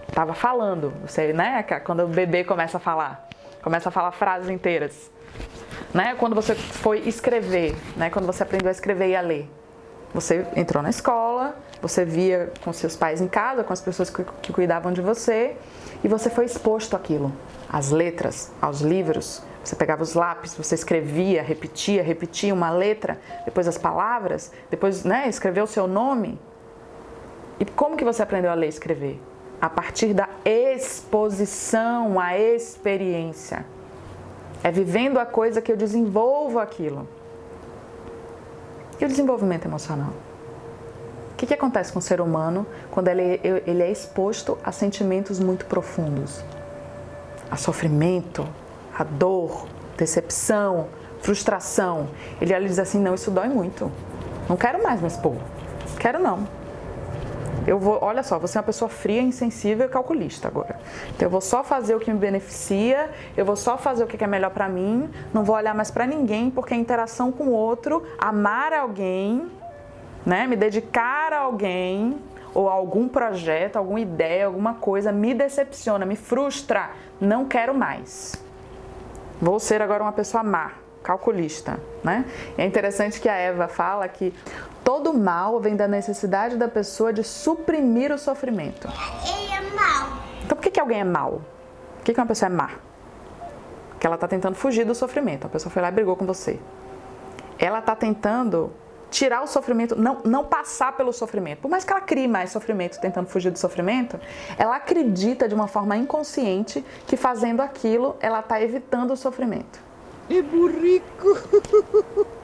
estava 0.07 0.33
falando. 0.33 0.93
Você, 1.05 1.33
né? 1.33 1.63
Quando 1.83 2.03
o 2.03 2.07
bebê 2.07 2.43
começa 2.43 2.77
a 2.77 2.79
falar, 2.79 3.27
começa 3.61 3.89
a 3.89 3.91
falar 3.91 4.11
frases 4.11 4.49
inteiras, 4.49 5.11
né? 5.93 6.15
Quando 6.15 6.35
você 6.35 6.55
foi 6.55 6.99
escrever, 6.99 7.75
né? 7.95 8.09
Quando 8.09 8.25
você 8.25 8.43
aprendeu 8.43 8.69
a 8.69 8.71
escrever 8.71 9.09
e 9.09 9.15
a 9.15 9.21
ler, 9.21 9.49
você 10.13 10.45
entrou 10.55 10.83
na 10.83 10.89
escola, 10.89 11.55
você 11.81 12.05
via 12.05 12.51
com 12.63 12.71
seus 12.71 12.95
pais 12.95 13.19
em 13.19 13.27
casa, 13.27 13.63
com 13.63 13.73
as 13.73 13.81
pessoas 13.81 14.09
que, 14.09 14.23
que 14.41 14.53
cuidavam 14.53 14.93
de 14.93 15.01
você, 15.01 15.55
e 16.03 16.07
você 16.07 16.29
foi 16.29 16.45
exposto 16.45 16.95
àquilo, 16.95 17.31
às 17.69 17.89
letras, 17.89 18.51
aos 18.61 18.81
livros, 18.81 19.41
você 19.63 19.75
pegava 19.75 20.03
os 20.03 20.13
lápis, 20.13 20.55
você 20.55 20.75
escrevia, 20.75 21.41
repetia, 21.41 22.03
repetia 22.03 22.53
uma 22.53 22.69
letra, 22.69 23.19
depois 23.45 23.67
as 23.67 23.77
palavras, 23.77 24.51
depois 24.69 25.05
né, 25.05 25.27
escreveu 25.27 25.63
o 25.63 25.67
seu 25.67 25.87
nome. 25.87 26.37
E 27.59 27.65
como 27.65 27.97
que 27.97 28.03
você 28.03 28.21
aprendeu 28.21 28.51
a 28.51 28.53
ler 28.53 28.67
e 28.67 28.69
escrever? 28.69 29.21
A 29.61 29.69
partir 29.69 30.13
da 30.13 30.27
exposição, 30.43 32.19
a 32.19 32.37
experiência. 32.37 33.65
É 34.63 34.71
vivendo 34.71 35.19
a 35.19 35.25
coisa 35.25 35.61
que 35.61 35.71
eu 35.71 35.77
desenvolvo 35.77 36.59
aquilo. 36.59 37.07
E 38.99 39.05
o 39.05 39.07
desenvolvimento 39.07 39.65
emocional? 39.65 40.13
O 41.33 41.35
que, 41.35 41.47
que 41.47 41.53
acontece 41.53 41.91
com 41.91 41.99
o 41.99 42.01
ser 42.01 42.21
humano 42.21 42.65
quando 42.91 43.09
ele, 43.09 43.41
ele 43.65 43.83
é 43.83 43.91
exposto 43.91 44.57
a 44.63 44.71
sentimentos 44.71 45.39
muito 45.39 45.65
profundos? 45.65 46.43
A 47.51 47.57
sofrimento, 47.57 48.47
a 48.97 49.03
dor, 49.03 49.67
decepção, 49.97 50.87
frustração. 51.21 52.09
Ele 52.39 52.53
olha 52.53 52.65
e 52.65 52.67
diz 52.67 52.79
assim: 52.79 52.99
não, 52.99 53.15
isso 53.15 53.31
dói 53.31 53.47
muito. 53.47 53.91
Não 54.47 54.55
quero 54.55 54.81
mais 54.81 55.01
me 55.01 55.07
expor. 55.07 55.35
Quero 55.99 56.19
não. 56.19 56.47
Eu 57.65 57.79
vou, 57.79 57.97
olha 58.01 58.23
só, 58.23 58.37
você 58.37 58.57
é 58.57 58.61
uma 58.61 58.65
pessoa 58.65 58.89
fria, 58.89 59.21
insensível 59.21 59.85
e 59.85 59.89
calculista 59.89 60.47
agora. 60.47 60.79
Então 61.15 61.25
eu 61.25 61.29
vou 61.29 61.41
só 61.41 61.63
fazer 61.63 61.95
o 61.95 61.99
que 61.99 62.11
me 62.11 62.19
beneficia, 62.19 63.09
eu 63.37 63.45
vou 63.45 63.55
só 63.55 63.77
fazer 63.77 64.03
o 64.03 64.07
que 64.07 64.21
é 64.21 64.27
melhor 64.27 64.51
para 64.51 64.67
mim, 64.67 65.09
não 65.33 65.43
vou 65.43 65.55
olhar 65.55 65.73
mais 65.73 65.89
para 65.89 66.05
ninguém, 66.05 66.49
porque 66.49 66.73
a 66.73 66.77
interação 66.77 67.31
com 67.31 67.45
o 67.45 67.51
outro, 67.51 68.03
amar 68.19 68.73
alguém, 68.73 69.49
né, 70.25 70.45
me 70.45 70.55
dedicar 70.55 71.31
a 71.31 71.39
alguém 71.39 72.19
ou 72.53 72.69
algum 72.69 73.07
projeto, 73.07 73.77
alguma 73.77 73.99
ideia, 73.99 74.45
alguma 74.45 74.75
coisa 74.75 75.11
me 75.11 75.33
decepciona, 75.33 76.05
me 76.05 76.15
frustra, 76.15 76.91
não 77.19 77.45
quero 77.45 77.73
mais. 77.73 78.35
Vou 79.41 79.59
ser 79.59 79.81
agora 79.81 80.03
uma 80.03 80.11
pessoa 80.11 80.43
má, 80.43 80.73
calculista, 81.01 81.79
né? 82.03 82.25
É 82.57 82.65
interessante 82.65 83.19
que 83.19 83.27
a 83.27 83.35
Eva 83.35 83.67
fala 83.67 84.07
que 84.07 84.33
todo 84.83 85.13
mal 85.13 85.59
vem 85.59 85.75
da 85.75 85.87
necessidade 85.87 86.57
da 86.57 86.67
pessoa 86.67 87.13
de 87.13 87.23
suprimir 87.23 88.11
o 88.11 88.17
sofrimento. 88.17 88.87
Ele 88.87 89.51
é 89.51 89.61
mau. 89.75 90.17
Então 90.43 90.57
por 90.57 90.61
que, 90.61 90.71
que 90.71 90.79
alguém 90.79 90.99
é 90.99 91.03
mal? 91.03 91.41
Por 91.97 92.03
que, 92.03 92.13
que 92.13 92.19
uma 92.19 92.27
pessoa 92.27 92.51
é 92.51 92.53
má? 92.53 92.69
Porque 93.89 94.05
ela 94.05 94.15
está 94.15 94.27
tentando 94.27 94.55
fugir 94.55 94.85
do 94.85 94.93
sofrimento. 94.93 95.47
A 95.47 95.49
pessoa 95.49 95.71
foi 95.71 95.81
lá 95.81 95.87
e 95.87 95.91
brigou 95.91 96.15
com 96.15 96.25
você. 96.25 96.59
Ela 97.57 97.79
está 97.79 97.95
tentando 97.95 98.71
tirar 99.09 99.43
o 99.43 99.47
sofrimento, 99.47 99.95
não, 99.95 100.17
não 100.25 100.43
passar 100.43 100.97
pelo 100.97 101.13
sofrimento. 101.13 101.59
Por 101.59 101.69
mais 101.69 101.85
que 101.85 101.93
ela 101.93 102.01
crie 102.01 102.27
mais 102.27 102.51
sofrimento 102.51 102.99
tentando 102.99 103.27
fugir 103.27 103.51
do 103.51 103.59
sofrimento, 103.59 104.19
ela 104.57 104.75
acredita 104.75 105.47
de 105.47 105.53
uma 105.53 105.67
forma 105.67 105.95
inconsciente 105.95 106.83
que 107.07 107.15
fazendo 107.15 107.61
aquilo 107.61 108.15
ela 108.19 108.39
está 108.39 108.61
evitando 108.61 109.11
o 109.11 109.17
sofrimento. 109.17 109.79
É 110.29 110.41
burrico. 110.41 112.33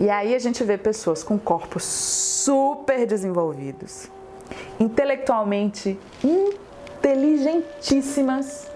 E 0.00 0.08
aí 0.08 0.34
a 0.34 0.38
gente 0.38 0.64
vê 0.64 0.78
pessoas 0.78 1.22
com 1.22 1.38
corpos 1.38 1.84
super 1.84 3.06
desenvolvidos, 3.06 4.08
intelectualmente 4.80 6.00
inteligentíssimas, 6.24 8.66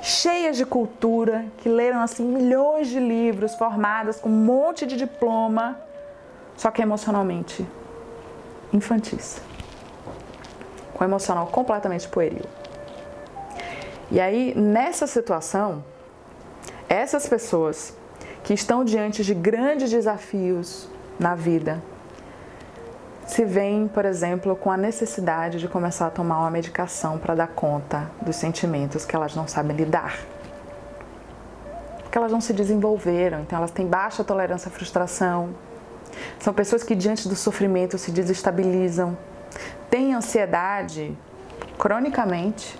cheias 0.00 0.56
de 0.56 0.64
cultura, 0.64 1.44
que 1.58 1.68
leram 1.68 2.00
assim 2.00 2.24
milhões 2.24 2.88
de 2.88 2.98
livros, 2.98 3.54
formadas 3.56 4.20
com 4.20 4.30
um 4.30 4.32
monte 4.32 4.86
de 4.86 4.96
diploma, 4.96 5.78
só 6.56 6.70
que 6.70 6.80
emocionalmente 6.80 7.66
infantis. 8.72 9.42
Com 10.94 11.04
emocional 11.04 11.48
completamente 11.48 12.08
pueril. 12.08 12.46
E 14.10 14.18
aí, 14.18 14.54
nessa 14.56 15.06
situação, 15.06 15.84
essas 16.88 17.28
pessoas 17.28 17.97
que 18.42 18.54
estão 18.54 18.84
diante 18.84 19.24
de 19.24 19.34
grandes 19.34 19.90
desafios 19.90 20.88
na 21.18 21.34
vida 21.34 21.82
se 23.26 23.44
veem, 23.44 23.86
por 23.86 24.06
exemplo, 24.06 24.56
com 24.56 24.70
a 24.70 24.76
necessidade 24.76 25.58
de 25.58 25.68
começar 25.68 26.06
a 26.06 26.10
tomar 26.10 26.38
uma 26.38 26.50
medicação 26.50 27.18
para 27.18 27.34
dar 27.34 27.48
conta 27.48 28.10
dos 28.22 28.36
sentimentos 28.36 29.04
que 29.04 29.14
elas 29.14 29.36
não 29.36 29.46
sabem 29.46 29.76
lidar. 29.76 30.18
Porque 32.02 32.16
elas 32.16 32.32
não 32.32 32.40
se 32.40 32.54
desenvolveram, 32.54 33.40
então 33.40 33.58
elas 33.58 33.70
têm 33.70 33.86
baixa 33.86 34.24
tolerância 34.24 34.68
à 34.68 34.72
frustração, 34.72 35.50
são 36.38 36.54
pessoas 36.54 36.82
que, 36.82 36.94
diante 36.94 37.28
do 37.28 37.36
sofrimento, 37.36 37.98
se 37.98 38.10
desestabilizam, 38.10 39.16
têm 39.90 40.14
ansiedade 40.14 41.16
cronicamente, 41.78 42.78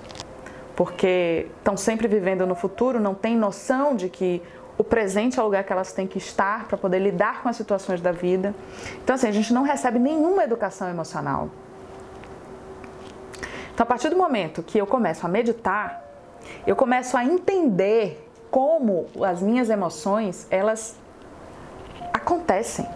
porque 0.74 1.46
estão 1.58 1.76
sempre 1.76 2.08
vivendo 2.08 2.46
no 2.46 2.54
futuro, 2.54 3.00
não 3.00 3.14
têm 3.14 3.36
noção 3.36 3.94
de 3.94 4.08
que 4.08 4.42
o 4.78 4.84
presente 4.84 5.40
é 5.40 5.42
o 5.42 5.44
lugar 5.44 5.64
que 5.64 5.72
elas 5.72 5.92
têm 5.92 6.06
que 6.06 6.18
estar 6.18 6.68
para 6.68 6.78
poder 6.78 7.00
lidar 7.00 7.42
com 7.42 7.48
as 7.48 7.56
situações 7.56 8.00
da 8.00 8.12
vida. 8.12 8.54
Então, 9.02 9.16
assim, 9.16 9.26
a 9.26 9.32
gente 9.32 9.52
não 9.52 9.64
recebe 9.64 9.98
nenhuma 9.98 10.44
educação 10.44 10.88
emocional. 10.88 11.50
Então, 13.74 13.82
a 13.82 13.86
partir 13.86 14.08
do 14.08 14.16
momento 14.16 14.62
que 14.62 14.78
eu 14.78 14.86
começo 14.86 15.26
a 15.26 15.28
meditar, 15.28 16.04
eu 16.64 16.76
começo 16.76 17.16
a 17.16 17.24
entender 17.24 18.24
como 18.52 19.06
as 19.20 19.42
minhas 19.42 19.68
emoções, 19.68 20.46
elas 20.48 20.94
acontecem. 22.12 22.88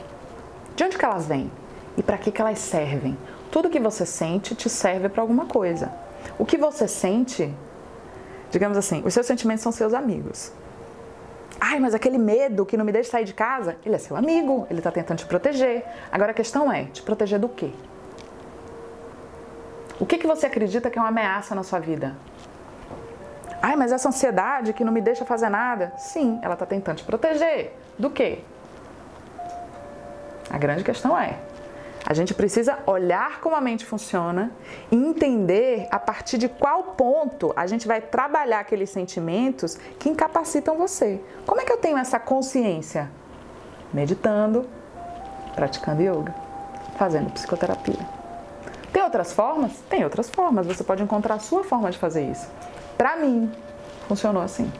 De 0.77 0.85
onde 0.85 0.97
que 0.97 1.05
elas 1.05 1.27
vêm? 1.27 1.51
E 1.97 2.03
para 2.03 2.17
que, 2.17 2.31
que 2.31 2.41
elas 2.41 2.61
servem? 2.61 3.19
Tudo 3.51 3.69
que 3.69 3.81
você 3.81 4.07
sente 4.07 4.55
te 4.55 4.71
serve 4.71 5.09
para 5.09 5.21
alguma 5.21 5.47
coisa. 5.47 5.93
O 6.39 6.47
que 6.47 6.57
você 6.57 6.87
sente, 6.87 7.53
digamos 8.53 8.79
assim, 8.79 9.03
os 9.05 9.13
seus 9.13 9.27
sentimentos 9.27 9.63
são 9.65 9.73
seus 9.73 9.93
amigos. 9.93 10.53
Ai, 11.65 11.79
mas 11.79 11.95
aquele 11.95 12.19
medo 12.19 12.67
que 12.67 12.77
não 12.77 12.85
me 12.85 12.91
deixa 12.91 13.13
sair 13.13 13.25
de 13.25 13.33
casa, 13.33 13.77
ele 13.87 13.95
é 13.95 13.99
seu 13.99 14.17
amigo, 14.17 14.67
ele 14.69 14.81
está 14.81 14.91
tentando 14.91 15.19
te 15.19 15.27
proteger. 15.27 15.85
Agora 16.11 16.33
a 16.33 16.35
questão 16.35 16.73
é, 16.73 16.87
te 16.87 17.01
proteger 17.01 17.39
do 17.39 17.49
quê? 17.49 17.71
O 20.01 20.05
que, 20.05 20.19
que 20.19 20.27
você 20.27 20.47
acredita 20.47 20.91
que 20.91 20.99
é 20.99 21.01
uma 21.01 21.11
ameaça 21.11 21.55
na 21.55 21.63
sua 21.63 21.79
vida? 21.79 22.17
Ai, 23.63 23.77
mas 23.77 23.93
essa 23.93 24.09
ansiedade 24.09 24.73
que 24.73 24.83
não 24.83 24.93
me 24.93 25.01
deixa 25.01 25.25
fazer 25.25 25.49
nada. 25.51 25.93
Sim, 25.99 26.41
ela 26.43 26.55
está 26.55 26.67
tentando 26.67 26.97
te 26.97 27.05
proteger. 27.05 27.73
Do 27.97 28.11
quê? 28.11 28.41
A 30.51 30.59
grande 30.59 30.83
questão 30.83 31.17
é: 31.17 31.39
a 32.05 32.15
gente 32.15 32.35
precisa 32.35 32.79
olhar 32.87 33.41
como 33.41 33.55
a 33.55 33.61
mente 33.61 33.85
funciona 33.85 34.51
e 34.91 34.97
entender 34.97 35.87
a 35.91 35.99
partir 35.99 36.37
de 36.37 36.49
qual 36.49 36.83
ponto 36.97 37.53
a 37.55 37.67
gente 37.67 37.87
vai 37.87 38.01
trabalhar 38.01 38.61
aqueles 38.61 38.91
sentimentos 38.91 39.79
que 39.99 40.09
incapacitam 40.09 40.77
você. 40.77 41.21
Como 41.47 41.61
é 41.61 41.65
que 41.65 41.73
eu 41.73 41.77
tenho 41.77 41.97
essa 41.97 42.19
consciência? 42.19 43.09
Meditando, 43.93 44.69
praticando 45.55 46.03
yoga, 46.03 46.35
fazendo 46.97 47.31
psicoterapia. 47.33 48.05
Tem 48.93 49.03
outras 49.03 49.33
formas? 49.33 49.73
Tem 49.89 50.03
outras 50.03 50.29
formas. 50.29 50.67
Você 50.67 50.83
pode 50.83 51.03
encontrar 51.03 51.37
a 51.37 51.39
sua 51.39 51.63
forma 51.63 51.91
de 51.91 51.99
fazer 51.99 52.29
isso. 52.29 52.49
Para 52.99 53.17
mim, 53.17 53.51
funcionou 54.09 54.43
assim. 54.43 54.71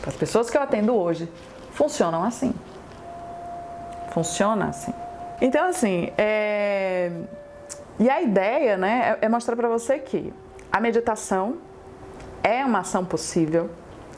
Para 0.00 0.10
as 0.10 0.16
pessoas 0.16 0.50
que 0.50 0.56
eu 0.56 0.62
atendo 0.62 0.94
hoje, 0.94 1.30
funcionam 1.72 2.22
assim. 2.22 2.54
Funciona 4.10 4.68
assim. 4.68 4.92
Então, 5.40 5.68
assim, 5.68 6.10
é... 6.18 7.12
e 7.98 8.10
a 8.10 8.20
ideia 8.20 8.76
né, 8.76 9.18
é, 9.20 9.26
é 9.26 9.28
mostrar 9.28 9.54
para 9.56 9.68
você 9.68 9.98
que 9.98 10.32
a 10.70 10.80
meditação 10.80 11.58
é 12.42 12.64
uma 12.64 12.80
ação 12.80 13.04
possível, 13.04 13.70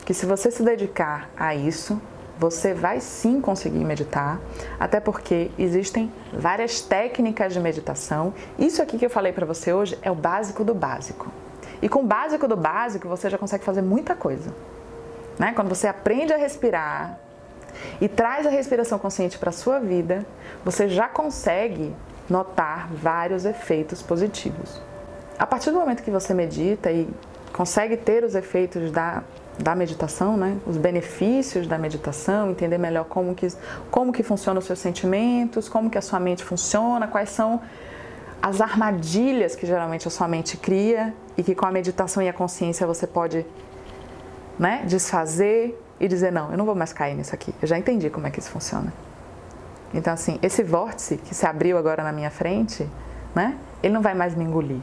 que 0.05 0.13
se 0.13 0.25
você 0.25 0.49
se 0.49 0.63
dedicar 0.63 1.29
a 1.37 1.55
isso, 1.55 2.01
você 2.41 2.73
vai 2.73 2.99
sim 2.99 3.39
conseguir 3.39 3.83
meditar, 3.85 4.39
até 4.79 4.99
porque 4.99 5.51
existem 5.59 6.11
várias 6.33 6.81
técnicas 6.81 7.53
de 7.53 7.59
meditação. 7.59 8.33
Isso 8.57 8.81
aqui 8.81 8.97
que 8.97 9.05
eu 9.05 9.11
falei 9.11 9.31
para 9.31 9.45
você 9.45 9.71
hoje 9.71 9.95
é 10.01 10.09
o 10.09 10.15
básico 10.15 10.63
do 10.63 10.73
básico. 10.73 11.31
E 11.83 11.87
com 11.87 11.99
o 11.99 12.03
básico 12.03 12.47
do 12.47 12.57
básico, 12.57 13.07
você 13.07 13.29
já 13.29 13.37
consegue 13.37 13.63
fazer 13.63 13.83
muita 13.83 14.15
coisa. 14.15 14.51
Né? 15.37 15.53
Quando 15.53 15.69
você 15.69 15.87
aprende 15.87 16.33
a 16.33 16.37
respirar 16.37 17.19
e 17.99 18.07
traz 18.07 18.45
a 18.45 18.49
respiração 18.49 18.97
consciente 18.99 19.37
para 19.37 19.49
a 19.49 19.53
sua 19.53 19.79
vida, 19.79 20.25
você 20.63 20.87
já 20.87 21.07
consegue 21.07 21.93
notar 22.29 22.89
vários 22.91 23.45
efeitos 23.45 24.01
positivos. 24.01 24.81
A 25.37 25.45
partir 25.45 25.71
do 25.71 25.79
momento 25.79 26.03
que 26.03 26.11
você 26.11 26.33
medita 26.33 26.91
e 26.91 27.09
consegue 27.51 27.97
ter 27.97 28.23
os 28.23 28.35
efeitos 28.35 28.91
da 28.91 29.23
da 29.59 29.75
meditação, 29.75 30.37
né? 30.37 30.57
os 30.65 30.77
benefícios 30.77 31.67
da 31.67 31.77
meditação, 31.77 32.51
entender 32.51 32.77
melhor 32.77 33.05
como 33.05 33.35
que, 33.35 33.47
como 33.89 34.11
que 34.11 34.23
funcionam 34.23 34.59
os 34.59 34.65
seus 34.65 34.79
sentimentos, 34.79 35.69
como 35.69 35.89
que 35.89 35.97
a 35.97 36.01
sua 36.01 36.19
mente 36.19 36.43
funciona, 36.43 37.07
quais 37.07 37.29
são 37.29 37.61
as 38.41 38.59
armadilhas 38.59 39.55
que 39.55 39.67
geralmente 39.67 40.07
a 40.07 40.11
sua 40.11 40.27
mente 40.27 40.57
cria 40.57 41.13
e 41.37 41.43
que 41.43 41.53
com 41.53 41.65
a 41.65 41.71
meditação 41.71 42.23
e 42.23 42.29
a 42.29 42.33
consciência 42.33 42.87
você 42.87 43.05
pode 43.05 43.45
né, 44.57 44.83
desfazer 44.87 45.79
e 46.01 46.07
dizer, 46.07 46.31
não, 46.31 46.51
eu 46.51 46.57
não 46.57 46.65
vou 46.65 46.75
mais 46.75 46.91
cair 46.91 47.15
nisso 47.15 47.33
aqui, 47.33 47.55
eu 47.61 47.67
já 47.67 47.77
entendi 47.77 48.09
como 48.09 48.27
é 48.27 48.31
que 48.31 48.39
isso 48.39 48.51
funciona. 48.51 48.91
Então, 49.93 50.13
assim, 50.13 50.37
esse 50.41 50.63
vórtice 50.63 51.15
que 51.17 51.33
se 51.33 51.45
abriu 51.45 51.77
agora 51.77 52.03
na 52.03 52.11
minha 52.11 52.29
frente, 52.29 52.89
né, 53.33 53.57
ele 53.81 53.93
não 53.93 54.01
vai 54.01 54.13
mais 54.13 54.35
me 54.35 54.43
engolir 54.43 54.81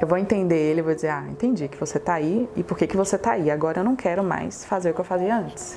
eu 0.00 0.06
vou 0.06 0.16
entender 0.16 0.56
ele, 0.56 0.80
vou 0.80 0.94
dizer, 0.94 1.08
ah, 1.08 1.24
entendi 1.28 1.66
que 1.66 1.76
você 1.76 1.98
está 1.98 2.14
aí 2.14 2.48
e 2.54 2.62
por 2.62 2.78
que, 2.78 2.86
que 2.86 2.96
você 2.96 3.16
está 3.16 3.32
aí. 3.32 3.50
Agora 3.50 3.80
eu 3.80 3.84
não 3.84 3.96
quero 3.96 4.22
mais 4.22 4.64
fazer 4.64 4.90
o 4.90 4.94
que 4.94 5.00
eu 5.00 5.04
fazia 5.04 5.36
antes. 5.36 5.76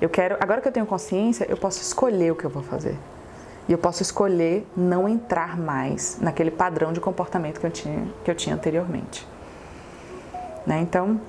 Eu 0.00 0.08
quero, 0.08 0.36
agora 0.40 0.60
que 0.60 0.68
eu 0.68 0.72
tenho 0.72 0.86
consciência, 0.86 1.46
eu 1.48 1.56
posso 1.56 1.80
escolher 1.82 2.32
o 2.32 2.34
que 2.34 2.44
eu 2.44 2.50
vou 2.50 2.62
fazer. 2.62 2.96
E 3.68 3.72
eu 3.72 3.78
posso 3.78 4.02
escolher 4.02 4.66
não 4.76 5.08
entrar 5.08 5.56
mais 5.56 6.18
naquele 6.20 6.50
padrão 6.50 6.92
de 6.92 7.00
comportamento 7.00 7.60
que 7.60 7.66
eu 7.66 7.70
tinha, 7.70 8.08
que 8.24 8.30
eu 8.30 8.34
tinha 8.34 8.54
anteriormente. 8.54 9.26
Né? 10.66 10.80
Então, 10.80 11.20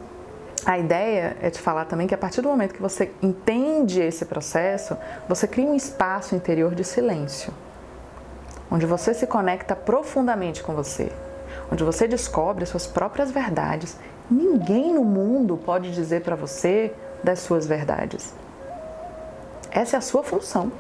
a 0.66 0.78
ideia 0.78 1.36
é 1.41 1.49
te 1.49 1.59
falar 1.59 1.86
também 1.86 2.07
que 2.07 2.16
a 2.16 2.18
partir 2.18 2.41
do 2.41 2.47
momento 2.47 2.74
que 2.74 2.82
você 2.82 3.11
entende 3.22 4.01
esse 4.01 4.26
processo, 4.26 4.97
você 5.28 5.47
cria 5.47 5.66
um 5.66 5.76
espaço 5.76 6.36
interior 6.36 6.74
de 6.74 6.84
silêncio, 6.84 7.53
onde 8.72 8.86
você 8.86 9.14
se 9.14 9.28
conecta 9.28 9.76
profundamente 9.76 10.64
com 10.64 10.74
você, 10.74 11.11
onde 11.72 11.84
você 11.84 12.07
descobre 12.07 12.66
suas 12.66 12.88
próprias 12.88 13.32
verdades. 13.32 13.97
Ninguém 14.32 14.93
no 14.93 15.03
mundo 15.03 15.57
pode 15.57 15.91
dizer 15.91 16.22
para 16.22 16.36
você 16.36 16.93
das 17.24 17.39
suas 17.39 17.68
verdades. 17.68 18.34
Essa 19.70 19.97
é 19.97 19.99
a 19.99 20.01
sua 20.01 20.24
função. 20.24 20.72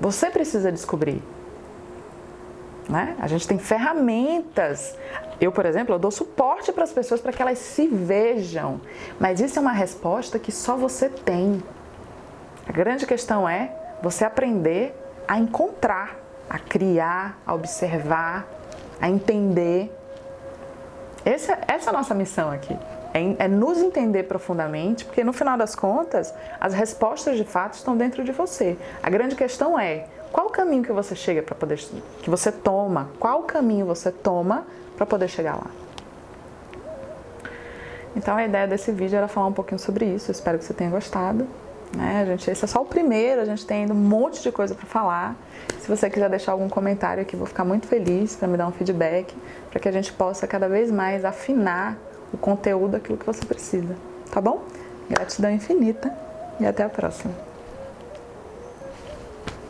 Você 0.00 0.30
precisa 0.30 0.72
descobrir. 0.72 1.22
Né? 2.88 3.16
A 3.18 3.26
gente 3.26 3.48
tem 3.48 3.58
ferramentas. 3.58 4.96
Eu, 5.40 5.50
por 5.50 5.66
exemplo, 5.66 5.94
eu 5.94 5.98
dou 5.98 6.10
suporte 6.10 6.72
para 6.72 6.84
as 6.84 6.92
pessoas 6.92 7.20
para 7.20 7.32
que 7.32 7.42
elas 7.42 7.58
se 7.58 7.88
vejam. 7.88 8.80
Mas 9.18 9.40
isso 9.40 9.58
é 9.58 9.62
uma 9.62 9.72
resposta 9.72 10.38
que 10.38 10.52
só 10.52 10.76
você 10.76 11.08
tem. 11.08 11.62
A 12.68 12.72
grande 12.72 13.06
questão 13.06 13.48
é 13.48 13.72
você 14.02 14.24
aprender 14.24 14.94
a 15.26 15.38
encontrar, 15.38 16.16
a 16.48 16.58
criar, 16.58 17.38
a 17.44 17.54
observar, 17.54 18.46
a 19.00 19.08
entender. 19.08 19.92
Essa, 21.24 21.58
essa 21.66 21.90
é 21.90 21.92
a 21.92 21.92
nossa 21.92 22.14
missão 22.14 22.50
aqui. 22.50 22.76
É, 23.12 23.44
é, 23.44 23.48
nos 23.48 23.78
entender 23.78 24.24
profundamente, 24.24 25.04
porque 25.04 25.24
no 25.24 25.32
final 25.32 25.56
das 25.56 25.74
contas, 25.74 26.34
as 26.60 26.74
respostas 26.74 27.36
de 27.36 27.44
fato 27.44 27.74
estão 27.74 27.96
dentro 27.96 28.22
de 28.22 28.30
você. 28.30 28.76
A 29.02 29.08
grande 29.08 29.34
questão 29.34 29.78
é 29.78 30.04
qual 30.36 30.48
o 30.48 30.50
caminho 30.50 30.82
que 30.82 30.92
você 30.92 31.16
chega 31.16 31.40
para 31.40 31.54
poder 31.54 31.78
que 32.20 32.28
você 32.28 32.52
toma, 32.52 33.08
qual 33.18 33.44
caminho 33.44 33.86
você 33.86 34.12
toma 34.12 34.66
para 34.94 35.06
poder 35.06 35.28
chegar 35.28 35.54
lá. 35.54 35.70
Então 38.14 38.36
a 38.36 38.44
ideia 38.44 38.66
desse 38.66 38.92
vídeo 38.92 39.16
era 39.16 39.28
falar 39.28 39.46
um 39.46 39.54
pouquinho 39.54 39.78
sobre 39.78 40.04
isso. 40.04 40.30
Espero 40.30 40.58
que 40.58 40.66
você 40.66 40.74
tenha 40.74 40.90
gostado. 40.90 41.48
Né? 41.96 42.20
A 42.20 42.26
gente, 42.26 42.50
esse 42.50 42.62
é 42.62 42.68
só 42.68 42.82
o 42.82 42.84
primeiro, 42.84 43.40
a 43.40 43.46
gente 43.46 43.64
tem 43.66 43.80
ainda 43.80 43.94
um 43.94 43.96
monte 43.96 44.42
de 44.42 44.52
coisa 44.52 44.74
para 44.74 44.84
falar. 44.84 45.34
Se 45.80 45.88
você 45.88 46.10
quiser 46.10 46.28
deixar 46.28 46.52
algum 46.52 46.68
comentário 46.68 47.22
aqui, 47.22 47.34
vou 47.34 47.46
ficar 47.46 47.64
muito 47.64 47.86
feliz 47.86 48.36
para 48.36 48.46
me 48.46 48.58
dar 48.58 48.68
um 48.68 48.72
feedback, 48.72 49.34
para 49.70 49.80
que 49.80 49.88
a 49.88 49.92
gente 49.92 50.12
possa 50.12 50.46
cada 50.46 50.68
vez 50.68 50.90
mais 50.90 51.24
afinar 51.24 51.96
o 52.30 52.36
conteúdo 52.36 52.92
daquilo 52.92 53.16
que 53.16 53.24
você 53.24 53.42
precisa. 53.46 53.96
Tá 54.30 54.42
bom? 54.42 54.64
Gratidão 55.08 55.50
infinita 55.50 56.12
e 56.60 56.66
até 56.66 56.82
a 56.82 56.90
próxima. 56.90 57.55